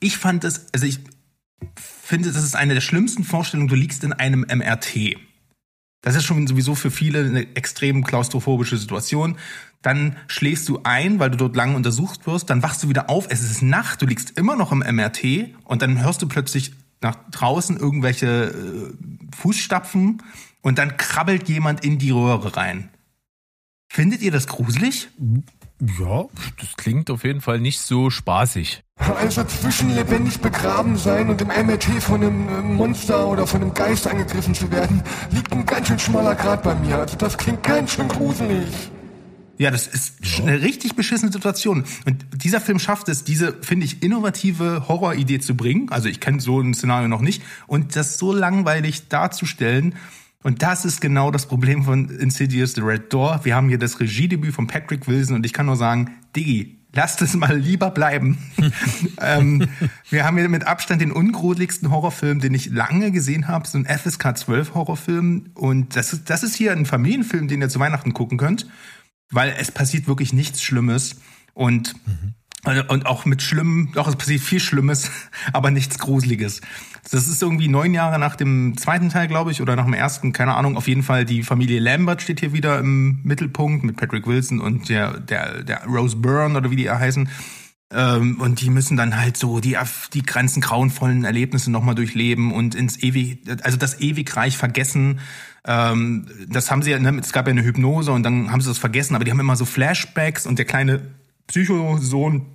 [0.00, 1.00] Ich fand es, also ich
[1.76, 5.16] finde, das ist eine der schlimmsten Vorstellungen, du liegst in einem MRT.
[6.04, 9.38] Das ist schon sowieso für viele eine extrem klaustrophobische Situation.
[9.80, 12.50] Dann schläfst du ein, weil du dort lange untersucht wirst.
[12.50, 13.26] Dann wachst du wieder auf.
[13.30, 14.02] Es ist Nacht.
[14.02, 15.54] Du liegst immer noch im MRT.
[15.64, 20.22] Und dann hörst du plötzlich nach draußen irgendwelche äh, Fußstapfen.
[20.60, 22.90] Und dann krabbelt jemand in die Röhre rein.
[23.94, 25.08] Findet ihr das gruselig?
[26.00, 26.24] Ja,
[26.58, 28.82] Das klingt auf jeden Fall nicht so spaßig.
[28.96, 33.72] Also zwischen lebendig begraben sein und im MRT von einem äh, Monster oder von einem
[33.72, 36.98] Geist angegriffen zu werden, liegt ein ganz schön schmaler Grad bei mir.
[36.98, 38.66] Also das klingt ganz schön gruselig.
[39.58, 41.84] Ja, das ist eine richtig beschissene Situation.
[42.04, 45.92] Und dieser Film schafft es, diese, finde ich, innovative Horroridee zu bringen.
[45.92, 47.44] Also ich kenne so ein Szenario noch nicht.
[47.68, 49.94] Und das so langweilig darzustellen.
[50.44, 53.40] Und das ist genau das Problem von Insidious The Red Door.
[53.44, 57.22] Wir haben hier das Regiedebüt von Patrick Wilson und ich kann nur sagen, Diggi, lasst
[57.22, 58.36] es mal lieber bleiben.
[59.22, 59.66] ähm,
[60.10, 63.86] wir haben hier mit Abstand den ungruseligsten Horrorfilm, den ich lange gesehen habe, so ein
[63.86, 65.50] FSK 12 Horrorfilm.
[65.54, 68.68] Und das ist, das ist hier ein Familienfilm, den ihr zu Weihnachten gucken könnt,
[69.30, 71.16] weil es passiert wirklich nichts Schlimmes.
[71.54, 72.34] Und mhm.
[72.88, 75.10] Und auch mit schlimmen, doch es passiert viel Schlimmes,
[75.52, 76.60] aber nichts Gruseliges.
[77.10, 80.32] Das ist irgendwie neun Jahre nach dem zweiten Teil, glaube ich, oder nach dem ersten,
[80.32, 80.76] keine Ahnung.
[80.76, 84.88] Auf jeden Fall die Familie Lambert steht hier wieder im Mittelpunkt mit Patrick Wilson und
[84.88, 87.28] der, der, der Rose Byrne oder wie die heißen.
[87.92, 89.76] Ähm, und die müssen dann halt so die,
[90.14, 95.20] die ganzen grauenvollen Erlebnisse nochmal durchleben und ins ewig, also das Ewigreich vergessen.
[95.66, 98.68] Ähm, das haben sie ja, ne, es gab ja eine Hypnose und dann haben sie
[98.68, 101.02] das vergessen, aber die haben immer so Flashbacks und der kleine
[101.46, 102.46] Psychosohn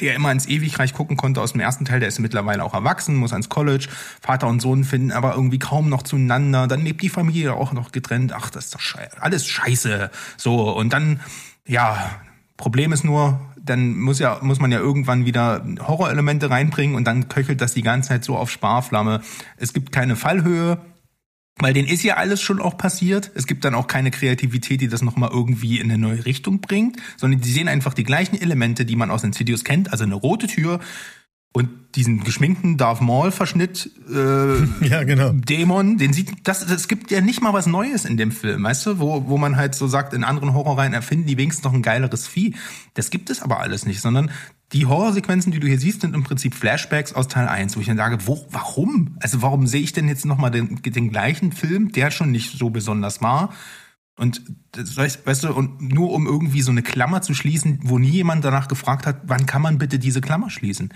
[0.00, 3.16] der immer ins Ewigreich gucken konnte aus dem ersten Teil, der ist mittlerweile auch erwachsen,
[3.16, 3.88] muss ans College,
[4.20, 7.92] Vater und Sohn finden aber irgendwie kaum noch zueinander, dann lebt die Familie auch noch
[7.92, 11.20] getrennt, ach, das ist doch scheiße, alles scheiße, so, und dann,
[11.66, 12.10] ja,
[12.56, 17.28] Problem ist nur, dann muss ja, muss man ja irgendwann wieder Horrorelemente reinbringen und dann
[17.28, 19.20] köchelt das die ganze Zeit so auf Sparflamme.
[19.56, 20.78] Es gibt keine Fallhöhe,
[21.62, 23.30] weil denen ist ja alles schon auch passiert.
[23.34, 26.96] Es gibt dann auch keine Kreativität, die das nochmal irgendwie in eine neue Richtung bringt,
[27.16, 29.92] sondern die sehen einfach die gleichen Elemente, die man aus Insidious kennt.
[29.92, 30.80] Also eine rote Tür
[31.52, 35.32] und diesen geschminkten Darth Maul-Verschnitt äh, ja, genau.
[35.32, 38.86] Dämon, den sieht, das, es gibt ja nicht mal was Neues in dem Film, weißt
[38.86, 41.82] du, wo, wo man halt so sagt, in anderen Horrorreihen erfinden die wenigstens noch ein
[41.82, 42.54] geileres Vieh.
[42.94, 44.30] Das gibt es aber alles nicht, sondern
[44.72, 47.86] die Horrorsequenzen, die du hier siehst, sind im Prinzip Flashbacks aus Teil 1, wo ich
[47.86, 49.16] dann sage, wo, warum?
[49.20, 52.70] Also warum sehe ich denn jetzt nochmal den, den gleichen Film, der schon nicht so
[52.70, 53.52] besonders war?
[54.16, 54.42] Und
[54.72, 58.10] das heißt, weißt du, und nur um irgendwie so eine Klammer zu schließen, wo nie
[58.10, 60.92] jemand danach gefragt hat, wann kann man bitte diese Klammer schließen?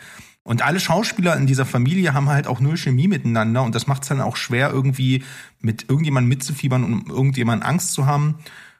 [0.46, 4.04] Und alle Schauspieler in dieser Familie haben halt auch null Chemie miteinander und das macht
[4.04, 5.24] es dann auch schwer, irgendwie
[5.60, 8.36] mit irgendjemandem mitzufiebern und irgendjemandem Angst zu haben.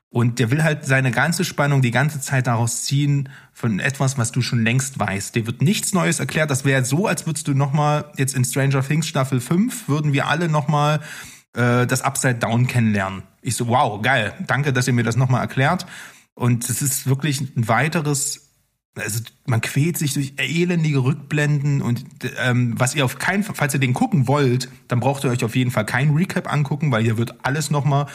[0.09, 4.31] Und der will halt seine ganze Spannung die ganze Zeit daraus ziehen von etwas, was
[4.31, 5.35] du schon längst weißt.
[5.35, 6.53] Dir wird nichts Neues erklärt.
[6.53, 10.29] Das wäre so, als würdest du nochmal jetzt in Stranger Things Staffel 5 würden wir
[10.29, 11.01] alle nochmal
[11.55, 13.25] äh, das Upside Down kennenlernen.
[13.43, 14.35] Ich so, wow, geil.
[14.47, 15.85] Danke, dass ihr mir das nochmal erklärt.
[16.35, 18.46] Und es ist wirklich ein weiteres
[18.97, 22.05] also man quält sich durch elendige Rückblenden und
[22.43, 25.45] ähm, was ihr auf keinen Fall, falls ihr den gucken wollt, dann braucht ihr euch
[25.45, 28.07] auf jeden Fall kein Recap angucken, weil hier wird alles nochmal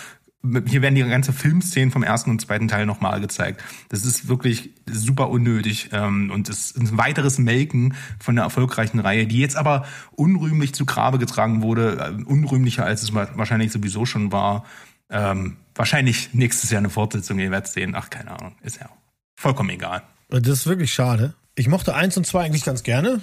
[0.66, 3.64] hier werden die ganze Filmszenen vom ersten und zweiten Teil nochmal gezeigt.
[3.90, 9.28] Das ist wirklich super unnötig ähm, und ist ein weiteres Melken von der erfolgreichen Reihe,
[9.28, 14.32] die jetzt aber unrühmlich zu Grabe getragen wurde, äh, unrühmlicher als es wahrscheinlich sowieso schon
[14.32, 14.66] war.
[15.12, 17.94] Ähm, wahrscheinlich nächstes Jahr eine Fortsetzung, ihr werdet sehen.
[17.96, 18.90] Ach, keine Ahnung, ist ja
[19.36, 20.02] vollkommen egal.
[20.32, 21.34] Das ist wirklich schade.
[21.56, 23.22] Ich mochte eins und zwei eigentlich ganz gerne.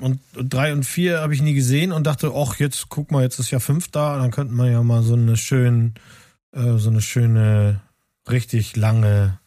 [0.00, 3.40] Und drei und vier habe ich nie gesehen und dachte, ach, jetzt guck mal, jetzt
[3.40, 5.92] ist ja fünf da, dann könnte man ja mal so eine schöne
[6.52, 7.80] äh, so eine schöne,
[8.28, 9.38] richtig lange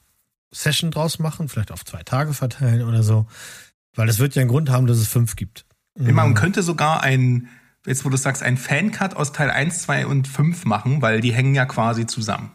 [0.51, 3.27] Session draus machen, vielleicht auf zwei Tage verteilen oder so.
[3.95, 5.65] Weil es wird ja einen Grund haben, dass es fünf gibt.
[5.97, 6.33] Man mhm.
[6.35, 7.49] könnte sogar ein,
[7.85, 11.33] jetzt wo du sagst, ein Fancut aus Teil 1, 2 und 5 machen, weil die
[11.33, 12.51] hängen ja quasi zusammen.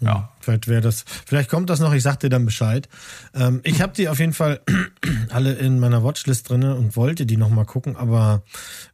[0.00, 0.30] Ja.
[0.40, 2.88] Vielleicht wäre das, vielleicht kommt das noch, ich sag dir dann Bescheid.
[3.34, 4.60] Ähm, ich habe die auf jeden Fall
[5.28, 8.42] alle in meiner Watchlist drinne und wollte die nochmal gucken, aber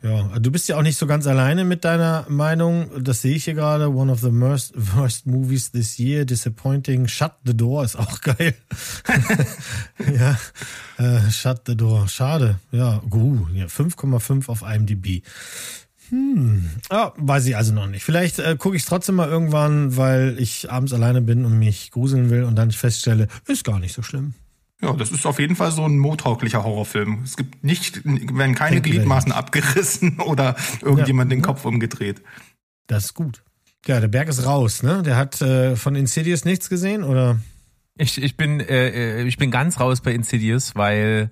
[0.02, 2.90] ja, du bist ja auch nicht so ganz alleine mit deiner Meinung.
[3.02, 3.94] Das sehe ich hier gerade.
[3.94, 7.06] One of the worst, worst movies this year, disappointing.
[7.06, 8.54] Shut the door ist auch geil.
[10.18, 10.36] ja,
[10.98, 12.08] äh, Shut the door.
[12.08, 12.58] Schade.
[12.72, 15.22] Ja, uh, ja 5,5 auf IMDb.
[16.10, 16.70] Hm.
[16.88, 18.04] Ah, weiß ich also noch nicht.
[18.04, 21.90] Vielleicht äh, gucke ich es trotzdem mal irgendwann, weil ich abends alleine bin und mich
[21.90, 24.34] gruseln will und dann feststelle, ist gar nicht so schlimm.
[24.82, 27.22] Ja, das ist auf jeden Fall so ein mottauglicher Horrorfilm.
[27.24, 32.22] Es gibt nicht, werden keine Denke Gliedmaßen abgerissen oder irgendjemand ja, den Kopf umgedreht.
[32.86, 33.42] Das ist gut.
[33.86, 35.02] Ja, der Berg ist raus, ne?
[35.02, 37.38] Der hat äh, von Insidious nichts gesehen, oder?
[37.96, 41.30] Ich, ich bin äh, äh ich bin ganz raus bei Insidious, weil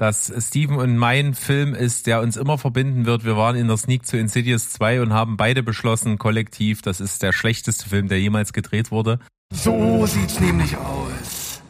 [0.00, 3.24] dass Steven und mein Film ist, der uns immer verbinden wird.
[3.26, 7.22] Wir waren in der Sneak zu Insidious 2 und haben beide beschlossen, kollektiv, das ist
[7.22, 9.18] der schlechteste Film, der jemals gedreht wurde.
[9.52, 11.60] So sieht's nämlich aus.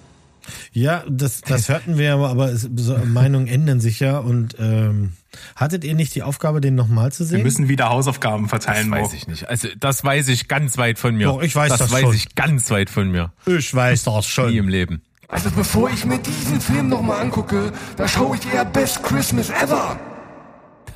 [0.72, 4.18] Ja, das, das hörten wir aber, aber es, so, Meinungen ändern sich ja.
[4.18, 5.14] Und ähm,
[5.56, 7.38] hattet ihr nicht die Aufgabe, den nochmal zu sehen?
[7.38, 8.92] Wir müssen wieder Hausaufgaben verteilen.
[8.92, 9.48] Das weiß ich nicht.
[9.48, 11.26] Also das weiß ich ganz weit von mir.
[11.26, 12.14] Doch, ich weiß das, das weiß schon.
[12.14, 13.32] ich ganz weit von mir.
[13.46, 14.50] Ich weiß das schon.
[14.50, 15.02] Nie im Leben.
[15.30, 19.98] Also bevor ich mir diesen Film nochmal angucke, da schaue ich eher Best Christmas Ever.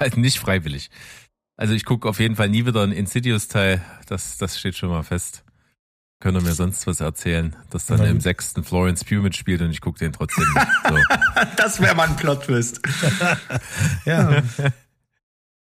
[0.01, 0.91] Halt nicht freiwillig.
[1.57, 3.81] Also ich gucke auf jeden Fall nie wieder einen Insidious-Teil.
[4.09, 5.45] Das, das steht schon mal fest.
[6.19, 9.81] Könnt ihr mir sonst was erzählen, dass dann im sechsten Florence Pugh mitspielt und ich
[9.81, 10.67] gucke den trotzdem nicht.
[10.89, 10.97] So.
[11.57, 12.81] das wäre mal ein Plot-Twist.
[14.05, 14.43] ja.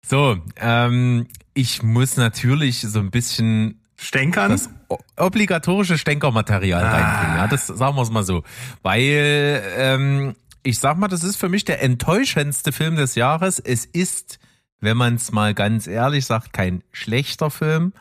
[0.07, 4.51] So, ähm, ich muss natürlich so ein bisschen Stänkern?
[4.51, 4.69] das
[5.17, 7.37] obligatorische Stänkermaterial reinbringen.
[7.37, 8.43] Ja, das sagen wir es mal so.
[8.83, 13.59] Weil, ähm, ich sag mal, das ist für mich der enttäuschendste Film des Jahres.
[13.59, 14.39] Es ist,
[14.81, 17.93] wenn man es mal ganz ehrlich sagt, kein schlechter Film,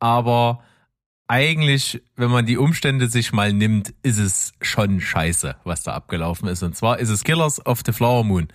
[0.00, 0.62] aber
[1.28, 6.48] eigentlich, wenn man die Umstände sich mal nimmt, ist es schon scheiße, was da abgelaufen
[6.48, 6.62] ist.
[6.62, 8.48] Und zwar ist es Killers of the Flower Moon.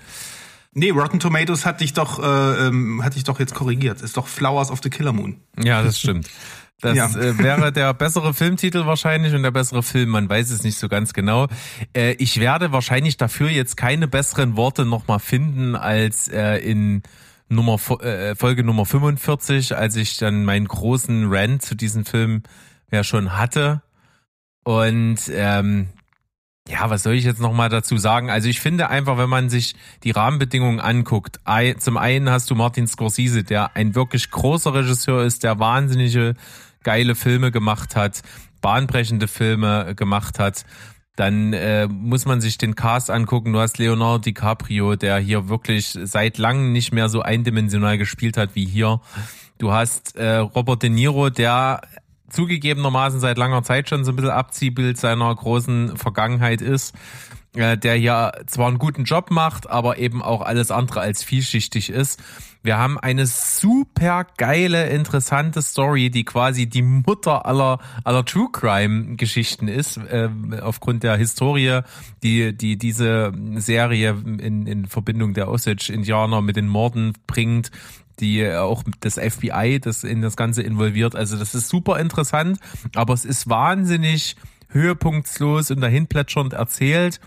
[0.74, 4.02] Nee, Rotten Tomatoes hat dich doch, äh, ähm, hat dich doch jetzt korrigiert.
[4.02, 5.40] Ist doch Flowers of the Killer Moon.
[5.64, 6.28] Ja, das stimmt.
[6.82, 7.08] Das Ja.
[7.10, 10.90] äh, wäre der bessere Filmtitel wahrscheinlich und der bessere Film, man weiß es nicht so
[10.90, 11.48] ganz genau.
[11.96, 17.04] Äh, ich werde wahrscheinlich dafür jetzt keine besseren Worte nochmal finden als äh, in
[17.50, 22.42] Nummer Folge Nummer 45, als ich dann meinen großen Rant zu diesem Film
[22.92, 23.84] ja schon hatte.
[24.64, 25.90] Und ähm,
[26.70, 28.30] ja, was soll ich jetzt nochmal dazu sagen?
[28.30, 31.40] Also ich finde einfach, wenn man sich die Rahmenbedingungen anguckt,
[31.80, 36.36] zum einen hast du Martin Scorsese, der ein wirklich großer Regisseur ist, der wahnsinnige
[36.84, 38.22] geile Filme gemacht hat,
[38.62, 40.66] bahnbrechende Filme gemacht hat.
[41.16, 43.54] Dann äh, muss man sich den Cast angucken.
[43.54, 48.56] Du hast Leonardo DiCaprio, der hier wirklich seit langem nicht mehr so eindimensional gespielt hat
[48.56, 49.00] wie hier.
[49.60, 51.82] Du hast äh, Robert De Niro, der
[52.30, 56.96] zugegebenermaßen seit langer Zeit schon so ein bisschen Abziehbild seiner großen Vergangenheit ist,
[57.56, 61.90] äh, der hier zwar einen guten Job macht, aber eben auch alles andere als vielschichtig
[61.90, 62.22] ist.
[62.66, 69.18] Wir haben eine super geile, interessante Story, die quasi die Mutter aller, aller True Crime
[69.18, 70.30] Geschichten ist, äh,
[70.62, 71.82] aufgrund der Historie,
[72.24, 77.70] die, die diese Serie in, in Verbindung der Osage-Indianer mit den Morden bringt,
[78.20, 81.16] die auch das FBI das in das Ganze involviert.
[81.16, 82.60] Also das ist super interessant,
[82.96, 84.36] aber es ist wahnsinnig
[84.70, 87.20] höhepunktslos und dahinplätschernd erzählt.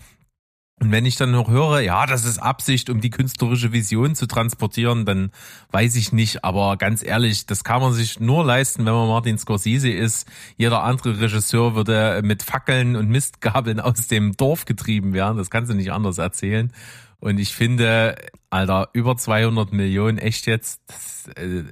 [0.79, 4.27] Und wenn ich dann noch höre, ja, das ist Absicht, um die künstlerische Vision zu
[4.27, 5.31] transportieren, dann
[5.71, 6.43] weiß ich nicht.
[6.43, 10.27] Aber ganz ehrlich, das kann man sich nur leisten, wenn man Martin Scorsese ist.
[10.55, 15.37] Jeder andere Regisseur würde mit Fackeln und Mistgabeln aus dem Dorf getrieben werden.
[15.37, 16.71] Das kannst du nicht anders erzählen.
[17.19, 18.15] Und ich finde,
[18.49, 21.63] Alter, über 200 Millionen, echt jetzt, das, äh,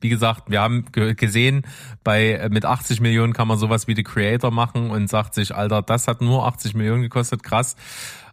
[0.00, 1.62] wie gesagt, wir haben ge- gesehen,
[2.04, 5.54] bei äh, mit 80 Millionen kann man sowas wie The Creator machen und sagt sich,
[5.54, 7.76] Alter, das hat nur 80 Millionen gekostet, krass.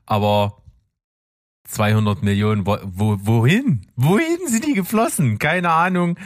[0.05, 0.61] Aber
[1.67, 3.87] 200 Millionen, wo, wo, wohin?
[3.95, 5.39] Wohin sind die geflossen?
[5.39, 6.17] Keine Ahnung.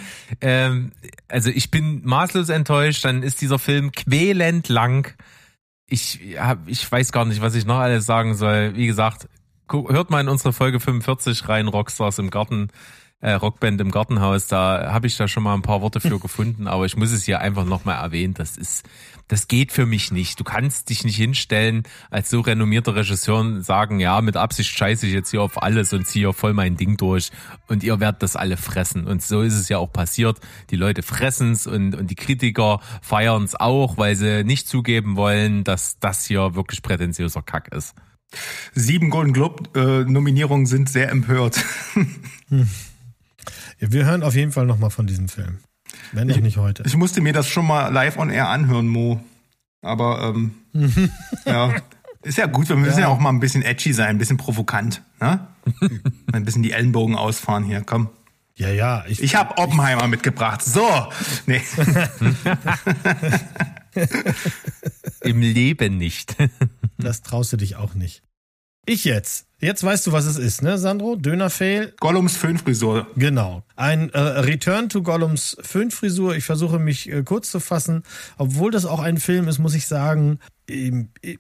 [0.42, 0.92] Ähm,
[1.30, 3.06] also ich bin maßlos enttäuscht.
[3.06, 5.16] Dann ist dieser Film quälend lang.
[5.88, 8.76] Ich hab, ich weiß gar nicht, was ich noch alles sagen soll.
[8.76, 9.30] Wie gesagt,
[9.72, 12.70] hört mal in unsere Folge 45 rein, Rockstars im Garten,
[13.22, 14.48] äh, Rockband im Gartenhaus.
[14.48, 17.24] Da habe ich da schon mal ein paar Worte für gefunden, aber ich muss es
[17.24, 18.34] hier einfach nochmal erwähnen.
[18.34, 18.88] Das ist,
[19.28, 20.40] das geht für mich nicht.
[20.40, 25.08] Du kannst dich nicht hinstellen als so renommierter Regisseur und sagen, ja, mit Absicht scheiße
[25.08, 27.32] ich jetzt hier auf alles und ziehe voll mein Ding durch
[27.68, 29.06] und ihr werdet das alle fressen.
[29.06, 30.40] Und so ist es ja auch passiert.
[30.70, 36.00] Die Leute fressen's und, und die Kritiker feiern's auch, weil sie nicht zugeben wollen, dass
[36.00, 37.96] das hier wirklich prätentiöser Kack ist.
[38.74, 41.64] Sieben Golden Globe äh, Nominierungen sind sehr empört.
[43.80, 45.60] Ja, wir hören auf jeden Fall nochmal von diesem Film.
[46.12, 46.84] Wenn doch nicht heute.
[46.86, 49.24] Ich musste mir das schon mal live on air anhören, Mo.
[49.82, 50.52] Aber ähm,
[51.46, 51.74] ja,
[52.22, 52.68] ist ja gut.
[52.68, 53.08] Wir müssen ja.
[53.08, 55.02] auch mal ein bisschen edgy sein, ein bisschen provokant.
[55.22, 55.48] Ne?
[56.34, 57.82] ein bisschen die Ellenbogen ausfahren hier.
[57.86, 58.10] Komm.
[58.56, 59.06] Ja, ja.
[59.08, 60.62] Ich habe Oppenheimer mitgebracht.
[60.62, 60.86] So.
[61.46, 61.62] Nee.
[65.22, 66.36] Im Leben nicht.
[67.04, 68.22] Das traust du dich auch nicht.
[68.86, 69.46] Ich jetzt.
[69.60, 71.16] Jetzt weißt du, was es ist, ne, Sandro?
[71.16, 71.94] Dönerfail.
[72.00, 73.08] Gollums Föhnfrisur.
[73.16, 73.64] Genau.
[73.76, 76.36] Ein äh, Return to Gollums Föhnfrisur.
[76.36, 78.04] Ich versuche mich äh, kurz zu fassen.
[78.38, 80.40] Obwohl das auch ein Film ist, muss ich sagen,
[80.70, 81.38] ähm, äh,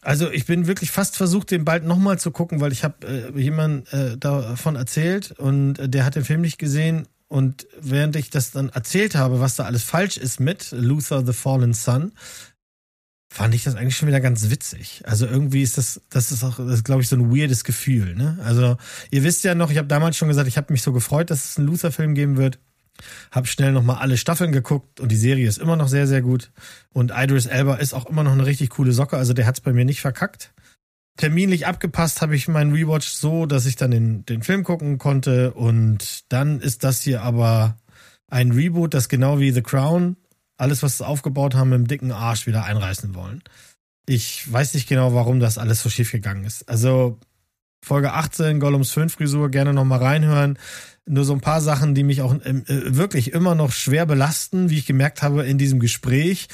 [0.00, 3.06] also ich bin wirklich fast versucht, den bald nochmal zu gucken, weil ich habe
[3.36, 7.06] äh, jemand äh, davon erzählt und äh, der hat den Film nicht gesehen.
[7.28, 11.32] Und während ich das dann erzählt habe, was da alles falsch ist mit Luther the
[11.32, 12.12] Fallen Sun,
[13.32, 15.02] fand ich das eigentlich schon wieder ganz witzig.
[15.06, 18.16] Also irgendwie ist das, das ist auch, das glaube ich, so ein weirdes Gefühl.
[18.16, 18.38] Ne?
[18.44, 18.76] Also
[19.10, 21.50] ihr wisst ja noch, ich habe damals schon gesagt, ich habe mich so gefreut, dass
[21.50, 22.58] es einen Luther-Film geben wird.
[23.30, 26.50] Hab schnell nochmal alle Staffeln geguckt und die Serie ist immer noch sehr, sehr gut.
[26.92, 29.72] Und Idris Elba ist auch immer noch eine richtig coole Socke, also der hat's bei
[29.72, 30.52] mir nicht verkackt.
[31.16, 35.52] Terminlich abgepasst habe ich meinen Rewatch so, dass ich dann den, den Film gucken konnte
[35.54, 37.78] und dann ist das hier aber
[38.28, 40.16] ein Reboot, das genau wie The Crown
[40.60, 43.42] alles, was sie aufgebaut haben, mit dem dicken Arsch wieder einreißen wollen.
[44.06, 46.68] Ich weiß nicht genau, warum das alles so schief gegangen ist.
[46.68, 47.18] Also
[47.82, 50.58] Folge 18, Gollums Föhnfrisur, gerne nochmal reinhören.
[51.06, 54.78] Nur so ein paar Sachen, die mich auch äh, wirklich immer noch schwer belasten, wie
[54.78, 56.48] ich gemerkt habe in diesem Gespräch.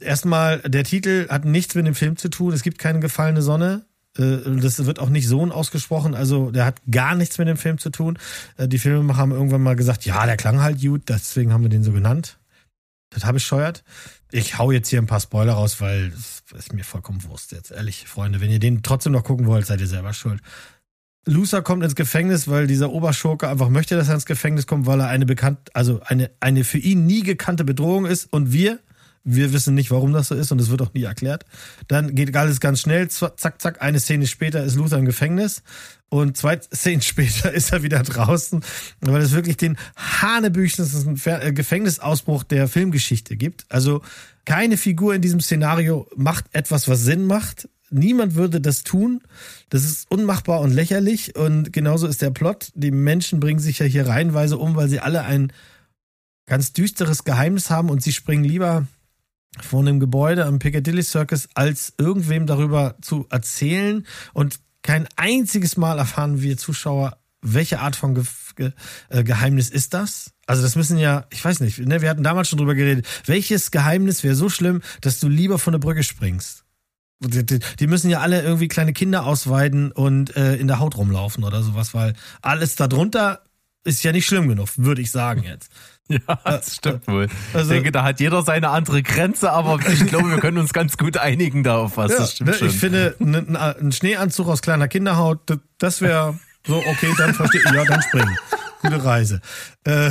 [0.00, 2.52] Erstmal, der Titel hat nichts mit dem Film zu tun.
[2.52, 3.84] Es gibt keine gefallene Sonne.
[4.18, 7.78] Äh, das wird auch nicht Sohn ausgesprochen, also der hat gar nichts mit dem Film
[7.78, 8.18] zu tun.
[8.56, 11.70] Äh, die Filmemacher haben irgendwann mal gesagt, ja, der klang halt gut, deswegen haben wir
[11.70, 12.39] den so genannt.
[13.10, 13.82] Das habe ich scheuert.
[14.30, 17.72] Ich hau jetzt hier ein paar Spoiler raus, weil es ist mir vollkommen Wurst jetzt.
[17.72, 20.40] Ehrlich, Freunde, wenn ihr den trotzdem noch gucken wollt, seid ihr selber schuld.
[21.26, 25.00] Lucer kommt ins Gefängnis, weil dieser Oberschurke einfach möchte, dass er ins Gefängnis kommt, weil
[25.00, 28.32] er eine bekannt, also eine, eine für ihn nie gekannte Bedrohung ist.
[28.32, 28.78] Und wir,
[29.24, 31.44] wir wissen nicht, warum das so ist und es wird auch nie erklärt.
[31.88, 35.62] Dann geht alles ganz schnell, zack, zack, eine Szene später ist Luther im Gefängnis
[36.08, 38.62] und zwei Szenen später ist er wieder draußen,
[39.00, 43.66] weil es wirklich den hanebüchensten äh, Gefängnisausbruch der Filmgeschichte gibt.
[43.68, 44.02] Also
[44.44, 47.68] keine Figur in diesem Szenario macht etwas, was Sinn macht.
[47.90, 49.20] Niemand würde das tun.
[49.68, 51.36] Das ist unmachbar und lächerlich.
[51.36, 52.70] Und genauso ist der Plot.
[52.74, 55.52] Die Menschen bringen sich ja hier reihenweise um, weil sie alle ein
[56.46, 58.86] ganz düsteres Geheimnis haben und sie springen lieber
[59.58, 64.06] von dem Gebäude am Piccadilly Circus, als irgendwem darüber zu erzählen.
[64.32, 68.24] Und kein einziges Mal erfahren wir Zuschauer, welche Art von Ge
[68.56, 68.72] Ge
[69.08, 70.32] äh, Geheimnis ist das?
[70.46, 73.06] Also das müssen ja, ich weiß nicht, ne, wir hatten damals schon drüber geredet.
[73.24, 76.64] Welches Geheimnis wäre so schlimm, dass du lieber von der Brücke springst?
[77.20, 80.96] Die, die, die müssen ja alle irgendwie kleine Kinder ausweiden und äh, in der Haut
[80.96, 83.42] rumlaufen oder sowas, weil alles darunter
[83.84, 85.70] ist ja nicht schlimm genug, würde ich sagen jetzt.
[86.28, 87.28] Ja, das stimmt wohl.
[87.54, 90.72] Also, ich denke, da hat jeder seine andere Grenze, aber ich glaube, wir können uns
[90.72, 92.10] ganz gut einigen da auf was.
[92.10, 92.68] Ja, das stimmt ne, schon.
[92.68, 95.38] Ich finde, ein, ein Schneeanzug aus kleiner Kinderhaut,
[95.78, 98.36] das wäre so, okay, dann verstehe ich, ja, dann springen.
[98.80, 99.40] Gute Reise.
[99.84, 100.10] Äh,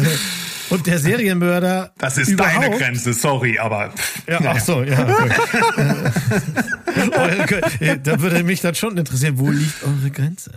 [0.69, 1.91] und der Serienmörder.
[1.97, 3.91] Das ist deine Grenze, sorry, aber.
[4.27, 5.03] Ja, ach so, ja.
[8.03, 10.51] da würde mich dann schon interessieren, wo liegt eure Grenze?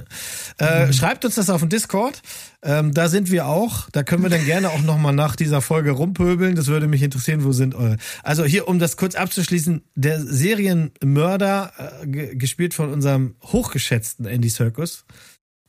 [0.59, 2.21] Äh, schreibt uns das auf dem Discord.
[2.63, 3.89] Ähm, da sind wir auch.
[3.91, 6.55] Da können wir dann gerne auch nochmal nach dieser Folge rumpöbeln.
[6.55, 7.97] Das würde mich interessieren, wo sind eure.
[8.23, 11.73] Also hier, um das kurz abzuschließen, der Serienmörder,
[12.03, 15.07] äh, gespielt von unserem hochgeschätzten Andy Circus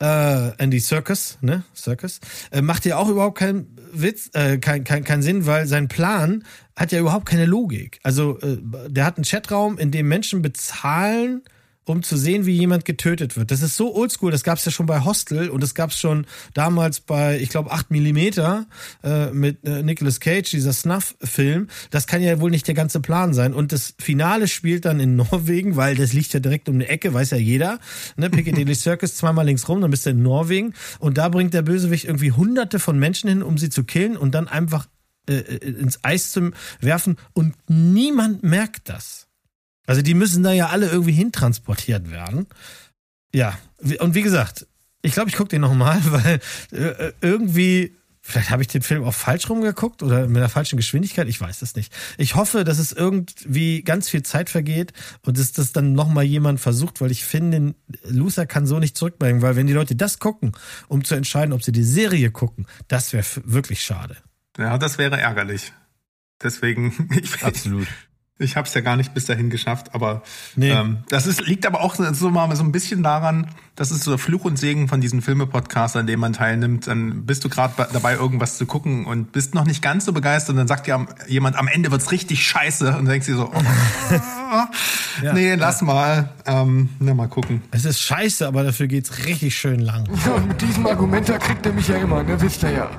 [0.04, 1.64] äh, Andy Circus, ne?
[1.74, 2.20] Circus,
[2.52, 6.44] äh, macht ja auch überhaupt keinen Witz, äh, kein, kein, keinen Sinn, weil sein Plan
[6.76, 8.00] hat ja überhaupt keine Logik.
[8.04, 8.58] Also äh,
[8.90, 11.44] der hat einen Chatraum, in dem Menschen bezahlen,
[11.86, 13.52] um zu sehen, wie jemand getötet wird.
[13.52, 16.00] Das ist so oldschool, das gab es ja schon bei Hostel und das gab es
[16.00, 18.66] schon damals bei, ich glaube, 8 Millimeter
[19.04, 21.68] äh, mit äh, Nicolas Cage, dieser Snuff-Film.
[21.92, 23.54] Das kann ja wohl nicht der ganze Plan sein.
[23.54, 27.14] Und das Finale spielt dann in Norwegen, weil das liegt ja direkt um die Ecke,
[27.14, 27.80] weiß ja jeder.
[28.16, 28.30] Ne?
[28.30, 30.74] Piccadilly Circus zweimal links rum, dann bist du in Norwegen.
[31.00, 34.34] Und da bringt der Bösewicht irgendwie hunderte von Menschen hin, um sie zu killen und
[34.34, 34.88] dann einfach
[35.30, 37.18] äh, äh ins Eis zu werfen.
[37.34, 39.23] Und niemand merkt das.
[39.86, 42.48] Also die müssen da ja alle irgendwie hintransportiert werden.
[43.34, 43.58] Ja,
[44.00, 44.68] und wie gesagt,
[45.02, 46.40] ich glaube, ich gucke den nochmal, weil
[46.72, 51.28] äh, irgendwie, vielleicht habe ich den Film auch falsch rumgeguckt oder mit der falschen Geschwindigkeit,
[51.28, 51.94] ich weiß es nicht.
[52.18, 54.94] Ich hoffe, dass es irgendwie ganz viel Zeit vergeht
[55.26, 59.42] und dass das dann nochmal jemand versucht, weil ich finde, Loser kann so nicht zurückbringen,
[59.42, 60.54] weil wenn die Leute das gucken,
[60.88, 64.16] um zu entscheiden, ob sie die Serie gucken, das wäre wirklich schade.
[64.58, 65.74] Ja, das wäre ärgerlich.
[66.42, 67.88] Deswegen, ich, Absolut.
[68.40, 70.24] Ich habe es ja gar nicht bis dahin geschafft, aber
[70.56, 70.72] nee.
[70.72, 74.12] ähm, das ist, liegt aber auch so mal so ein bisschen daran, das ist so
[74.12, 76.86] der Fluch und Segen von diesen Filme-Podcasts, an denen man teilnimmt.
[76.86, 80.52] Dann bist du gerade dabei, irgendwas zu gucken und bist noch nicht ganz so begeistert.
[80.52, 82.88] Und dann sagt dir jemand, am Ende wird's richtig scheiße.
[82.88, 84.14] Und dann denkst du so, oh,
[85.24, 85.88] ja, nee, lass ja.
[85.88, 86.30] mal.
[86.46, 87.62] Ähm, na, mal gucken.
[87.72, 90.08] Es ist scheiße, aber dafür geht's richtig schön lang.
[90.26, 92.40] Ja, und mit diesem Argument, da kriegt er mich ja immer, ne?
[92.40, 92.92] Wisst ihr ja.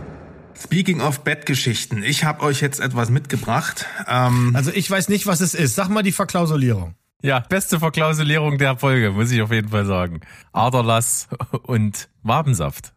[0.59, 3.87] Speaking of Bettgeschichten, ich habe euch jetzt etwas mitgebracht.
[4.09, 5.75] Ähm also ich weiß nicht, was es ist.
[5.75, 6.95] Sag mal die Verklausulierung.
[7.23, 10.21] Ja, beste Verklausulierung der Folge, muss ich auf jeden Fall sagen.
[10.53, 11.29] Aderlass
[11.63, 12.93] und Wabensaft.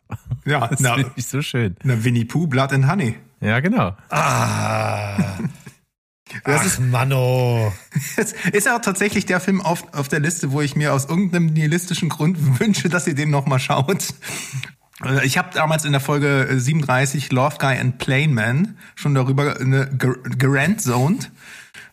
[0.45, 1.75] Ja, das finde ich so schön.
[1.83, 3.15] Na, Winnie Pooh, Blood and Honey.
[3.39, 3.95] Ja, genau.
[4.09, 5.37] Ah.
[6.43, 7.73] Das Ach, ist Mano.
[8.17, 11.05] Es ist ja auch tatsächlich der Film auf, auf der Liste, wo ich mir aus
[11.05, 14.13] irgendeinem nihilistischen Grund wünsche, dass ihr den nochmal schaut.
[15.03, 19.59] Äh, ich habe damals in der Folge 37 Love Guy and Plain Man schon darüber
[19.59, 21.31] eine gerantzoned.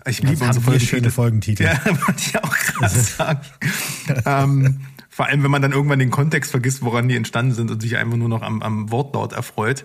[0.06, 0.96] Ich liebe also Folgentitel.
[0.96, 1.64] schöne Folgentitel.
[1.64, 3.40] Ja, wollte ich auch gerade sagen.
[4.26, 7.80] ähm, vor allem, wenn man dann irgendwann den Kontext vergisst, woran die entstanden sind und
[7.80, 9.84] sich einfach nur noch am, am Wortlaut erfreut.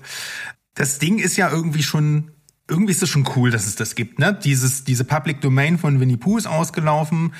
[0.73, 2.31] Das Ding ist ja irgendwie schon
[2.69, 4.19] irgendwie ist es schon cool, dass es das gibt.
[4.19, 4.37] Ne?
[4.43, 7.33] Dieses, diese Public Domain von Winnie Pooh ist ausgelaufen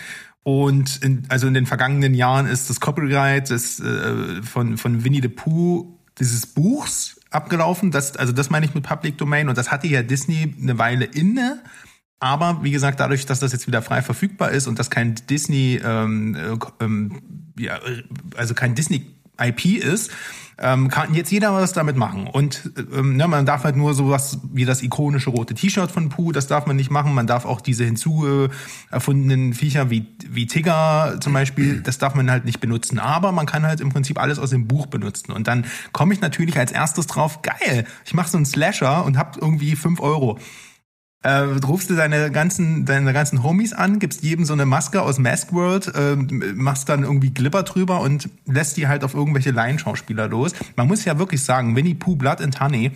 [0.44, 5.22] und in, also in den vergangenen Jahren ist das Copyright des, äh, von, von Winnie
[5.22, 7.92] the Pooh dieses Buchs abgelaufen.
[7.92, 9.50] Das, also das meine ich mit Public Domain.
[9.50, 11.62] Und das hatte ja Disney eine Weile inne.
[12.20, 15.80] Aber wie gesagt, dadurch, dass das jetzt wieder frei verfügbar ist und dass kein Disney,
[15.84, 17.22] ähm, äh, ähm,
[17.58, 17.80] ja,
[18.36, 19.06] also kein Disney
[19.40, 20.12] IP ist,
[20.60, 22.28] ähm, kann jetzt jeder was damit machen.
[22.28, 26.32] Und ähm, ne, man darf halt nur sowas wie das ikonische rote T-Shirt von Pooh,
[26.32, 27.14] das darf man nicht machen.
[27.14, 28.50] Man darf auch diese hinzu
[28.92, 33.00] erfundenen Viecher wie, wie Tigger zum Beispiel, das darf man halt nicht benutzen.
[33.00, 35.32] Aber man kann halt im Prinzip alles aus dem Buch benutzen.
[35.32, 39.18] Und dann komme ich natürlich als erstes drauf, geil, ich mache so einen Slasher und
[39.18, 40.38] hab irgendwie fünf Euro
[41.22, 45.20] äh, rufst du deine ganzen, deine ganzen Homies an, gibst jedem so eine Maske aus
[45.20, 50.28] Mask World, äh, machst dann irgendwie Glipper drüber und lässt die halt auf irgendwelche Laienschauspieler
[50.28, 50.54] los.
[50.76, 52.92] Man muss ja wirklich sagen, Winnie Pooh, Blood and Honey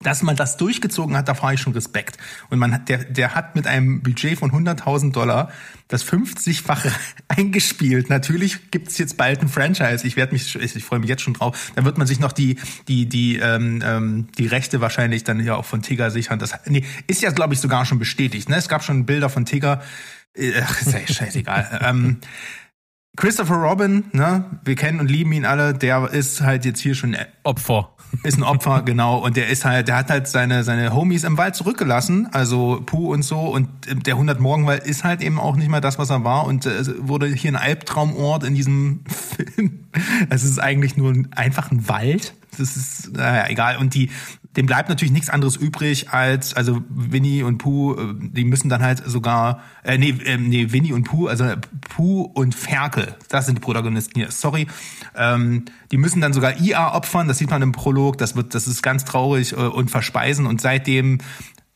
[0.00, 2.18] dass man das durchgezogen hat, da fahre ich schon Respekt.
[2.50, 5.50] Und man hat, der, der hat mit einem Budget von 100.000 Dollar
[5.88, 6.92] das 50-fache
[7.28, 8.08] eingespielt.
[8.08, 10.06] Natürlich gibt's jetzt bald ein Franchise.
[10.06, 11.72] Ich werde mich, ich, ich freue mich jetzt schon drauf.
[11.74, 15.56] Da wird man sich noch die, die, die, ähm, ähm, die Rechte wahrscheinlich dann ja
[15.56, 16.38] auch von Tigger sichern.
[16.38, 18.48] Das nee, ist ja, glaube ich, sogar schon bestätigt.
[18.48, 18.56] Ne?
[18.56, 19.82] Es gab schon Bilder von Tigger.
[20.34, 21.80] Äh, ach, ist ja scheißegal.
[21.84, 22.18] ähm,
[23.16, 27.16] Christopher Robin, ne, wir kennen und lieben ihn alle, der ist halt jetzt hier schon
[27.42, 27.96] Opfer.
[28.22, 29.18] Ist ein Opfer, genau.
[29.18, 33.12] Und der ist halt, der hat halt seine, seine Homies im Wald zurückgelassen, also Puh
[33.12, 33.40] und so.
[33.40, 33.68] Und
[34.06, 36.46] der 100 Morgenwald ist halt eben auch nicht mehr das, was er war.
[36.46, 39.84] Und äh, wurde hier ein Albtraumort in diesem Film.
[40.30, 42.34] Es ist eigentlich nur einfach ein Wald.
[42.56, 43.76] Das ist, naja, egal.
[43.76, 44.10] Und die,
[44.56, 48.82] dem bleibt natürlich nichts anderes übrig als, also Winnie und Pooh, äh, die müssen dann
[48.82, 51.44] halt sogar, äh, nee, äh, nee, Winnie und Pooh, also
[51.90, 54.66] Pooh und Ferkel, das sind die Protagonisten hier, sorry,
[55.14, 58.66] ähm, die müssen dann sogar IA opfern, das sieht man im Prolog, das wird, das
[58.66, 61.18] ist ganz traurig äh, und verspeisen und seitdem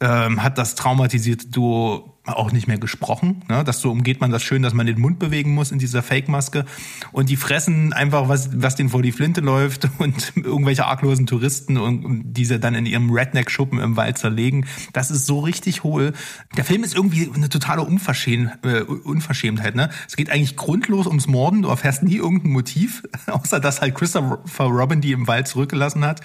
[0.01, 3.43] ähm, hat das traumatisierte Duo auch nicht mehr gesprochen.
[3.49, 3.65] Ne?
[3.65, 6.65] Das so umgeht man das schön, dass man den Mund bewegen muss in dieser Fake-Maske.
[7.11, 11.77] Und die fressen einfach, was, was denen vor die Flinte läuft und irgendwelche arglosen Touristen
[11.77, 14.67] und diese dann in ihrem Redneck-Schuppen im Wald zerlegen.
[14.93, 16.13] Das ist so richtig hohl.
[16.57, 19.75] Der Film ist irgendwie eine totale Unverschäm äh, Unverschämtheit.
[19.75, 19.91] Ne?
[20.07, 21.63] Es geht eigentlich grundlos ums Morden.
[21.63, 26.21] Du erfährst nie irgendein Motiv, außer dass halt Christopher Robin die im Wald zurückgelassen hat.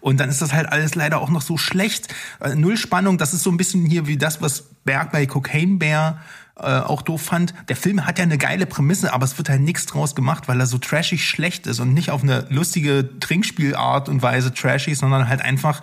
[0.00, 2.08] Und dann ist das halt alles leider auch noch so schlecht.
[2.40, 3.18] Äh, null Spannung.
[3.18, 6.20] Das ist so ein bisschen hier wie das, was Berg bei Cocaine Bear
[6.56, 7.54] äh, auch doof fand.
[7.68, 10.60] Der Film hat ja eine geile Prämisse, aber es wird halt nichts draus gemacht, weil
[10.60, 15.28] er so trashig schlecht ist und nicht auf eine lustige Trinkspielart und Weise trashig, sondern
[15.28, 15.80] halt einfach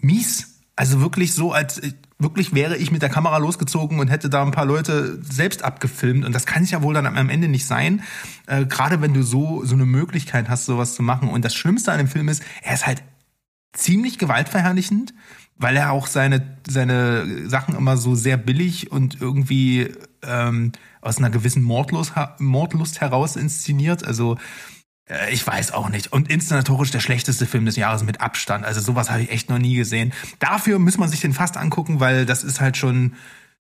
[0.00, 0.60] mies.
[0.76, 1.80] Also wirklich so, als
[2.18, 6.24] wirklich wäre ich mit der Kamera losgezogen und hätte da ein paar Leute selbst abgefilmt.
[6.24, 8.02] Und das kann es ja wohl dann am Ende nicht sein.
[8.46, 11.28] Äh, Gerade wenn du so, so eine Möglichkeit hast, sowas zu machen.
[11.28, 13.02] Und das Schlimmste an dem Film ist, er ist halt
[13.72, 15.14] ziemlich gewaltverherrlichend
[15.58, 21.30] weil er auch seine, seine Sachen immer so sehr billig und irgendwie ähm, aus einer
[21.30, 24.04] gewissen Mordlust, Mordlust heraus inszeniert.
[24.04, 24.36] Also
[25.08, 26.12] äh, ich weiß auch nicht.
[26.12, 28.64] Und inszenatorisch der schlechteste Film des Jahres mit Abstand.
[28.64, 30.12] Also sowas habe ich echt noch nie gesehen.
[30.38, 33.14] Dafür muss man sich den fast angucken, weil das ist halt schon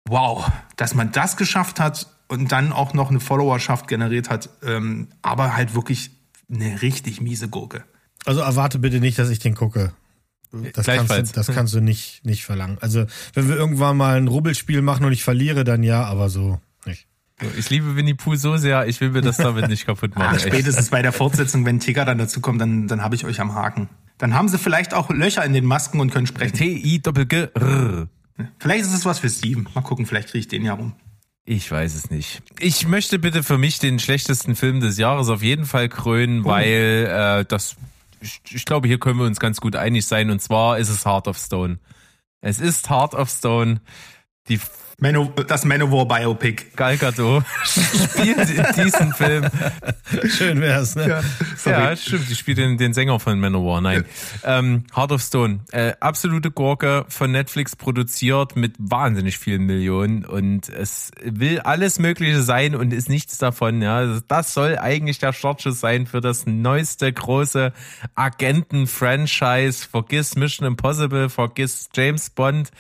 [0.08, 4.50] wow, dass man das geschafft hat und dann auch noch eine Followerschaft generiert hat.
[4.64, 6.12] Ähm, aber halt wirklich
[6.52, 7.84] eine richtig miese Gurke.
[8.26, 9.94] Also erwarte bitte nicht, dass ich den gucke.
[10.74, 12.78] Das kannst, du, das kannst du nicht, nicht verlangen.
[12.82, 16.60] Also, wenn wir irgendwann mal ein Rubbelspiel machen und ich verliere, dann ja, aber so
[16.86, 17.08] nicht.
[17.58, 20.38] Ich liebe Winnie Pooh so sehr, ich will mir das damit nicht kaputt machen.
[20.38, 23.40] Ach, spätestens bei der Fortsetzung, wenn Tigger dann dazu kommt, dann, dann habe ich euch
[23.42, 23.90] am Haken.
[24.18, 26.56] Dann haben sie vielleicht auch Löcher in den Masken und können sprechen.
[26.56, 27.48] T-I-Doppel-G.
[28.60, 29.68] Vielleicht ist es was für Steven.
[29.74, 30.94] Mal gucken, vielleicht kriege ich den ja rum.
[31.46, 32.42] Ich weiß es nicht.
[32.60, 36.46] Ich möchte bitte für mich den schlechtesten Film des Jahres auf jeden Fall krönen, oh.
[36.50, 37.08] weil
[37.42, 37.76] äh, das
[38.50, 40.30] ich, glaube, hier können wir uns ganz gut einig sein.
[40.30, 41.80] Und zwar ist es Heart of Stone.
[42.42, 43.82] Es ist Heart of Stone.
[44.48, 44.60] Die
[44.98, 46.68] Manu, das Manowar Biopic.
[46.76, 49.46] Gal Gadot spielt in diesem Film.
[50.30, 51.22] Schön wär's, ne?
[51.66, 52.30] Ja, ja stimmt.
[52.30, 53.82] Die spielt den, den Sänger von Manowar.
[53.82, 54.06] Nein.
[54.44, 54.60] Ja.
[54.60, 55.60] Ähm, Heart of Stone.
[55.72, 62.42] Äh, absolute Gurke von Netflix produziert mit wahnsinnig vielen Millionen und es will alles Mögliche
[62.42, 63.82] sein und ist nichts davon.
[63.82, 67.74] Ja, das soll eigentlich der Startschuss sein für das neueste große
[68.16, 69.88] Agenten-Franchise.
[69.92, 72.72] Vergiss Mission Impossible, vergiss James Bond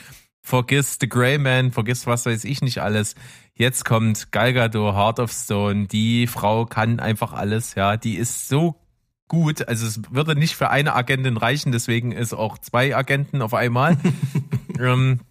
[0.45, 3.15] vergiss The Grey Man, vergiss was weiß ich nicht alles.
[3.55, 5.87] Jetzt kommt Gal Gadot, Heart of Stone.
[5.87, 7.97] Die Frau kann einfach alles, ja.
[7.97, 8.75] Die ist so
[9.27, 9.67] gut.
[9.67, 13.97] Also es würde nicht für eine Agentin reichen, deswegen ist auch zwei Agenten auf einmal.
[14.79, 15.21] ähm,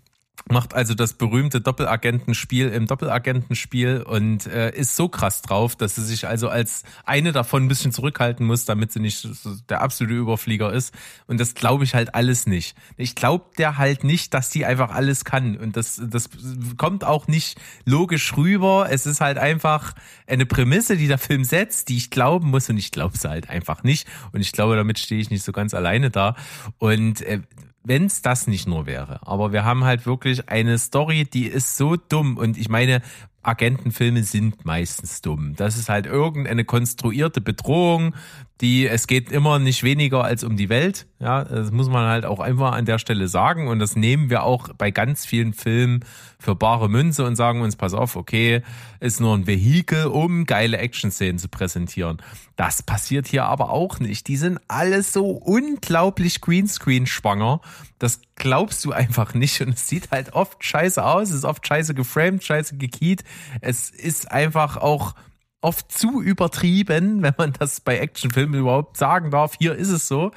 [0.50, 6.04] macht also das berühmte Doppelagentenspiel im Doppelagentenspiel und äh, ist so krass drauf, dass sie
[6.04, 9.26] sich also als eine davon ein bisschen zurückhalten muss, damit sie nicht
[9.70, 10.94] der absolute Überflieger ist.
[11.26, 12.76] Und das glaube ich halt alles nicht.
[12.98, 15.56] Ich glaube der halt nicht, dass die einfach alles kann.
[15.56, 16.28] Und das, das
[16.76, 18.88] kommt auch nicht logisch rüber.
[18.90, 19.94] Es ist halt einfach
[20.26, 23.48] eine Prämisse, die der Film setzt, die ich glauben muss und ich glaube sie halt
[23.48, 24.06] einfach nicht.
[24.32, 26.36] Und ich glaube, damit stehe ich nicht so ganz alleine da.
[26.78, 27.40] Und äh,
[27.84, 29.20] wenn es das nicht nur wäre.
[29.26, 32.36] Aber wir haben halt wirklich eine Story, die ist so dumm.
[32.38, 33.02] Und ich meine,
[33.42, 35.54] Agentenfilme sind meistens dumm.
[35.54, 38.14] Das ist halt irgendeine konstruierte Bedrohung,
[38.60, 41.06] die, es geht immer nicht weniger als um die Welt.
[41.18, 43.68] Ja, das muss man halt auch einfach an der Stelle sagen.
[43.68, 46.04] Und das nehmen wir auch bei ganz vielen Filmen
[46.44, 48.62] für bare Münze und sagen uns, pass auf, okay,
[49.00, 52.18] ist nur ein Vehikel, um geile Action-Szenen zu präsentieren.
[52.56, 54.28] Das passiert hier aber auch nicht.
[54.28, 57.60] Die sind alle so unglaublich Greenscreen schwanger.
[57.98, 59.62] Das glaubst du einfach nicht.
[59.62, 61.30] Und es sieht halt oft scheiße aus.
[61.30, 63.24] Es ist oft scheiße geframed, scheiße gekiet.
[63.62, 65.14] Es ist einfach auch
[65.62, 69.54] oft zu übertrieben, wenn man das bei Actionfilmen überhaupt sagen darf.
[69.58, 70.30] Hier ist es so.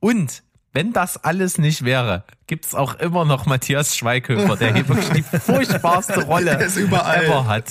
[0.00, 0.42] Und
[0.76, 5.22] wenn das alles nicht wäre, gibt's auch immer noch Matthias Schweighöfer, der hier wirklich die
[5.22, 7.24] furchtbarste Rolle überall.
[7.24, 7.64] ever hat.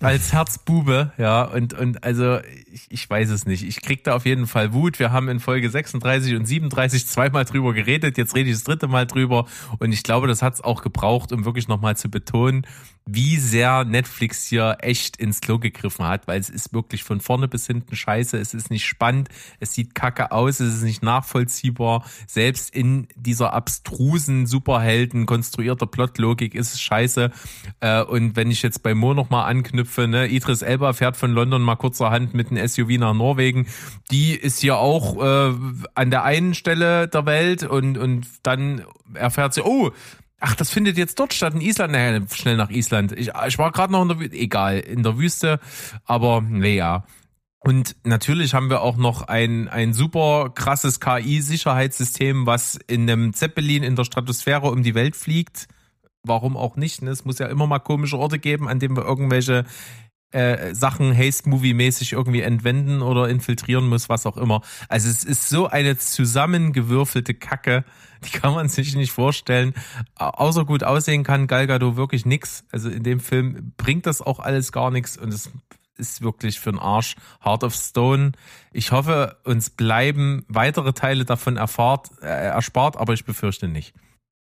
[0.00, 2.38] Als Herzbube, ja, und, und also
[2.70, 3.66] ich, ich weiß es nicht.
[3.66, 4.98] Ich krieg da auf jeden Fall Wut.
[4.98, 8.88] Wir haben in Folge 36 und 37 zweimal drüber geredet, jetzt rede ich das dritte
[8.88, 9.46] Mal drüber
[9.78, 12.66] und ich glaube, das hat's auch gebraucht, um wirklich nochmal zu betonen,
[13.08, 17.46] wie sehr Netflix hier echt ins Klo gegriffen hat, weil es ist wirklich von vorne
[17.46, 19.28] bis hinten scheiße, es ist nicht spannend,
[19.60, 22.04] es sieht kacke aus, es ist nicht nachvollziehbar.
[22.26, 27.30] Selbst in dieser abstrusen Superhelden konstruierter Plotlogik ist es scheiße.
[27.78, 31.62] Äh, und wenn ich jetzt bei Mo nochmal anknüpfe, ne, Idris Elba fährt von London
[31.62, 33.66] mal kurzerhand mit einem SUV nach Norwegen,
[34.10, 35.54] die ist hier auch äh,
[35.94, 38.82] an der einen Stelle der Welt und, und dann
[39.14, 39.92] erfährt sie, oh,
[40.38, 41.92] Ach, das findet jetzt dort statt in Island.
[41.92, 43.12] Naja, schnell nach Island.
[43.12, 45.60] Ich, ich war gerade noch in der Wüste, egal, in der Wüste,
[46.04, 47.06] aber naja.
[47.60, 53.82] Und natürlich haben wir auch noch ein, ein super krasses KI-Sicherheitssystem, was in einem Zeppelin
[53.82, 55.66] in der Stratosphäre um die Welt fliegt.
[56.26, 57.02] Warum auch nicht?
[57.02, 57.10] Ne?
[57.10, 59.64] Es muss ja immer mal komische Orte geben, an denen wir irgendwelche
[60.32, 64.60] äh, Sachen Haste-Movie-mäßig irgendwie entwenden oder infiltrieren muss, was auch immer.
[64.88, 67.84] Also es ist so eine zusammengewürfelte Kacke,
[68.24, 69.72] die kann man sich nicht vorstellen.
[70.16, 72.64] Außer gut aussehen kann Gal Gadot wirklich nix.
[72.72, 75.50] Also in dem Film bringt das auch alles gar nichts und es
[75.96, 77.16] ist wirklich für den Arsch.
[77.42, 78.32] Heart of Stone.
[78.72, 83.94] Ich hoffe, uns bleiben weitere Teile davon erfahrt, äh, erspart, aber ich befürchte nicht.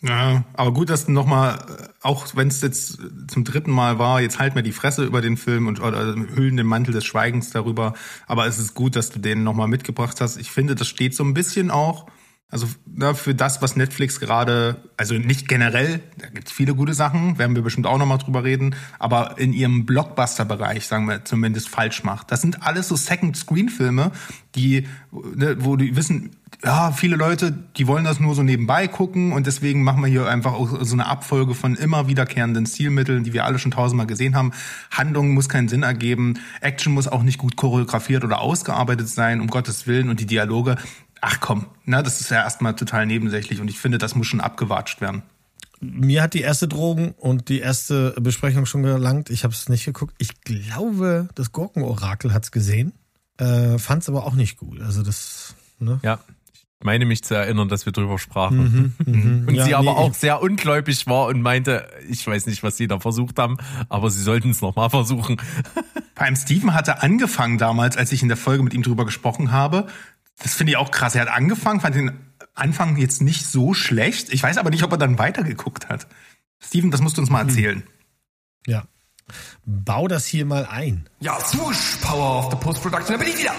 [0.03, 2.97] Ja, aber gut, dass du nochmal, auch wenn es jetzt
[3.27, 6.57] zum dritten Mal war, jetzt halt mir die Fresse über den Film und oder hüllen
[6.57, 7.93] den Mantel des Schweigens darüber.
[8.25, 10.37] Aber es ist gut, dass du den nochmal mitgebracht hast.
[10.37, 12.07] Ich finde, das steht so ein bisschen auch
[12.51, 16.93] also na, für das, was Netflix gerade, also nicht generell, da gibt es viele gute
[16.93, 21.69] Sachen, werden wir bestimmt auch nochmal drüber reden, aber in ihrem Blockbuster-Bereich, sagen wir zumindest,
[21.69, 22.29] falsch macht.
[22.29, 24.11] Das sind alles so Second-Screen-Filme,
[24.55, 29.33] die, ne, wo die wissen, ja, viele Leute, die wollen das nur so nebenbei gucken
[29.33, 33.33] und deswegen machen wir hier einfach auch so eine Abfolge von immer wiederkehrenden Stilmitteln, die
[33.33, 34.51] wir alle schon tausendmal gesehen haben.
[34.91, 39.47] Handlung muss keinen Sinn ergeben, Action muss auch nicht gut choreografiert oder ausgearbeitet sein, um
[39.47, 40.75] Gottes Willen und die Dialoge,
[41.19, 44.41] ach komm, na, das ist ja erstmal total nebensächlich und ich finde, das muss schon
[44.41, 45.23] abgewatscht werden.
[45.79, 49.31] Mir hat die erste Drogen und die erste Besprechung schon gelangt.
[49.31, 50.13] Ich habe es nicht geguckt.
[50.19, 52.93] Ich glaube, das Gurkenorakel hat es gesehen,
[53.37, 54.79] äh, fand es aber auch nicht gut.
[54.79, 55.99] Also das, ne?
[56.03, 56.19] Ja,
[56.83, 58.95] meine mich zu erinnern, dass wir drüber sprachen.
[59.05, 59.47] Mhm, mhm.
[59.47, 62.77] Und ja, sie aber nee, auch sehr ungläubig war und meinte, ich weiß nicht, was
[62.77, 63.57] sie da versucht haben,
[63.89, 65.37] aber sie sollten es nochmal versuchen.
[66.15, 69.87] Beim Steven hatte angefangen damals, als ich in der Folge mit ihm drüber gesprochen habe,
[70.41, 71.15] das finde ich auch krass.
[71.15, 72.11] Er hat angefangen, fand den
[72.53, 74.33] Anfang jetzt nicht so schlecht.
[74.33, 76.07] Ich weiß aber nicht, ob er dann weitergeguckt hat.
[76.59, 77.49] Steven, das musst du uns mal hm.
[77.49, 77.83] erzählen.
[78.67, 78.83] Ja.
[79.65, 81.07] Bau das hier mal ein.
[81.19, 83.53] Ja, swoosh, Power of the Post-Production, da bin ich wieder.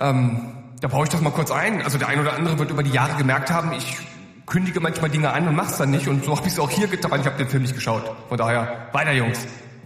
[0.00, 1.82] Ähm, da baue ich das mal kurz ein.
[1.82, 3.96] Also der ein oder andere wird über die Jahre gemerkt haben, ich
[4.46, 6.08] kündige manchmal Dinge an und mach's dann nicht.
[6.08, 7.20] Und so habe ich es auch hier getan.
[7.20, 8.04] Ich habe den Film nicht geschaut.
[8.28, 9.38] Von daher, weiter Jungs.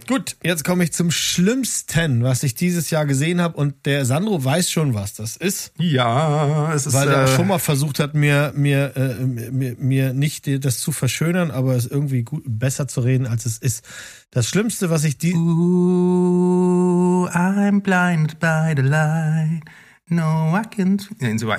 [0.07, 3.55] Gut, jetzt komme ich zum Schlimmsten, was ich dieses Jahr gesehen habe.
[3.55, 5.71] Und der Sandro weiß schon, was das ist.
[5.77, 6.93] Ja, es ist.
[6.93, 10.91] Weil er äh, schon mal versucht hat, mir, mir, äh, mir, mir nicht das zu
[10.91, 13.85] verschönern, aber es irgendwie gut, besser zu reden, als es ist.
[14.31, 15.33] Das Schlimmste, was ich die.
[15.35, 19.63] Ooh, I'm blinded by the light.
[20.09, 21.07] No, I can't.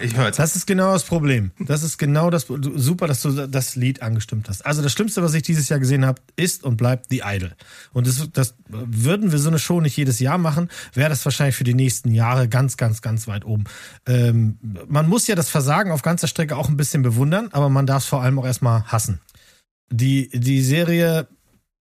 [0.02, 0.36] Ich hör's.
[0.36, 1.52] Das ist genau das Problem.
[1.58, 2.46] Das ist genau das.
[2.46, 4.66] Super, dass du das Lied angestimmt hast.
[4.66, 7.54] Also das Schlimmste, was ich dieses Jahr gesehen habe, ist und bleibt The Idol.
[7.94, 11.56] Und das, das würden wir so eine Show nicht jedes Jahr machen, wäre das wahrscheinlich
[11.56, 13.64] für die nächsten Jahre ganz, ganz, ganz weit oben.
[14.06, 14.58] Ähm,
[14.88, 18.02] man muss ja das Versagen auf ganzer Strecke auch ein bisschen bewundern, aber man darf
[18.02, 19.20] es vor allem auch erstmal hassen.
[19.90, 21.28] Die, die Serie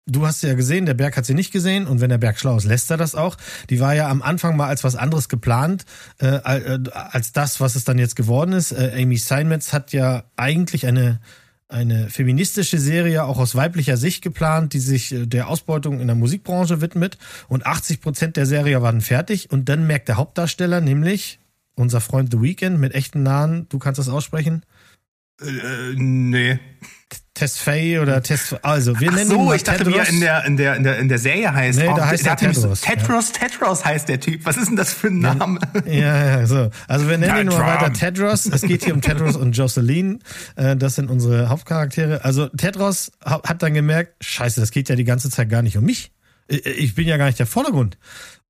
[0.05, 2.37] Du hast sie ja gesehen, der Berg hat sie nicht gesehen und wenn der Berg
[2.37, 3.37] schlau ist, lässt er das auch.
[3.69, 5.85] Die war ja am Anfang mal als was anderes geplant,
[6.19, 8.73] äh, äh als das, was es dann jetzt geworden ist.
[8.73, 11.21] Äh, Amy Steinmetz hat ja eigentlich eine,
[11.69, 16.17] eine feministische Serie auch aus weiblicher Sicht geplant, die sich äh, der Ausbeutung in der
[16.17, 17.17] Musikbranche widmet
[17.47, 21.39] und 80 Prozent der Serie waren fertig und dann merkt der Hauptdarsteller, nämlich
[21.75, 24.63] unser Freund The Weeknd mit echten Namen, du kannst das aussprechen?
[25.43, 26.59] Äh, nee.
[27.35, 30.07] Tesfaye oder Test, also wir Ach nennen ihn so, mal ich dachte, Tedros.
[30.09, 31.79] in der, in der, in der, in der Serie heißt.
[31.79, 32.95] Nee, da heißt der er nämlich so- Tedros, ja.
[32.95, 34.45] Tedros, Tedros heißt der Typ.
[34.45, 35.59] Was ist denn das für ein Name?
[35.87, 36.69] Ja, ja, so.
[36.87, 37.67] Also wir nennen ihn mal Tedros.
[37.81, 38.45] weiter Tedros.
[38.45, 40.19] Es geht hier um Tedros und Jocelyn.
[40.55, 42.23] Äh, Das sind unsere Hauptcharaktere.
[42.23, 45.75] Also Tedros ha- hat dann gemerkt, scheiße, das geht ja die ganze Zeit gar nicht
[45.75, 46.11] um mich.
[46.47, 47.97] Äh, Ich bin ja gar nicht der Vordergrund.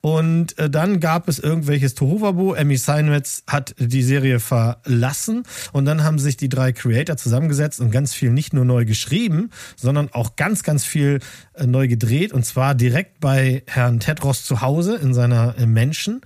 [0.06, 2.56] Und äh, dann gab es irgendwelches Tohuwabo.
[2.56, 7.90] Emmy Seinmetz hat die Serie verlassen und dann haben sich die drei Creator zusammengesetzt und
[7.90, 11.20] ganz viel nicht nur neu geschrieben, sondern auch ganz, ganz viel
[11.54, 16.20] äh, neu gedreht und zwar direkt bei Herrn Tedros zu Hause in seiner äh, Menschen.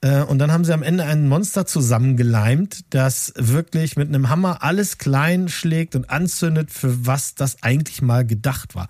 [0.00, 4.62] Äh, und dann haben sie am Ende ein Monster zusammengeleimt, das wirklich mit einem Hammer
[4.62, 8.86] alles klein schlägt und anzündet, für was das eigentlich mal gedacht war.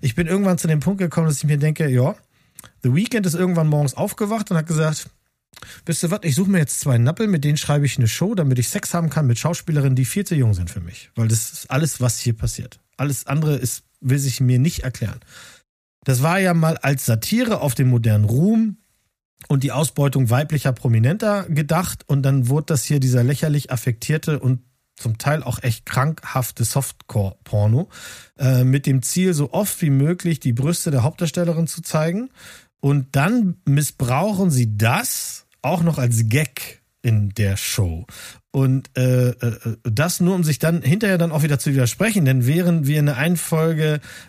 [0.00, 2.16] Ich bin irgendwann zu dem Punkt gekommen, dass ich mir denke, ja,
[2.84, 5.08] The Weeknd ist irgendwann morgens aufgewacht und hat gesagt,
[5.86, 8.34] wisst ihr was, ich suche mir jetzt zwei Nappel, mit denen schreibe ich eine Show,
[8.34, 11.10] damit ich Sex haben kann mit Schauspielerinnen, die viel zu jung sind für mich.
[11.14, 12.80] Weil das ist alles, was hier passiert.
[12.98, 15.20] Alles andere ist, will sich mir nicht erklären.
[16.04, 18.76] Das war ja mal als Satire auf den modernen Ruhm
[19.48, 24.60] und die Ausbeutung weiblicher Prominenter gedacht und dann wurde das hier dieser lächerlich affektierte und
[24.96, 27.88] zum Teil auch echt krankhafte Softcore-Porno
[28.38, 32.30] äh, mit dem Ziel, so oft wie möglich die Brüste der Hauptdarstellerin zu zeigen.
[32.84, 38.04] Und dann missbrauchen sie das auch noch als Gag in der Show.
[38.50, 42.26] Und äh, äh, das nur, um sich dann hinterher dann auch wieder zu widersprechen.
[42.26, 43.38] Denn während wir in der einen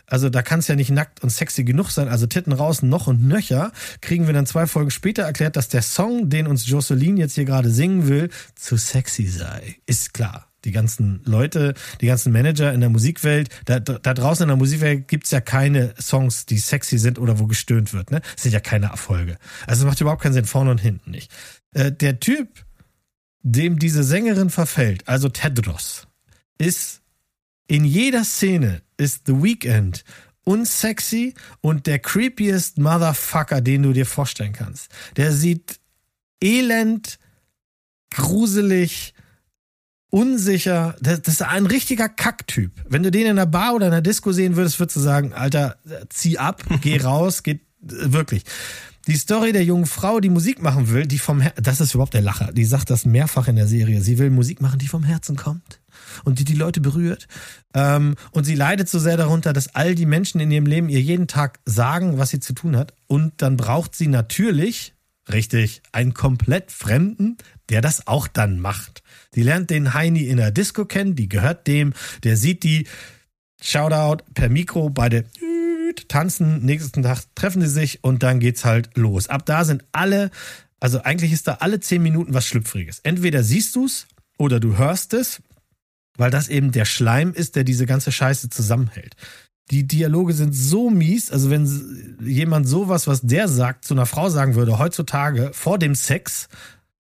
[0.07, 3.07] also da kann es ja nicht nackt und sexy genug sein, also Titten raus, noch
[3.07, 7.18] und nöcher, kriegen wir dann zwei Folgen später erklärt, dass der Song, den uns Jocelyn
[7.18, 9.76] jetzt hier gerade singen will, zu sexy sei.
[9.86, 10.44] Ist klar.
[10.65, 15.07] Die ganzen Leute, die ganzen Manager in der Musikwelt, da, da draußen in der Musikwelt
[15.07, 18.11] gibt's ja keine Songs, die sexy sind oder wo gestöhnt wird.
[18.11, 18.21] Ne?
[18.33, 19.37] Das sind ja keine Erfolge.
[19.67, 21.31] Also es macht überhaupt keinen Sinn, vorne und hinten nicht.
[21.73, 22.65] Äh, der Typ,
[23.41, 26.07] dem diese Sängerin verfällt, also Tedros,
[26.57, 27.01] ist
[27.67, 30.03] in jeder Szene ist The Weeknd
[30.45, 34.89] unsexy und der creepiest Motherfucker, den du dir vorstellen kannst.
[35.17, 35.79] Der sieht
[36.41, 37.19] elend,
[38.11, 39.14] gruselig,
[40.10, 40.95] unsicher.
[41.02, 42.72] Das, das ist ein richtiger Kacktyp.
[42.88, 45.34] Wenn du den in der Bar oder in der Disco sehen würdest, würdest du sagen,
[45.34, 45.77] Alter,
[46.10, 48.44] zieh ab, geh raus, geht äh, wirklich.
[49.07, 52.15] Die Story der jungen Frau, die Musik machen will, die vom Her das ist überhaupt
[52.15, 52.52] der Lacher.
[52.52, 54.02] Die sagt das mehrfach in der Serie.
[54.02, 55.80] Sie will Musik machen, die vom Herzen kommt
[56.23, 57.27] und die die Leute berührt.
[57.76, 61.02] Ähm, und sie leidet so sehr darunter, dass all die Menschen in ihrem Leben ihr
[61.02, 62.94] jeden Tag sagen, was sie zu tun hat.
[63.06, 64.95] Und dann braucht sie natürlich,
[65.32, 67.38] richtig, einen komplett Fremden,
[67.69, 69.03] der das auch dann macht.
[69.35, 71.93] Die lernt den Heini in der Disco kennen, die gehört dem,
[72.23, 72.87] der sieht die,
[73.61, 75.25] Shoutout per Mikro, beide
[76.07, 79.27] tanzen, nächsten Tag treffen sie sich und dann geht's halt los.
[79.27, 80.29] Ab da sind alle,
[80.79, 82.99] also eigentlich ist da alle zehn Minuten was Schlüpfriges.
[82.99, 84.07] Entweder siehst du's
[84.37, 85.41] oder du hörst es,
[86.17, 89.15] weil das eben der Schleim ist, der diese ganze Scheiße zusammenhält.
[89.71, 94.29] Die Dialoge sind so mies, also wenn jemand sowas, was der sagt, zu einer Frau
[94.29, 96.49] sagen würde, heutzutage vor dem Sex,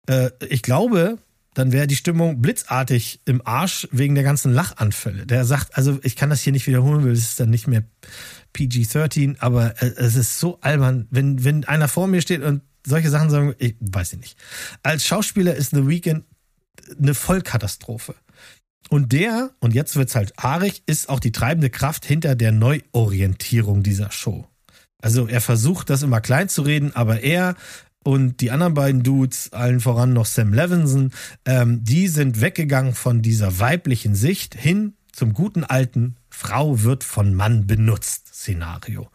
[0.07, 1.19] äh, ich glaube,
[1.57, 5.25] dann wäre die Stimmung blitzartig im Arsch wegen der ganzen Lachanfälle.
[5.25, 7.83] Der sagt, also ich kann das hier nicht wiederholen, weil es ist dann nicht mehr
[8.53, 13.09] PG-13, aber äh, es ist so albern, wenn, wenn einer vor mir steht und solche
[13.09, 14.39] Sachen sagen, ich weiß ich nicht.
[14.83, 16.25] Als Schauspieler ist The Weeknd
[17.01, 18.15] eine Vollkatastrophe.
[18.91, 23.83] Und der, und jetzt wird's halt haarig, ist auch die treibende Kraft hinter der Neuorientierung
[23.83, 24.47] dieser Show.
[25.01, 27.57] Also er versucht das immer klein zu reden, aber er
[28.07, 31.11] und die anderen beiden Dudes, allen voran noch Sam Levinson,
[31.45, 37.35] ähm, die sind weggegangen von dieser weiblichen Sicht hin zum guten alten Frau wird von
[37.35, 39.09] Mann benutzt Szenario.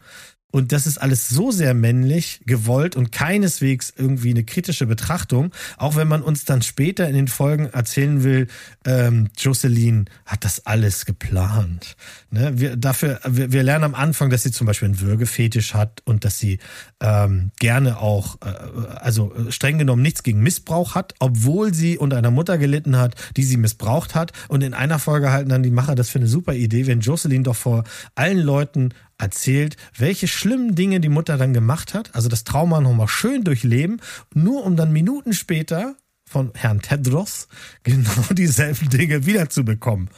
[0.52, 5.96] Und das ist alles so sehr männlich gewollt und keineswegs irgendwie eine kritische Betrachtung, auch
[5.96, 8.46] wenn man uns dann später in den Folgen erzählen will,
[8.84, 11.96] ähm, Jocelyn hat das alles geplant.
[12.30, 12.52] Ne?
[12.54, 16.26] Wir, dafür, wir, wir lernen am Anfang, dass sie zum Beispiel einen Würgefetisch hat und
[16.26, 16.58] dass sie
[17.00, 18.48] ähm, gerne auch, äh,
[18.96, 23.14] also äh, streng genommen nichts gegen Missbrauch hat, obwohl sie unter einer Mutter gelitten hat,
[23.38, 24.32] die sie missbraucht hat.
[24.48, 27.42] Und in einer Folge halten dann die Macher das für eine super Idee, wenn Jocelyn
[27.42, 27.84] doch vor
[28.14, 28.90] allen Leuten
[29.22, 32.14] erzählt, welche schlimmen Dinge die Mutter dann gemacht hat.
[32.14, 34.00] Also das Trauma nochmal schön durchleben,
[34.34, 35.94] nur um dann Minuten später
[36.28, 37.48] von Herrn Tedros
[37.84, 40.10] genau dieselben Dinge wiederzubekommen.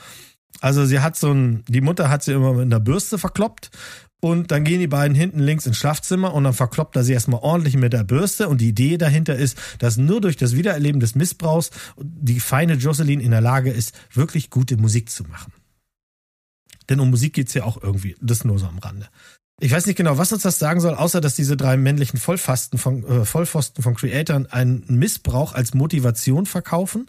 [0.60, 3.70] Also sie hat so ein, die Mutter hat sie immer mit einer Bürste verkloppt
[4.20, 7.40] und dann gehen die beiden hinten links ins Schlafzimmer und dann verkloppt er sie erstmal
[7.40, 11.14] ordentlich mit der Bürste und die Idee dahinter ist, dass nur durch das Wiedererleben des
[11.14, 11.70] Missbrauchs
[12.00, 15.52] die feine Jocelyn in der Lage ist, wirklich gute Musik zu machen.
[16.88, 18.16] Denn um Musik geht's ja auch irgendwie.
[18.20, 19.08] Das nur so am Rande.
[19.60, 22.78] Ich weiß nicht genau, was uns das sagen soll, außer dass diese drei männlichen Vollfasten
[22.78, 27.06] von, äh, Vollpfosten von Creatoren einen Missbrauch als Motivation verkaufen.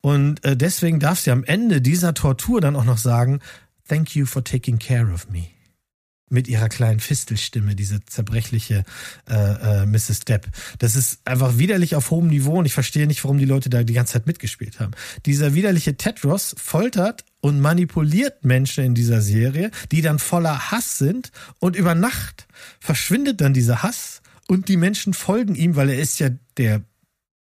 [0.00, 3.40] Und äh, deswegen darf sie am Ende dieser Tortur dann auch noch sagen,
[3.88, 5.48] Thank you for taking care of me.
[6.30, 8.84] Mit ihrer kleinen Fistelstimme, diese zerbrechliche
[9.28, 9.34] äh,
[9.82, 10.20] äh, Mrs.
[10.20, 10.46] Depp.
[10.78, 13.82] Das ist einfach widerlich auf hohem Niveau und ich verstehe nicht, warum die Leute da
[13.82, 14.92] die ganze Zeit mitgespielt haben.
[15.26, 21.32] Dieser widerliche Tedros foltert und manipuliert Menschen in dieser Serie, die dann voller Hass sind.
[21.58, 22.46] Und über Nacht
[22.78, 26.82] verschwindet dann dieser Hass und die Menschen folgen ihm, weil er ist ja der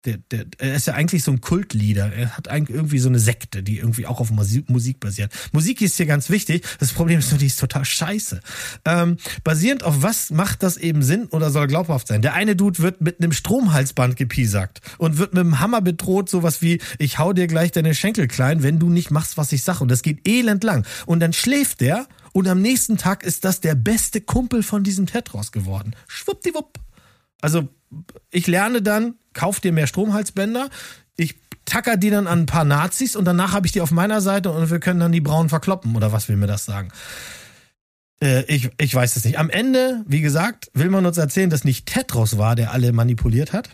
[0.04, 2.12] der, der, er ist ja eigentlich so ein Kultleader.
[2.12, 5.32] Er hat eigentlich irgendwie so eine Sekte, die irgendwie auch auf Musik, basiert.
[5.52, 6.64] Musik ist hier ganz wichtig.
[6.78, 8.40] Das Problem ist nur, die ist total scheiße.
[8.84, 12.22] Ähm, basierend auf was macht das eben Sinn oder soll glaubhaft sein?
[12.22, 16.62] Der eine Dude wird mit einem Stromhalsband gepiesackt und wird mit einem Hammer bedroht, sowas
[16.62, 19.80] wie, ich hau dir gleich deine Schenkel klein, wenn du nicht machst, was ich sag.
[19.80, 20.86] Und das geht elend lang.
[21.06, 25.06] Und dann schläft der und am nächsten Tag ist das der beste Kumpel von diesem
[25.06, 25.96] Tetros geworden.
[26.06, 26.78] Schwuppdiwupp.
[27.40, 27.68] Also
[28.30, 30.68] ich lerne dann, kauf dir mehr Stromhalsbänder,
[31.16, 34.20] ich tacker die dann an ein paar Nazis und danach habe ich die auf meiner
[34.20, 36.90] Seite und wir können dann die Braunen verkloppen oder was will mir das sagen?
[38.22, 39.38] Äh, ich, ich weiß es nicht.
[39.38, 43.52] Am Ende, wie gesagt, will man uns erzählen, dass nicht Tetros war, der alle manipuliert
[43.52, 43.70] hat,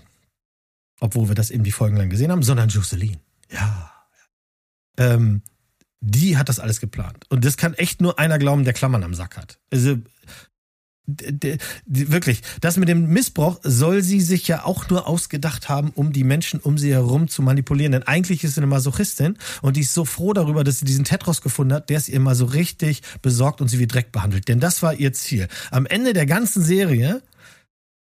[1.00, 3.18] obwohl wir das eben die Folgen lang gesehen haben, sondern Jocelyn.
[3.50, 3.90] Ja.
[4.98, 5.42] Ähm,
[6.00, 7.24] die hat das alles geplant.
[7.30, 9.58] Und das kann echt nur einer glauben, der Klammern am Sack hat.
[9.70, 9.96] Also
[11.06, 16.24] wirklich, das mit dem Missbrauch soll sie sich ja auch nur ausgedacht haben, um die
[16.24, 17.92] Menschen um sie herum zu manipulieren.
[17.92, 21.04] Denn eigentlich ist sie eine Masochistin und die ist so froh darüber, dass sie diesen
[21.04, 24.48] Tetros gefunden hat, der ist ihr mal so richtig besorgt und sie wie Dreck behandelt.
[24.48, 25.48] Denn das war ihr Ziel.
[25.70, 27.22] Am Ende der ganzen Serie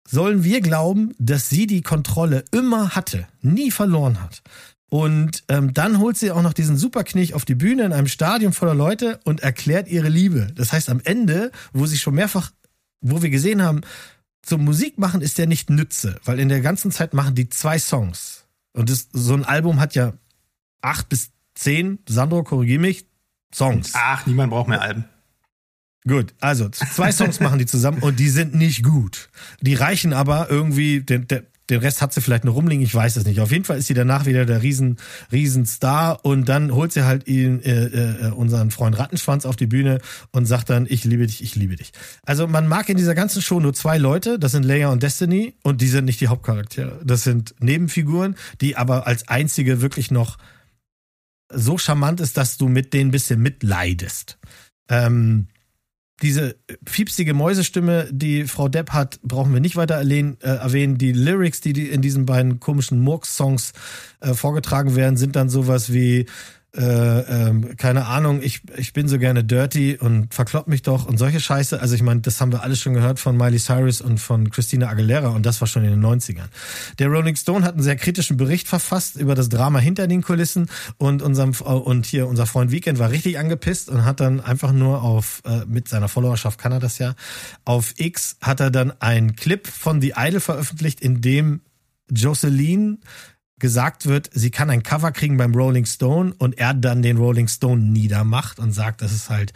[0.08, 4.42] sollen wir glauben, dass sie die Kontrolle immer hatte, nie verloren hat.
[4.90, 8.54] Und ähm, dann holt sie auch noch diesen Superknich auf die Bühne in einem Stadion
[8.54, 10.48] voller Leute und erklärt ihre Liebe.
[10.56, 12.52] Das heißt, am Ende, wo sie schon mehrfach
[13.02, 13.82] wo wir gesehen haben,
[14.42, 17.80] zum Musik machen ist der nicht Nütze, weil in der ganzen Zeit machen die zwei
[17.80, 18.46] Songs.
[18.74, 20.14] Und das, so ein Album hat ja
[20.82, 23.06] acht bis zehn, Sandro, korrigier mich,
[23.54, 23.92] Songs.
[23.94, 25.06] Ach, niemand braucht mehr Alben.
[26.08, 29.30] Gut, also zwei Songs machen die zusammen und die sind nicht gut.
[29.60, 33.18] Die reichen aber irgendwie, der, der, den Rest hat sie vielleicht noch rumliegen, ich weiß
[33.18, 33.40] es nicht.
[33.42, 34.98] Auf jeden Fall ist sie danach wieder der riesen,
[35.32, 39.68] riesen Star und dann holt sie halt ihn, äh, äh, unseren Freund Rattenschwanz auf die
[39.68, 40.00] Bühne
[40.32, 41.92] und sagt dann, ich liebe dich, ich liebe dich.
[42.26, 45.56] Also man mag in dieser ganzen Show nur zwei Leute, das sind Leia und Destiny
[45.64, 47.02] und die sind nicht die Hauptcharaktere.
[47.04, 50.38] Das sind Nebenfiguren, die aber als einzige wirklich noch
[51.50, 54.38] so charmant ist, dass du mit denen ein bisschen mitleidest.
[54.90, 55.48] Ähm,
[56.22, 56.56] diese
[56.88, 60.38] fiepsige Mäusestimme, die Frau Depp hat, brauchen wir nicht weiter erwähnen.
[60.42, 60.98] Äh, erwähnen.
[60.98, 63.74] Die Lyrics, die in diesen beiden komischen Murks-Songs
[64.22, 66.26] äh, vorgetragen werden, sind dann sowas wie
[66.78, 66.82] äh,
[67.50, 71.40] ähm, keine Ahnung, ich, ich bin so gerne dirty und verklopp mich doch und solche
[71.40, 71.80] Scheiße.
[71.82, 74.88] Also ich meine, das haben wir alles schon gehört von Miley Cyrus und von Christina
[74.88, 76.48] Aguilera und das war schon in den 90ern.
[77.00, 80.70] Der Rolling Stone hat einen sehr kritischen Bericht verfasst über das Drama hinter den Kulissen
[80.98, 85.04] und unserem und hier unser Freund Weekend war richtig angepisst und hat dann einfach nur
[85.04, 87.16] auf äh, mit seiner Followerschaft kann er das ja
[87.66, 91.62] auf X hat er dann einen Clip von The Idol veröffentlicht, in dem
[92.10, 93.00] Jocelyn
[93.60, 97.48] gesagt wird, sie kann ein Cover kriegen beim Rolling Stone und er dann den Rolling
[97.48, 99.54] Stone niedermacht und sagt, das ist halt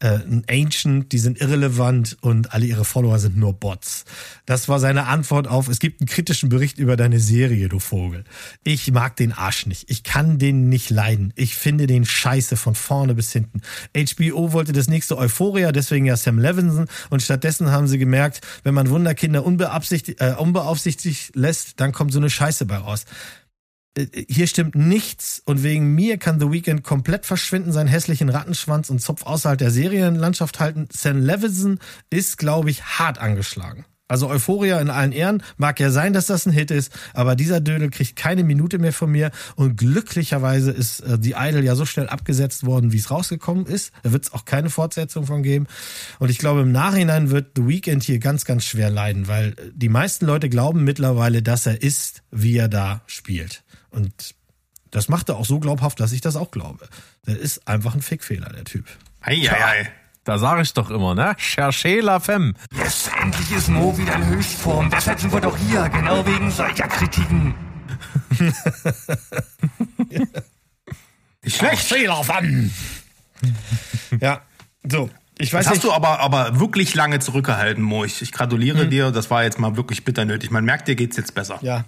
[0.00, 4.04] äh, ein Ancient, die sind irrelevant und alle ihre Follower sind nur Bots.
[4.44, 8.24] Das war seine Antwort auf, es gibt einen kritischen Bericht über deine Serie, du Vogel.
[8.64, 9.88] Ich mag den Arsch nicht.
[9.88, 11.32] Ich kann den nicht leiden.
[11.36, 13.62] Ich finde den scheiße von vorne bis hinten.
[13.94, 18.74] HBO wollte das nächste Euphoria, deswegen ja Sam Levinson und stattdessen haben sie gemerkt, wenn
[18.74, 23.06] man Wunderkinder unbeabsichtigt, äh, unbeaufsichtigt lässt, dann kommt so eine Scheiße bei raus
[24.28, 29.00] hier stimmt nichts und wegen mir kann The Weeknd komplett verschwinden, seinen hässlichen Rattenschwanz und
[29.00, 30.88] Zopf außerhalb der Serienlandschaft halten.
[30.90, 31.78] Sam Levinson
[32.10, 33.84] ist, glaube ich, hart angeschlagen.
[34.06, 37.60] Also Euphoria in allen Ehren, mag ja sein, dass das ein Hit ist, aber dieser
[37.60, 41.86] Dödel kriegt keine Minute mehr von mir und glücklicherweise ist äh, die Idol ja so
[41.86, 43.92] schnell abgesetzt worden, wie es rausgekommen ist.
[44.02, 45.66] Da wird es auch keine Fortsetzung von geben
[46.18, 49.88] und ich glaube im Nachhinein wird The Weeknd hier ganz, ganz schwer leiden, weil die
[49.88, 53.63] meisten Leute glauben mittlerweile, dass er ist, wie er da spielt.
[53.94, 54.34] Und
[54.90, 56.88] das macht er auch so glaubhaft, dass ich das auch glaube.
[57.26, 58.86] Der ist einfach ein Fickfehler, der Typ.
[59.20, 59.92] Ei, ei, ei.
[60.24, 61.34] Da sage ich doch immer, ne?
[61.38, 62.54] Cherchez la femme.
[62.76, 64.88] Yes, endlich ist Mo wieder in Höchstform.
[64.90, 67.54] Deshalb sind wir doch hier, genau wegen solcher Kritiken.
[71.46, 71.82] Schlecht.
[71.82, 72.72] Fehler, Mann.
[74.20, 74.40] ja,
[74.88, 75.10] so.
[75.36, 75.84] Ich weiß Das hast nicht.
[75.86, 78.04] du aber, aber wirklich lange zurückgehalten, Mo.
[78.04, 78.90] Ich, ich gratuliere Mhm.
[78.90, 79.10] dir.
[79.10, 80.50] Das war jetzt mal wirklich bitter nötig.
[80.52, 81.58] Man merkt, dir geht's jetzt besser.
[81.60, 81.84] Ja.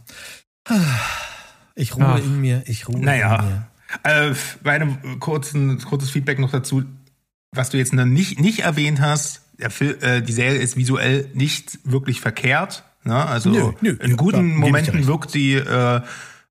[1.77, 2.19] Ich ruhe Ach.
[2.19, 3.45] in mir, ich ruhe in Naja.
[4.03, 4.31] mir.
[4.31, 4.35] Äh,
[4.65, 6.83] meine kurzen, kurzes Feedback noch dazu,
[7.53, 11.79] was du jetzt noch nicht, nicht erwähnt hast, Film, äh, die Serie ist visuell nicht
[11.85, 12.83] wirklich verkehrt.
[13.05, 13.15] Ne?
[13.15, 16.01] Also Nö, nö, in guten klar, Momenten wirkt sie äh,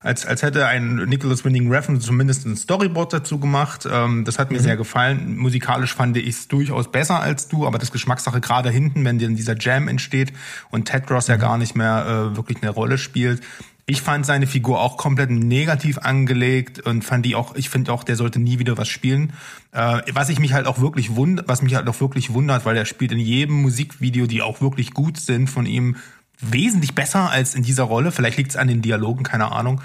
[0.00, 3.88] als, als hätte ein Nicholas Winding Refn zumindest ein Storyboard dazu gemacht.
[3.90, 4.62] Ähm, das hat mir mhm.
[4.62, 5.36] sehr gefallen.
[5.36, 9.28] Musikalisch fand ich es durchaus besser als du, aber das Geschmackssache gerade hinten, wenn dir
[9.28, 10.32] dieser Jam entsteht
[10.70, 11.32] und Ted Ross mhm.
[11.32, 13.42] ja gar nicht mehr äh, wirklich eine Rolle spielt.
[13.88, 18.02] Ich fand seine Figur auch komplett negativ angelegt und fand die auch, ich finde auch,
[18.02, 19.32] der sollte nie wieder was spielen.
[19.70, 22.76] Äh, was ich mich halt auch wirklich wundert, was mich halt auch wirklich wundert, weil
[22.76, 25.96] er spielt in jedem Musikvideo, die auch wirklich gut sind, von ihm
[26.40, 28.10] wesentlich besser als in dieser Rolle.
[28.10, 29.80] Vielleicht liegt es an den Dialogen, keine Ahnung.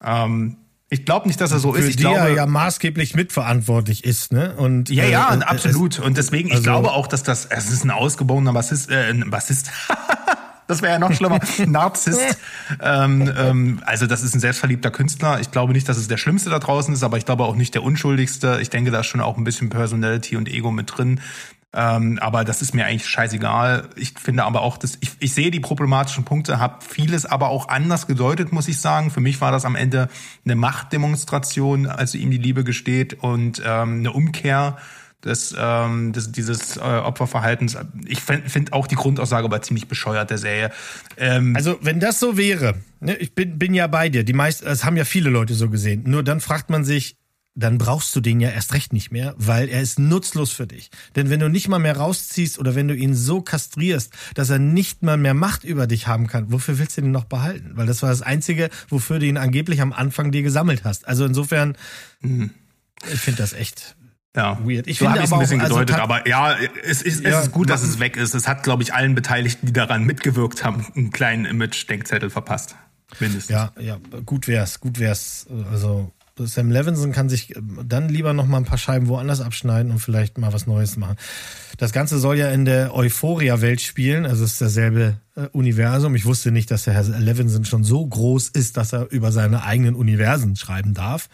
[0.00, 0.56] Ähm,
[0.88, 1.88] ich glaube nicht, dass er so Für ist.
[1.88, 4.54] Ich die glaube, er ja maßgeblich mitverantwortlich ist, ne?
[4.56, 6.00] Und ja, ja, äh, absolut.
[6.00, 9.30] Und deswegen, ich also, glaube auch, dass das, es ist ein ausgeborener Bassist, äh, ein
[9.30, 9.70] Bassist.
[10.70, 11.40] das wäre ja noch schlimmer.
[11.66, 12.38] Narzisst.
[12.80, 15.40] ähm, ähm, also das ist ein selbstverliebter Künstler.
[15.40, 17.74] Ich glaube nicht, dass es der Schlimmste da draußen ist, aber ich glaube auch nicht
[17.74, 18.58] der Unschuldigste.
[18.62, 21.20] Ich denke, da ist schon auch ein bisschen Personality und Ego mit drin.
[21.72, 23.88] Ähm, aber das ist mir eigentlich scheißegal.
[23.94, 27.68] Ich finde aber auch, dass ich, ich sehe die problematischen Punkte, habe vieles aber auch
[27.68, 29.10] anders gedeutet, muss ich sagen.
[29.10, 30.08] Für mich war das am Ende
[30.44, 34.78] eine Machtdemonstration, als ihm die Liebe gesteht und ähm, eine Umkehr
[35.24, 37.76] des, ähm, des dieses äh, Opferverhaltens.
[38.06, 40.70] Ich finde find auch die Grundaussage aber ziemlich bescheuert der Serie.
[41.16, 44.24] Ähm, also wenn das so wäre, ne, ich bin, bin ja bei dir.
[44.24, 46.04] Die meisten, es haben ja viele Leute so gesehen.
[46.06, 47.16] Nur dann fragt man sich,
[47.56, 50.90] dann brauchst du den ja erst recht nicht mehr, weil er ist nutzlos für dich.
[51.16, 54.58] Denn wenn du nicht mal mehr rausziehst oder wenn du ihn so kastrierst, dass er
[54.58, 57.72] nicht mal mehr Macht über dich haben kann, wofür willst du den noch behalten?
[57.74, 61.06] Weil das war das Einzige, wofür du ihn angeblich am Anfang dir gesammelt hast.
[61.08, 61.76] Also insofern,
[62.20, 62.50] mhm.
[63.12, 63.96] ich finde das echt
[64.36, 64.86] ja, weird.
[64.86, 67.32] Ich so finde es ein bisschen auch, also gedeutet, also aber ja, es ist, es
[67.32, 68.34] ja, ist gut, dass es weg ist.
[68.34, 72.76] Es hat, glaube ich, allen Beteiligten, die daran mitgewirkt haben, einen kleinen Image-Denkzettel verpasst.
[73.18, 73.50] Mindestens.
[73.50, 75.46] Ja, ja, gut wär's, gut wär's.
[75.72, 76.12] Also
[76.46, 79.98] Sam Levinson kann sich ähm, dann lieber noch mal ein paar Scheiben woanders abschneiden und
[79.98, 81.16] vielleicht mal was Neues machen.
[81.78, 86.14] Das Ganze soll ja in der Euphoria-Welt spielen, also es ist dasselbe äh, Universum.
[86.14, 89.64] Ich wusste nicht, dass der Herr Levinson schon so groß ist, dass er über seine
[89.64, 91.28] eigenen Universen schreiben darf.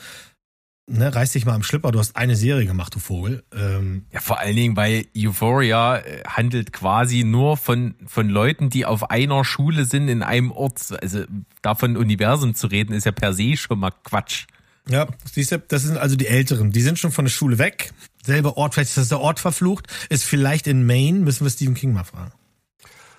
[0.88, 3.42] Ne, reiß dich mal am Schlipper, du hast eine Serie gemacht, du Vogel.
[3.52, 8.86] Ähm ja, vor allen Dingen, weil Euphoria äh, handelt quasi nur von, von Leuten, die
[8.86, 10.94] auf einer Schule sind, in einem Ort.
[11.02, 11.24] Also
[11.60, 14.46] davon Universum zu reden, ist ja per se schon mal Quatsch.
[14.88, 16.70] Ja, siehst du, das sind also die Älteren.
[16.70, 17.92] Die sind schon von der Schule weg.
[18.24, 19.88] Selber Ort, vielleicht ist das der Ort verflucht.
[20.08, 22.32] Ist vielleicht in Maine, müssen wir Stephen King mal fragen.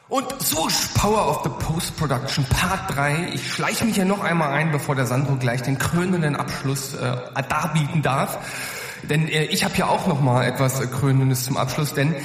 [0.09, 3.31] Und so Power of the Post-Production Part 3.
[3.33, 7.17] Ich schleiche mich hier noch einmal ein, bevor der Sandro gleich den krönenden Abschluss äh,
[7.49, 8.39] darbieten darf.
[9.03, 12.15] Denn äh, ich habe hier auch noch mal etwas äh, Krönendes zum Abschluss, denn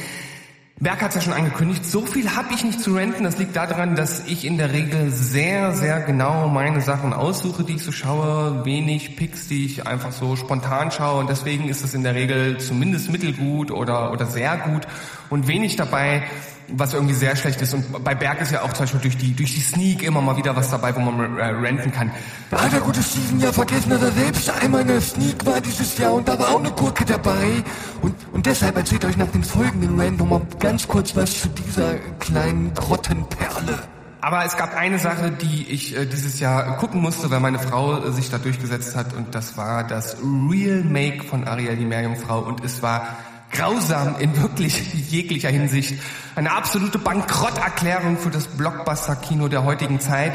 [0.79, 3.23] Berg hat es ja schon angekündigt, so viel habe ich nicht zu renten.
[3.23, 7.75] Das liegt daran, dass ich in der Regel sehr, sehr genau meine Sachen aussuche, die
[7.75, 8.65] ich so schaue.
[8.65, 11.21] Wenig Picks, die ich einfach so spontan schaue.
[11.21, 14.89] Und deswegen ist es in der Regel zumindest mittelgut oder, oder sehr gut.
[15.33, 16.25] Und wenig dabei,
[16.69, 17.73] was irgendwie sehr schlecht ist.
[17.73, 20.37] Und bei Berg ist ja auch zum Beispiel durch die, durch die Sneak immer mal
[20.37, 22.11] wieder was dabei, wo man äh, renten kann.
[22.51, 25.97] Hat der gute Steven ja vergessen, dass er selbst einmal in der Sneak war dieses
[25.97, 27.65] Jahr und da war auch eine Gurke dabei.
[28.03, 31.95] Und, und deshalb erzählt euch nach dem folgenden Rant nochmal ganz kurz was zu dieser
[32.21, 33.79] kleinen Grottenperle.
[34.21, 38.05] Aber es gab eine Sache, die ich äh, dieses Jahr gucken musste, weil meine Frau
[38.05, 42.41] äh, sich da durchgesetzt hat und das war das Real Make von Ariel die Meerjungfrau
[42.41, 43.17] und es war
[43.53, 45.95] grausam in wirklich jeglicher Hinsicht.
[46.35, 50.33] Eine absolute Bankrotterklärung für das Blockbuster-Kino der heutigen Zeit.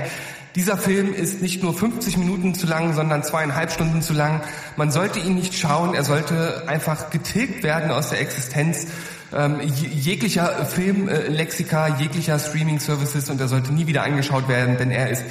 [0.55, 4.41] Dieser Film ist nicht nur 50 Minuten zu lang, sondern zweieinhalb Stunden zu lang.
[4.75, 8.87] Man sollte ihn nicht schauen, er sollte einfach getilgt werden aus der Existenz
[9.35, 15.23] ähm, jeglicher Filmlexika, jeglicher Streaming-Services und er sollte nie wieder angeschaut werden, denn er ist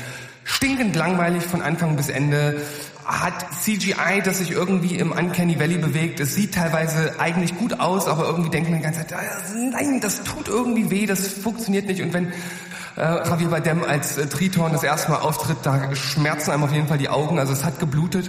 [0.45, 2.61] stinkend langweilig von Anfang bis Ende
[3.07, 6.19] hat CGI, das sich irgendwie im Uncanny Valley bewegt.
[6.19, 9.23] Es sieht teilweise eigentlich gut aus, aber irgendwie denkt man die ganze Zeit, ah,
[9.55, 12.03] nein, das tut irgendwie weh, das funktioniert nicht.
[12.03, 12.33] Und wenn
[12.97, 16.89] äh, Javier Bardem als äh, Triton das erste Mal auftritt, da schmerzen einem auf jeden
[16.89, 17.39] Fall die Augen.
[17.39, 18.29] Also es hat geblutet.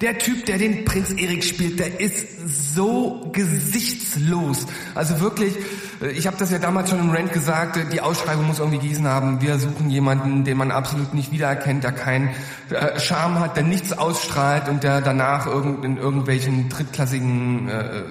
[0.00, 2.26] Der Typ, der den Prinz Erik spielt, der ist
[2.74, 4.66] so gesichtslos.
[4.94, 5.54] Also wirklich,
[6.00, 9.06] ich habe das ja damals schon im Rant gesagt, äh, die Ausschreibung muss irgendwie gießen
[9.06, 9.40] haben.
[9.40, 12.30] Wir suchen jemanden, den man absolut nicht wiedererkennt, der keinen
[12.70, 18.02] äh, Charme hat, der nichts ausstrahlt und der danach in irgendwelchen drittklassigen äh,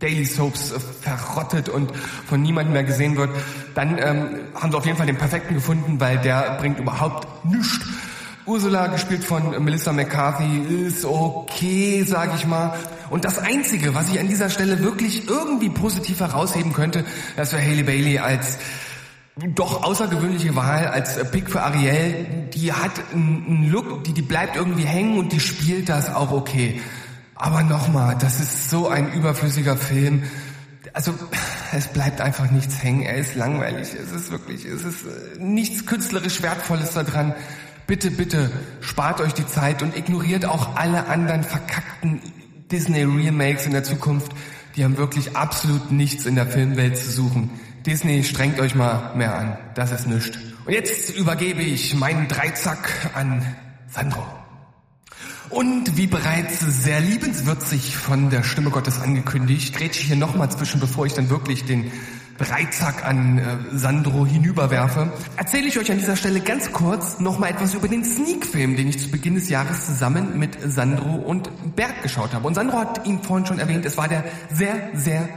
[0.00, 1.92] Daily Soaps verrottet und
[2.26, 3.30] von niemandem mehr gesehen wird.
[3.74, 7.78] Dann ähm, haben sie auf jeden Fall den perfekten gefunden, weil der bringt überhaupt nichts
[8.44, 12.76] Ursula, gespielt von Melissa McCarthy, ist okay, sag ich mal.
[13.08, 17.04] Und das Einzige, was ich an dieser Stelle wirklich irgendwie positiv herausheben könnte,
[17.36, 18.58] das wäre Haley Bailey als
[19.54, 22.48] doch außergewöhnliche Wahl als Pick für Ariel.
[22.52, 26.80] Die hat einen Look, die, die bleibt irgendwie hängen und die spielt das auch okay.
[27.36, 30.24] Aber nochmal, das ist so ein überflüssiger Film.
[30.92, 31.14] Also,
[31.72, 33.02] es bleibt einfach nichts hängen.
[33.02, 33.88] Er ist langweilig.
[33.94, 37.34] Es ist wirklich, es ist äh, nichts künstlerisch Wertvolles da dran.
[37.92, 38.50] Bitte, bitte,
[38.80, 42.22] spart euch die Zeit und ignoriert auch alle anderen verkackten
[42.70, 44.32] Disney-Remakes in der Zukunft.
[44.74, 47.50] Die haben wirklich absolut nichts in der Filmwelt zu suchen.
[47.84, 49.58] Disney, strengt euch mal mehr an.
[49.74, 50.38] Das ist nichts.
[50.64, 53.44] Und jetzt übergebe ich meinen Dreizack an
[53.88, 54.24] Sandro.
[55.50, 60.80] Und wie bereits sehr liebenswürzig von der Stimme Gottes angekündigt, grätsche ich hier nochmal zwischen,
[60.80, 61.92] bevor ich dann wirklich den
[62.42, 63.42] Dreizack an äh,
[63.72, 68.76] Sandro hinüberwerfe, erzähle ich euch an dieser Stelle ganz kurz nochmal etwas über den Sneak-Film,
[68.76, 72.46] den ich zu Beginn des Jahres zusammen mit Sandro und Bert geschaut habe.
[72.46, 75.28] Und Sandro hat ihn vorhin schon erwähnt, es war der sehr, sehr,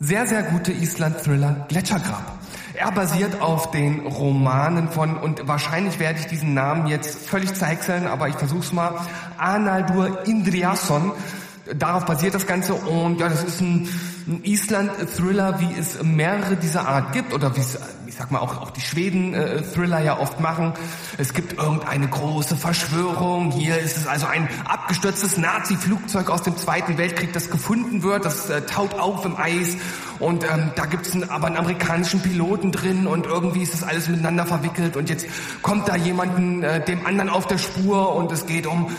[0.00, 2.38] sehr, sehr gute Island-Thriller Gletschergrab.
[2.74, 8.06] Er basiert auf den Romanen von, und wahrscheinlich werde ich diesen Namen jetzt völlig zeichseln,
[8.06, 9.00] aber ich versuch's mal,
[9.36, 11.12] Analdur Indriasson.
[11.74, 13.88] Darauf basiert das Ganze und ja, das ist ein,
[14.26, 18.60] ein Island-Thriller, wie es mehrere dieser Art gibt oder wie es, ich sag mal, auch,
[18.60, 20.72] auch die Schweden-Thriller ja oft machen.
[21.18, 23.50] Es gibt irgendeine große Verschwörung.
[23.50, 28.24] Hier ist es also ein abgestürztes Nazi-Flugzeug aus dem Zweiten Weltkrieg, das gefunden wird.
[28.24, 29.76] Das äh, taut auf im Eis
[30.20, 34.08] und ähm, da gibt es aber einen amerikanischen Piloten drin und irgendwie ist das alles
[34.08, 35.26] miteinander verwickelt und jetzt
[35.62, 38.90] kommt da jemanden äh, dem anderen auf der Spur und es geht um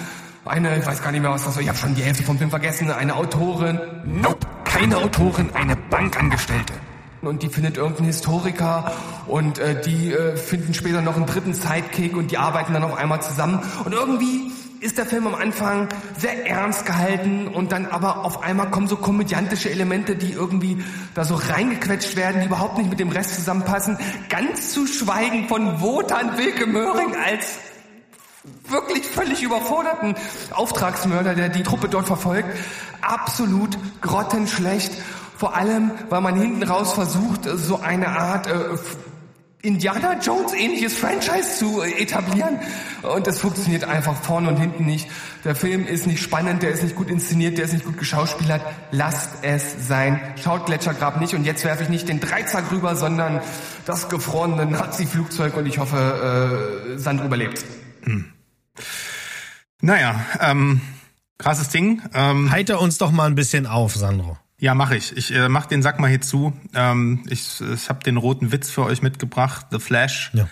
[0.49, 2.37] eine, ich weiß gar nicht mehr, was das war, ich habe schon die Hälfte vom
[2.37, 6.73] Film vergessen, eine Autorin, nope, keine Autorin, eine Bankangestellte.
[7.21, 8.91] Und die findet irgendeinen Historiker
[9.27, 12.95] und äh, die äh, finden später noch einen dritten Sidekick und die arbeiten dann auf
[12.95, 13.59] einmal zusammen.
[13.83, 18.71] Und irgendwie ist der Film am Anfang sehr ernst gehalten und dann aber auf einmal
[18.71, 20.81] kommen so komödiantische Elemente, die irgendwie
[21.13, 23.97] da so reingequetscht werden, die überhaupt nicht mit dem Rest zusammenpassen.
[24.29, 27.59] Ganz zu schweigen von Wotan Wilke Möhring als
[28.67, 30.15] wirklich völlig überforderten
[30.51, 32.49] Auftragsmörder, der die Truppe dort verfolgt.
[33.01, 34.91] Absolut grottenschlecht.
[35.37, 38.77] Vor allem, weil man hinten raus versucht, so eine Art äh,
[39.61, 42.59] Indiana Jones ähnliches Franchise zu äh, etablieren.
[43.01, 45.09] Und das funktioniert einfach vorne und hinten nicht.
[45.43, 48.61] Der Film ist nicht spannend, der ist nicht gut inszeniert, der ist nicht gut geschauspielert.
[48.91, 50.21] Lasst es sein.
[50.41, 51.33] Schaut Gletschergrab nicht.
[51.33, 53.41] Und jetzt werfe ich nicht den Dreizack rüber, sondern
[53.85, 57.65] das gefrorene Nazi-Flugzeug und ich hoffe, äh, Sand überlebt.
[58.03, 58.31] Hm.
[59.81, 60.81] Naja, ähm,
[61.37, 62.01] krasses Ding.
[62.13, 64.37] Ähm, Heiter uns doch mal ein bisschen auf, Sandro.
[64.59, 65.15] Ja, mache ich.
[65.15, 66.53] Ich äh, mach den Sack mal hier zu.
[66.75, 70.31] Ähm, ich ich habe den roten Witz für euch mitgebracht, The Flash.
[70.33, 70.49] Ja.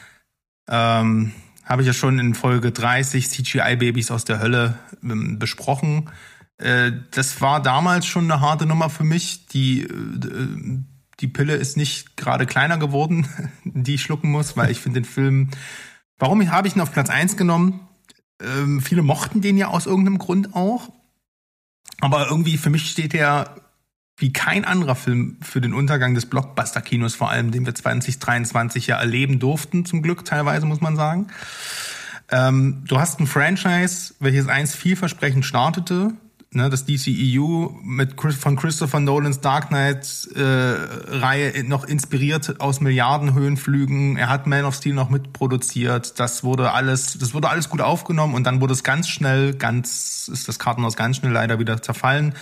[0.70, 1.34] Ähm,
[1.66, 6.10] habe ich ja schon in Folge 30 CGI-Babys aus der Hölle ähm, besprochen.
[6.58, 9.48] Äh, das war damals schon eine harte Nummer für mich.
[9.48, 10.80] Die, äh,
[11.20, 13.28] die Pille ist nicht gerade kleiner geworden,
[13.66, 15.50] die ich schlucken muss, weil ich finde den Film.
[16.18, 17.82] Warum habe ich ihn auf Platz 1 genommen?
[18.42, 20.92] Ähm, viele mochten den ja aus irgendeinem Grund auch.
[22.00, 23.56] Aber irgendwie für mich steht er
[24.18, 28.98] wie kein anderer Film für den Untergang des Blockbuster-Kinos, vor allem, den wir 2023 ja
[28.98, 31.28] erleben durften, zum Glück teilweise, muss man sagen.
[32.30, 36.14] Ähm, du hast ein Franchise, welches einst vielversprechend startete,
[36.58, 42.82] ne, das DCEU mit Chris, von Christopher Nolans Dark Knight äh, Reihe noch inspiriert aus
[42.82, 44.18] Milliardenhöhenflügen.
[44.18, 46.20] Er hat Man of Steel noch mitproduziert.
[46.20, 50.30] Das wurde alles, das wurde alles gut aufgenommen und dann wurde es ganz schnell, ganz
[50.32, 52.34] ist das Kartenhaus ganz schnell leider wieder zerfallen.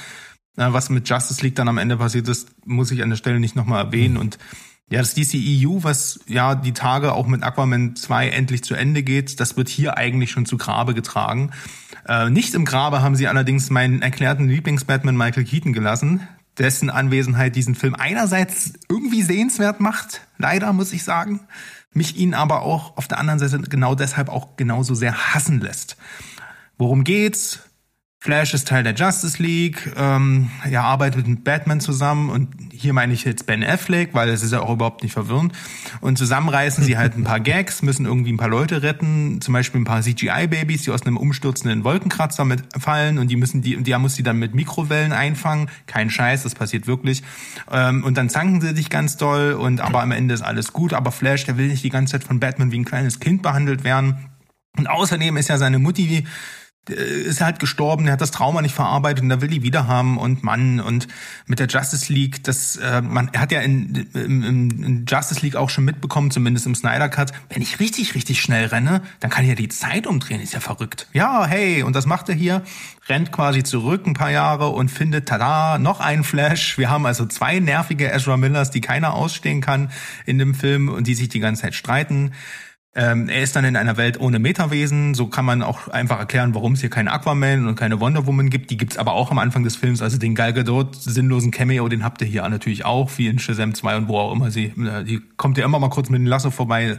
[0.56, 3.58] Was mit Justice League dann am Ende passiert ist, muss ich an der Stelle nicht
[3.58, 4.16] nochmal erwähnen.
[4.16, 4.38] Und
[4.90, 9.40] ja, das DCEU, was ja die Tage auch mit Aquaman 2 endlich zu Ende geht,
[9.40, 11.52] das wird hier eigentlich schon zu Grabe getragen.
[12.08, 16.28] Äh, nicht im Grabe haben sie allerdings meinen erklärten Lieblings-Batman Michael Keaton gelassen,
[16.58, 21.42] dessen Anwesenheit diesen Film einerseits irgendwie sehenswert macht, leider muss ich sagen,
[21.92, 25.98] mich ihn aber auch auf der anderen Seite genau deshalb auch genauso sehr hassen lässt.
[26.78, 27.62] Worum geht's?
[28.26, 33.14] Flash ist Teil der Justice League, ähm, er arbeitet mit Batman zusammen und hier meine
[33.14, 35.54] ich jetzt Ben Affleck, weil es ist ja auch überhaupt nicht verwirrend.
[36.02, 39.54] Und zusammen reißen sie halt ein paar Gags, müssen irgendwie ein paar Leute retten, zum
[39.54, 43.86] Beispiel ein paar CGI-Babys, die aus einem umstürzenden Wolkenkratzer mitfallen und die müssen die, und
[43.86, 45.70] der muss die dann mit Mikrowellen einfangen.
[45.86, 47.22] Kein Scheiß, das passiert wirklich.
[47.72, 50.94] Ähm, und dann zanken sie sich ganz doll und aber am Ende ist alles gut.
[50.94, 53.84] Aber Flash, der will nicht die ganze Zeit von Batman wie ein kleines Kind behandelt
[53.84, 54.18] werden.
[54.76, 56.26] Und außerdem ist ja seine Mutti
[56.90, 60.18] ist halt gestorben, er hat das Trauma nicht verarbeitet und da will die wieder haben
[60.18, 61.08] und Mann und
[61.48, 65.56] mit der Justice League, das äh, man er hat ja in, in, in Justice League
[65.56, 69.44] auch schon mitbekommen, zumindest im Snyder Cut, wenn ich richtig richtig schnell renne, dann kann
[69.44, 71.08] ich ja die Zeit umdrehen, ist ja verrückt.
[71.14, 72.62] Ja, hey, und das macht er hier,
[73.08, 76.78] rennt quasi zurück ein paar Jahre und findet tada, noch ein Flash.
[76.78, 79.92] Wir haben also zwei nervige Ezra Millers, die keiner ausstehen kann
[80.26, 82.32] in dem Film und die sich die ganze Zeit streiten.
[82.98, 85.16] Ähm, er ist dann in einer Welt ohne Metawesen.
[85.16, 88.50] So kann man auch einfach erklären, warum es hier keine Aquaman und keine Wonder Woman
[88.50, 88.72] gibt.
[88.72, 90.02] Die gibt's aber auch am Anfang des Films.
[90.02, 93.74] Also den Gal Gadot sinnlosen Cameo, den habt ihr hier natürlich auch, wie in Shazam
[93.74, 94.68] 2 und wo auch immer sie.
[94.68, 96.98] Äh, die kommt ja immer mal kurz mit dem Lasso vorbei.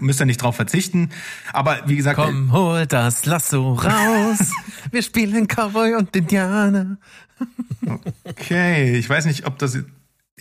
[0.00, 1.10] müsst ihr nicht drauf verzichten.
[1.52, 4.50] Aber wie gesagt, Komm, hol das Lasso raus.
[4.90, 6.98] Wir spielen Cowboy und Indianer.
[8.24, 9.78] Okay, ich weiß nicht, ob das.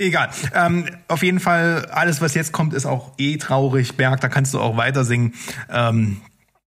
[0.02, 0.32] Egal.
[0.56, 3.98] Ähm, auf jeden Fall, alles, was jetzt kommt, ist auch eh traurig.
[3.98, 5.36] Berg, da kannst du auch weiter singen.
[5.70, 6.22] Ähm,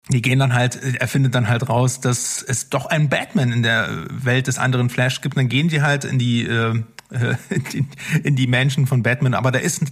[0.09, 3.63] die gehen dann halt, er findet dann halt raus, dass es doch einen Batman in
[3.63, 5.37] der Welt des anderen Flash gibt.
[5.37, 6.83] dann gehen die halt in die, äh,
[7.51, 7.87] in die,
[8.23, 9.35] in die Mansion von Batman.
[9.35, 9.85] Aber da ist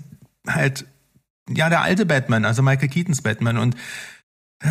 [0.49, 0.87] halt,
[1.51, 3.59] ja, der alte Batman, also Michael Keatons Batman.
[3.59, 3.77] Und
[4.65, 4.69] äh,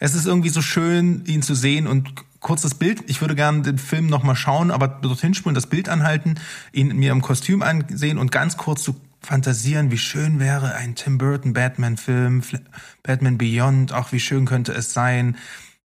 [0.00, 3.04] es ist irgendwie so schön, ihn zu sehen und kurzes Bild.
[3.06, 6.34] Ich würde gerne den Film nochmal schauen, aber dorthin spulen, das Bild anhalten,
[6.72, 11.16] ihn mir im Kostüm ansehen und ganz kurz zu fantasieren, wie schön wäre ein Tim
[11.16, 12.42] Burton Batman-Film,
[13.02, 15.36] Batman Beyond, auch wie schön könnte es sein.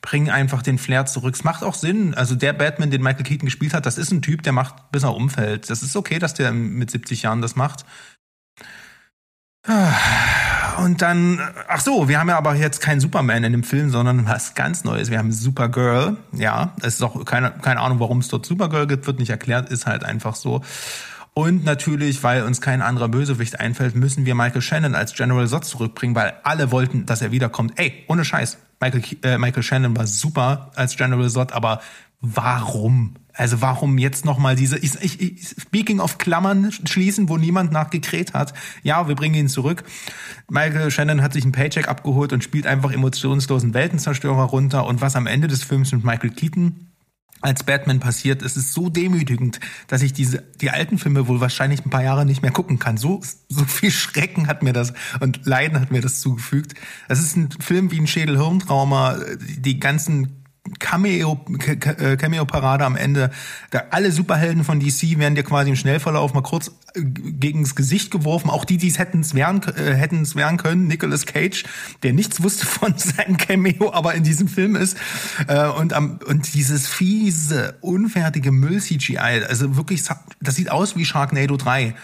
[0.03, 1.35] Bring einfach den Flair zurück.
[1.35, 2.15] Es macht auch Sinn.
[2.15, 5.05] Also der Batman, den Michael Keaton gespielt hat, das ist ein Typ, der macht, bis
[5.05, 5.71] er umfällt.
[5.71, 7.85] Das ist okay, dass der mit 70 Jahren das macht.
[9.67, 14.27] Und dann, ach so, wir haben ja aber jetzt keinen Superman in dem Film, sondern
[14.27, 15.11] was ganz Neues.
[15.11, 16.17] Wir haben Supergirl.
[16.33, 19.69] Ja, es ist auch keine, keine Ahnung, warum es dort Supergirl gibt, wird nicht erklärt,
[19.69, 20.63] ist halt einfach so.
[21.35, 25.65] Und natürlich, weil uns kein anderer Bösewicht einfällt, müssen wir Michael Shannon als General Zod
[25.65, 27.79] zurückbringen, weil alle wollten, dass er wiederkommt.
[27.79, 31.81] Ey, ohne Scheiß, Michael, äh, Michael Shannon war super als General Zod, aber
[32.21, 33.15] warum?
[33.35, 38.53] Also warum jetzt nochmal diese, ich, ich, speaking of Klammern schließen, wo niemand nachgekräht hat.
[38.83, 39.85] Ja, wir bringen ihn zurück.
[40.49, 44.87] Michael Shannon hat sich einen Paycheck abgeholt und spielt einfach emotionslosen Weltenzerstörer runter.
[44.87, 46.87] Und was am Ende des Films mit Michael Keaton
[47.43, 51.85] als Batman passiert, es ist so demütigend, dass ich diese die alten Filme wohl wahrscheinlich
[51.85, 52.99] ein paar Jahre nicht mehr gucken kann.
[52.99, 56.75] So so viel Schrecken hat mir das und Leiden hat mir das zugefügt.
[57.09, 59.21] Es ist ein Film wie ein Schädel-Hirntrauma.
[59.39, 60.40] Die ganzen
[60.79, 63.31] Cameo, äh, Cameo-Parade am Ende.
[63.71, 68.11] Da alle Superhelden von DC werden dir quasi im Schnellverlauf mal kurz äh, gegens Gesicht
[68.11, 68.51] geworfen.
[68.51, 70.87] Auch die, die es hätten es wehren, äh, hätten es wehren können.
[70.87, 71.65] Nicolas Cage,
[72.03, 74.99] der nichts wusste von seinem Cameo, aber in diesem Film ist.
[75.49, 80.03] Äh, und, am, und dieses fiese, unfertige Müll-CGI, also wirklich,
[80.41, 81.95] das sieht aus wie Sharknado 3.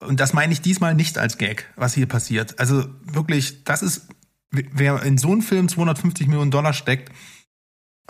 [0.00, 2.58] Und das meine ich diesmal nicht als Gag, was hier passiert.
[2.58, 4.08] Also wirklich, das ist,
[4.50, 7.12] wer in so einen Film 250 Millionen Dollar steckt,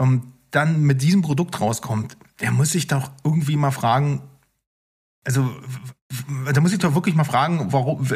[0.01, 4.23] ähm, dann mit diesem Produkt rauskommt, der muss sich doch irgendwie mal fragen,
[5.25, 5.51] also
[6.53, 8.09] da muss ich doch wirklich mal fragen, warum,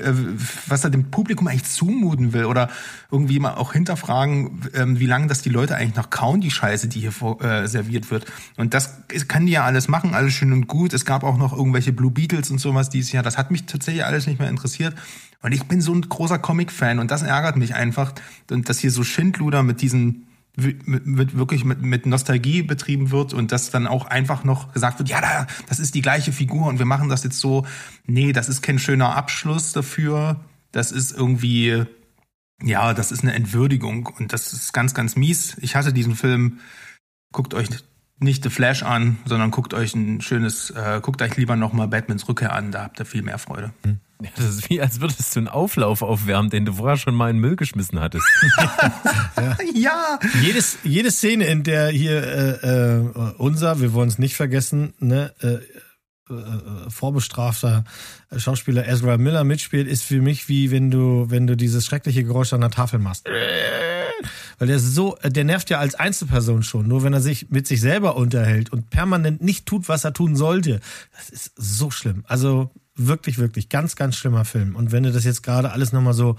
[0.67, 2.69] was er dem Publikum eigentlich zumuten will oder
[3.11, 6.89] irgendwie mal auch hinterfragen, ähm, wie lange das die Leute eigentlich noch kauen, die Scheiße,
[6.89, 8.27] die hier äh, serviert wird.
[8.57, 8.95] Und das
[9.29, 10.93] kann die ja alles machen, alles schön und gut.
[10.93, 13.23] Es gab auch noch irgendwelche Blue Beatles und sowas dieses Jahr.
[13.23, 14.97] Das hat mich tatsächlich alles nicht mehr interessiert.
[15.43, 18.13] Und ich bin so ein großer Comic-Fan und das ärgert mich einfach,
[18.49, 23.71] dass hier so Schindluder mit diesen mit, wirklich mit, mit Nostalgie betrieben wird und dass
[23.71, 26.87] dann auch einfach noch gesagt wird, ja, da, das ist die gleiche Figur und wir
[26.87, 27.67] machen das jetzt so.
[28.07, 30.41] Nee, das ist kein schöner Abschluss dafür.
[30.71, 31.85] Das ist irgendwie,
[32.63, 35.57] ja, das ist eine Entwürdigung und das ist ganz, ganz mies.
[35.61, 36.61] Ich hatte diesen Film,
[37.33, 37.69] guckt euch
[38.21, 42.29] nicht The Flash an, sondern guckt euch ein schönes, äh, guckt euch lieber nochmal Batmans
[42.29, 43.73] Rückkehr an, da habt ihr viel mehr Freude.
[43.85, 43.99] Hm.
[44.23, 47.31] Ja, das ist wie, als würdest du einen Auflauf aufwärmen, den du vorher schon mal
[47.31, 48.27] in den Müll geschmissen hattest.
[49.37, 49.57] ja.
[49.75, 50.19] ja.
[50.43, 55.35] Jedes, jede Szene, in der hier äh, äh, unser, wir wollen es nicht vergessen, ne,
[55.41, 55.59] äh,
[56.31, 57.85] äh, vorbestrafter
[58.35, 62.53] Schauspieler Ezra Miller mitspielt, ist für mich wie wenn du, wenn du dieses schreckliche Geräusch
[62.55, 63.27] an der Tafel machst.
[64.59, 66.89] Weil der so, der nervt ja als Einzelperson schon.
[66.89, 70.37] Nur wenn er sich mit sich selber unterhält und permanent nicht tut, was er tun
[70.37, 70.81] sollte.
[71.15, 72.25] Das ist so schlimm.
[72.27, 74.77] Also wirklich, wirklich ganz, ganz schlimmer Film.
[74.77, 76.37] Und wenn du das jetzt gerade alles nochmal so,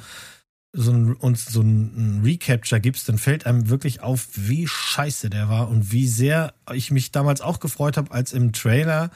[0.74, 5.50] so ein, uns so ein, Recapture gibst, dann fällt einem wirklich auf, wie scheiße der
[5.50, 9.10] war und wie sehr ich mich damals auch gefreut habe, als im Trailer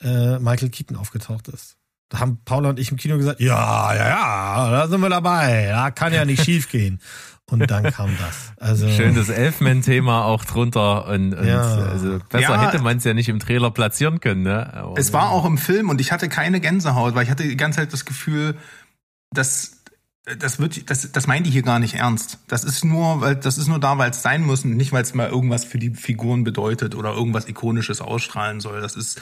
[0.00, 1.76] äh, Michael Keaton aufgetaucht ist.
[2.08, 5.68] Da haben Paula und ich im Kino gesagt, ja, ja, ja, da sind wir dabei.
[5.68, 7.00] Da kann ja nicht schief gehen.
[7.52, 8.52] Und dann kam das.
[8.58, 11.06] Also Schön das Elfman-Thema auch drunter.
[11.06, 11.60] Und, und Ja.
[11.60, 12.66] also besser Ja.
[12.72, 14.42] hätte man es ja nicht im Trailer platzieren können.
[14.42, 14.72] Ne?
[14.74, 17.56] Aber Es war auch im Film und ich hatte keine Gänsehaut, weil ich hatte die
[17.56, 18.56] ganze Zeit das Gefühl,
[19.30, 19.78] dass
[20.38, 22.38] das wird, das, das meinen die hier gar nicht ernst.
[22.46, 25.02] Das ist nur, weil das ist nur da, weil es sein muss und nicht, weil
[25.02, 28.80] es mal irgendwas für die Figuren bedeutet oder irgendwas ikonisches ausstrahlen soll.
[28.80, 29.20] Das ist,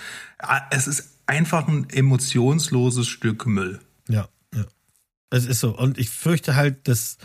[0.70, 3.81] es ist einfach ein emotionsloses Stück Müll.
[4.09, 4.65] Ja, ja.
[5.31, 5.74] Es ist so.
[5.77, 7.16] Und ich fürchte halt, dass.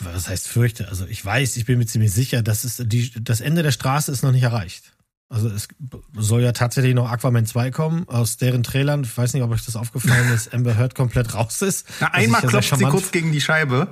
[0.00, 0.88] Was heißt fürchte?
[0.88, 4.10] Also ich weiß, ich bin mir ziemlich sicher, dass es die, das Ende der Straße
[4.10, 4.92] ist noch nicht erreicht.
[5.28, 5.68] Also es
[6.16, 9.64] soll ja tatsächlich noch Aquaman 2 kommen, aus deren Trailern, ich weiß nicht, ob euch
[9.64, 11.86] das aufgefallen ist, Amber Heard komplett raus ist.
[12.00, 13.88] Na, einmal ja klopft sie kurz gegen die Scheibe.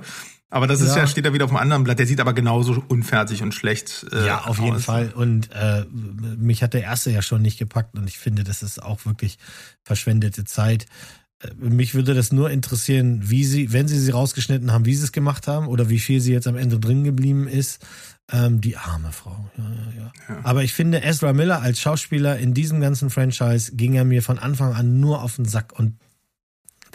[0.49, 0.97] Aber das ist Ja.
[0.97, 1.97] ja, steht da wieder auf dem anderen Blatt.
[1.97, 4.85] Der sieht aber genauso unfertig und schlecht äh, Ja, auf jeden aus.
[4.85, 5.11] Fall.
[5.11, 8.81] Und äh, mich hat der erste ja schon nicht gepackt und ich finde, das ist
[8.81, 9.39] auch wirklich
[9.81, 10.85] verschwendete Zeit.
[11.57, 15.11] Mich würde das nur interessieren, wie sie, wenn sie sie rausgeschnitten haben, wie sie es
[15.11, 17.85] gemacht haben oder wie viel sie jetzt am Ende drin geblieben ist.
[18.31, 19.49] Ähm, die arme Frau.
[19.57, 20.39] Ja, ja, ja.
[20.43, 24.39] Aber ich finde, Ezra Miller als Schauspieler in diesem ganzen Franchise ging er mir von
[24.39, 25.97] Anfang an nur auf den Sack und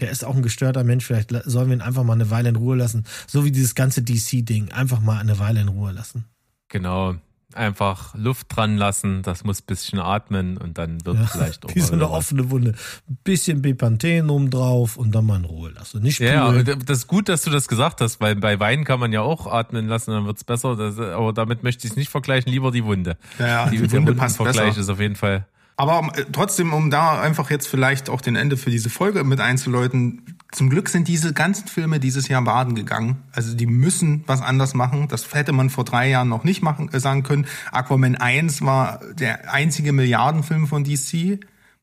[0.00, 1.04] der ist auch ein gestörter Mensch.
[1.04, 3.04] Vielleicht sollen wir ihn einfach mal eine Weile in Ruhe lassen.
[3.26, 4.70] So wie dieses ganze DC-Ding.
[4.72, 6.24] Einfach mal eine Weile in Ruhe lassen.
[6.68, 7.16] Genau.
[7.54, 11.80] Einfach Luft dran lassen, das muss ein bisschen atmen und dann wird vielleicht auch Wie
[11.80, 12.74] so eine offene Wunde.
[13.08, 16.02] Ein bisschen Bepanthen oben drauf und dann mal in Ruhe lassen.
[16.02, 19.00] Nicht Ja, ja, das ist gut, dass du das gesagt hast, weil bei Wein kann
[19.00, 20.76] man ja auch atmen lassen, dann wird's besser.
[20.76, 23.16] Das, aber damit möchte ich es nicht vergleichen, lieber die Wunde.
[23.38, 24.80] Ja, ja, die, die der Wunde passt Wundenvergleich besser.
[24.80, 25.46] ist auf jeden Fall.
[25.78, 29.40] Aber äh, trotzdem, um da einfach jetzt vielleicht auch den Ende für diese Folge mit
[29.40, 33.22] einzuläuten, zum Glück sind diese ganzen Filme dieses Jahr baden gegangen.
[33.32, 35.06] Also die müssen was anders machen.
[35.08, 37.46] Das hätte man vor drei Jahren noch nicht machen, äh, sagen können.
[37.70, 41.40] Aquaman 1 war der einzige Milliardenfilm von DC.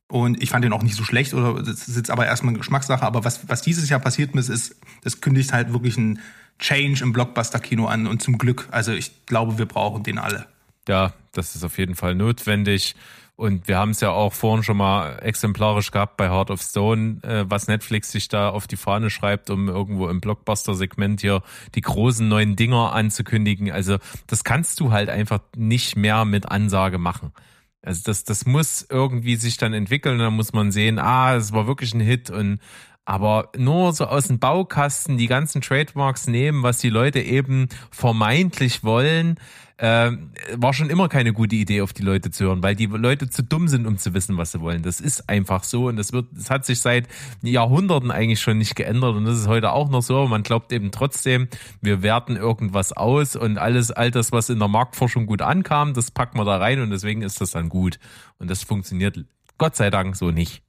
[0.07, 3.03] Und ich fand den auch nicht so schlecht, oder das ist jetzt aber erstmal Geschmackssache.
[3.03, 6.19] Aber was, was dieses Jahr passiert ist, ist, das kündigt halt wirklich einen
[6.59, 8.07] Change im Blockbuster-Kino an.
[8.07, 10.45] Und zum Glück, also ich glaube, wir brauchen den alle.
[10.87, 12.95] Ja, das ist auf jeden Fall notwendig.
[13.37, 17.19] Und wir haben es ja auch vorhin schon mal exemplarisch gehabt bei Heart of Stone,
[17.23, 21.41] äh, was Netflix sich da auf die Fahne schreibt, um irgendwo im Blockbuster-Segment hier
[21.75, 23.71] die großen neuen Dinger anzukündigen.
[23.71, 23.97] Also
[24.27, 27.33] das kannst du halt einfach nicht mehr mit Ansage machen.
[27.81, 30.17] Also das, das muss irgendwie sich dann entwickeln.
[30.17, 32.59] Dann muss man sehen, ah, es war wirklich ein Hit und
[33.05, 38.83] aber nur so aus dem Baukasten die ganzen Trademarks nehmen, was die Leute eben vermeintlich
[38.83, 39.39] wollen,
[39.77, 40.11] äh,
[40.53, 43.43] war schon immer keine gute Idee, auf die Leute zu hören, weil die Leute zu
[43.43, 44.83] dumm sind, um zu wissen, was sie wollen.
[44.83, 47.07] Das ist einfach so und das wird, das hat sich seit
[47.41, 50.27] Jahrhunderten eigentlich schon nicht geändert und das ist heute auch noch so.
[50.27, 51.49] Man glaubt eben trotzdem,
[51.81, 56.09] wir werten irgendwas aus und alles, all das, was in der Marktforschung gut ankam, das
[56.09, 57.99] packen wir da rein und deswegen ist das dann gut.
[58.39, 59.25] Und das funktioniert
[59.57, 60.64] Gott sei Dank so nicht.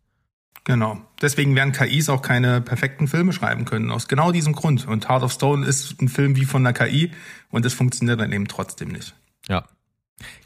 [0.66, 0.98] Genau.
[1.22, 3.92] Deswegen werden KIs auch keine perfekten Filme schreiben können.
[3.92, 4.88] Aus genau diesem Grund.
[4.88, 7.12] Und Heart of Stone ist ein Film wie von der KI
[7.50, 9.14] und es funktioniert dann eben trotzdem nicht.
[9.48, 9.64] Ja.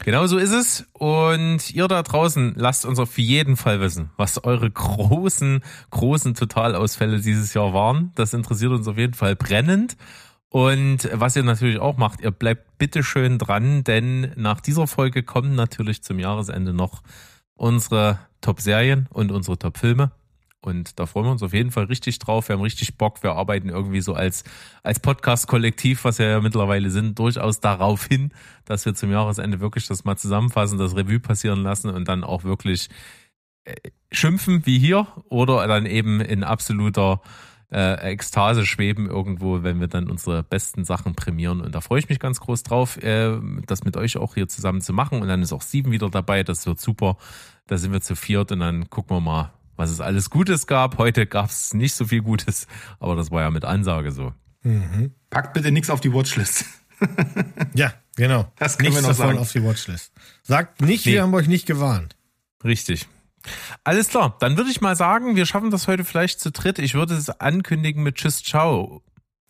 [0.05, 0.85] Genau so ist es.
[0.93, 7.19] Und ihr da draußen lasst uns auf jeden Fall wissen, was eure großen, großen Totalausfälle
[7.19, 8.11] dieses Jahr waren.
[8.13, 9.97] Das interessiert uns auf jeden Fall brennend.
[10.49, 15.23] Und was ihr natürlich auch macht, ihr bleibt bitte schön dran, denn nach dieser Folge
[15.23, 17.01] kommen natürlich zum Jahresende noch
[17.55, 20.11] unsere Top-Serien und unsere Top-Filme.
[20.63, 22.47] Und da freuen wir uns auf jeden Fall richtig drauf.
[22.47, 23.23] Wir haben richtig Bock.
[23.23, 24.43] Wir arbeiten irgendwie so als,
[24.83, 28.31] als Podcast-Kollektiv, was wir ja mittlerweile sind, durchaus darauf hin,
[28.65, 32.43] dass wir zum Jahresende wirklich das mal zusammenfassen, das Revue passieren lassen und dann auch
[32.43, 32.89] wirklich
[33.63, 33.73] äh,
[34.11, 37.21] schimpfen wie hier oder dann eben in absoluter
[37.71, 41.61] äh, Ekstase schweben irgendwo, wenn wir dann unsere besten Sachen prämieren.
[41.61, 44.81] Und da freue ich mich ganz groß drauf, äh, das mit euch auch hier zusammen
[44.81, 45.21] zu machen.
[45.21, 46.43] Und dann ist auch Steven wieder dabei.
[46.43, 47.17] Das wird super.
[47.71, 50.97] Da sind wir zu viert und dann gucken wir mal, was es alles Gutes gab.
[50.97, 52.67] Heute gab es nicht so viel Gutes,
[52.99, 54.33] aber das war ja mit Ansage so.
[55.29, 56.65] Packt bitte nichts auf die Watchlist.
[57.73, 58.51] Ja, genau.
[58.59, 59.39] Das können Nichts wir noch davon sagen.
[59.39, 60.11] auf die Watchlist.
[60.43, 61.13] Sagt nicht, Nee.
[61.13, 62.17] wir haben euch nicht gewarnt.
[62.63, 63.07] Richtig.
[63.85, 66.77] Alles klar, dann würde ich mal sagen, wir schaffen das heute vielleicht zu dritt.
[66.77, 69.01] Ich würde es ankündigen mit Tschüss, Ciao.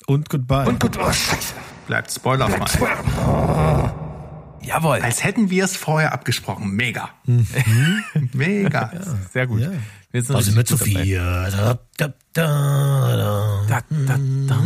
[0.05, 0.67] Und goodbye.
[0.69, 1.55] Und gut, oh Scheiße.
[1.87, 3.91] Bleibt spoilerfrei.
[4.63, 4.99] Jawohl.
[5.01, 6.71] Als hätten wir es vorher abgesprochen.
[6.75, 7.09] Mega.
[8.33, 8.91] Mega.
[9.33, 9.61] Sehr gut.
[9.61, 9.71] Ja.
[10.11, 10.69] Wir sind Also mit.
[10.69, 10.77] Da,
[11.57, 11.79] da,
[12.33, 14.17] da, da,
[14.47, 14.57] da.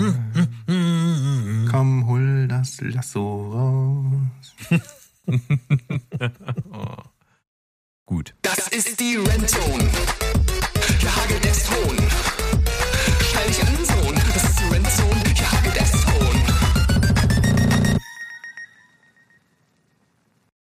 [1.72, 4.56] Komm, hol das Lasso raus.
[8.06, 8.36] Gut.
[8.44, 9.90] Das ist die Rentzone.